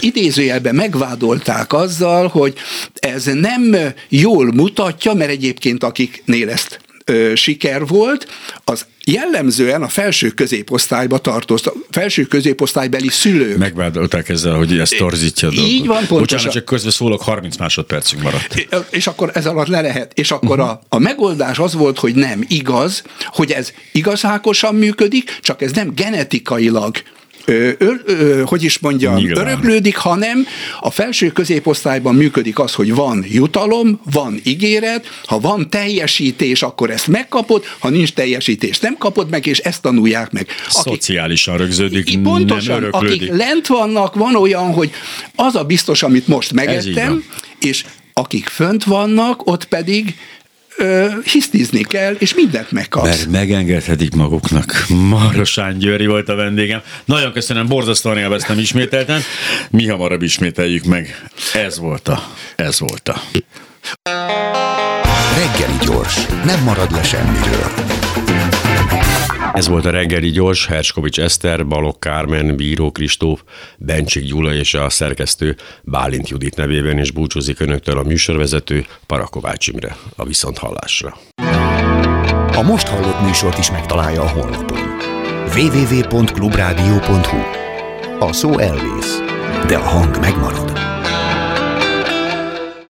idézőjelben 0.00 0.74
megvádolták 0.74 1.72
azzal, 1.72 2.28
hogy 2.28 2.54
ez 2.94 3.24
nem 3.24 3.76
jól 4.08 4.52
mutatja, 4.52 5.14
mert 5.14 5.30
egyébként 5.30 5.84
akiknél 5.84 6.50
ezt 6.50 6.80
ö, 7.04 7.32
siker 7.34 7.86
volt, 7.86 8.26
az 8.64 8.86
jellemzően 9.04 9.82
a 9.82 9.88
felső 9.88 10.28
középosztályba 10.28 11.18
tartozt, 11.18 11.66
a 11.66 11.72
felső 11.90 12.22
középosztálybeli 12.22 13.08
szülők. 13.08 13.58
Megvádolták 13.58 14.28
ezzel, 14.28 14.54
hogy 14.54 14.78
ezt 14.78 14.96
torzítja 14.96 15.48
a 15.48 15.50
dolgot. 15.50 15.70
Így 15.70 15.86
van, 15.86 15.96
pontosan. 15.96 16.18
Bocsánat, 16.18 16.52
csak 16.52 16.64
közben 16.64 16.90
szólok, 16.90 17.22
30 17.22 17.56
másodpercünk 17.56 18.22
maradt. 18.22 18.66
És 18.90 19.06
akkor 19.06 19.30
ez 19.34 19.46
alatt 19.46 19.66
le 19.66 19.80
lehet. 19.80 20.12
És 20.14 20.30
akkor 20.30 20.58
uh-huh. 20.58 20.72
a, 20.72 20.80
a 20.88 20.98
megoldás 20.98 21.58
az 21.58 21.74
volt, 21.74 21.98
hogy 21.98 22.14
nem 22.14 22.44
igaz, 22.48 23.02
hogy 23.26 23.50
ez 23.50 23.72
igazákosan 23.92 24.74
működik, 24.74 25.38
csak 25.40 25.62
ez 25.62 25.72
nem 25.72 25.94
genetikailag 25.94 26.96
ö, 27.44 27.70
ö, 27.78 28.42
hogy 28.44 28.62
is 28.62 28.78
mondjam, 28.78 29.14
Nyilván. 29.14 29.46
öröklődik, 29.46 29.96
hanem 29.96 30.46
a 30.80 30.90
felső 30.90 31.28
középosztályban 31.28 32.14
működik 32.14 32.58
az, 32.58 32.74
hogy 32.74 32.94
van 32.94 33.24
jutalom, 33.28 34.00
van 34.12 34.40
ígéret, 34.44 35.06
ha 35.24 35.40
van 35.40 35.70
teljesítés, 35.70 36.62
akkor 36.62 36.90
ezt 36.90 37.06
megkapod, 37.06 37.64
ha 37.78 37.88
nincs 37.88 38.12
teljesítés, 38.12 38.78
nem 38.78 38.96
kapod 38.98 39.30
meg, 39.30 39.46
és 39.46 39.58
ezt 39.58 39.82
tanulják 39.82 40.32
meg. 40.32 40.46
Akik, 40.48 40.92
Szociálisan 40.92 41.56
rögződik, 41.56 42.22
pontosan, 42.22 42.80
nem 42.80 42.88
akik 42.92 43.28
lent 43.30 43.66
vannak, 43.66 44.14
van 44.14 44.36
olyan, 44.36 44.72
hogy 44.72 44.90
az 45.34 45.54
a 45.54 45.64
biztos, 45.64 46.02
amit 46.02 46.28
most 46.28 46.52
megettem, 46.52 47.24
és 47.60 47.84
akik 48.12 48.48
fönt 48.48 48.84
vannak, 48.84 49.46
ott 49.46 49.64
pedig 49.64 50.14
ö, 50.76 51.06
hisztizni 51.24 51.82
kell, 51.82 52.14
és 52.18 52.34
mindent 52.34 52.70
megkapsz. 52.70 53.06
Mert 53.06 53.30
megengedhetik 53.30 54.14
maguknak. 54.14 54.84
Marosán 54.88 55.78
Győri 55.78 56.06
volt 56.06 56.28
a 56.28 56.34
vendégem. 56.34 56.80
Nagyon 57.04 57.32
köszönöm, 57.32 57.66
borzasztóan 57.66 58.18
élveztem 58.18 58.58
ismételten. 58.58 59.20
Mi 59.70 59.88
hamarabb 59.88 60.22
ismételjük 60.22 60.84
meg. 60.84 61.28
Ez 61.54 61.78
volt 61.78 62.08
a, 62.08 62.28
ez 62.56 62.80
volt 62.80 63.08
a. 63.08 63.20
Reggeli 65.36 65.76
gyors, 65.84 66.26
nem 66.44 66.62
marad 66.62 66.92
le 66.92 67.02
semmiről. 67.02 67.83
Ez 69.54 69.68
volt 69.68 69.84
a 69.84 69.90
reggeli 69.90 70.30
gyors, 70.30 70.66
Herskovics 70.66 71.20
Eszter, 71.20 71.66
Balok 71.66 72.00
Kármen, 72.00 72.56
Bíró 72.56 72.92
Kristóf, 72.92 73.42
Bencsik 73.78 74.24
Gyula 74.24 74.54
és 74.54 74.74
a 74.74 74.90
szerkesztő 74.90 75.56
Bálint 75.82 76.28
Judit 76.28 76.56
nevében 76.56 76.98
is 76.98 77.10
búcsúzik 77.10 77.60
önöktől 77.60 77.98
a 77.98 78.02
műsorvezető 78.02 78.86
Parakovács 79.06 79.66
Imre 79.66 79.96
a 80.16 80.24
Viszonthallásra. 80.24 81.16
A 82.56 82.62
most 82.62 82.86
hallott 82.86 83.20
műsort 83.20 83.58
is 83.58 83.70
megtalálja 83.70 84.22
a 84.22 84.28
honlapon. 84.28 84.78
www.clubradio.hu 85.54 87.38
A 88.18 88.32
szó 88.32 88.58
elvész, 88.58 89.18
de 89.66 89.76
a 89.76 89.88
hang 89.88 90.18
megmarad. 90.20 90.93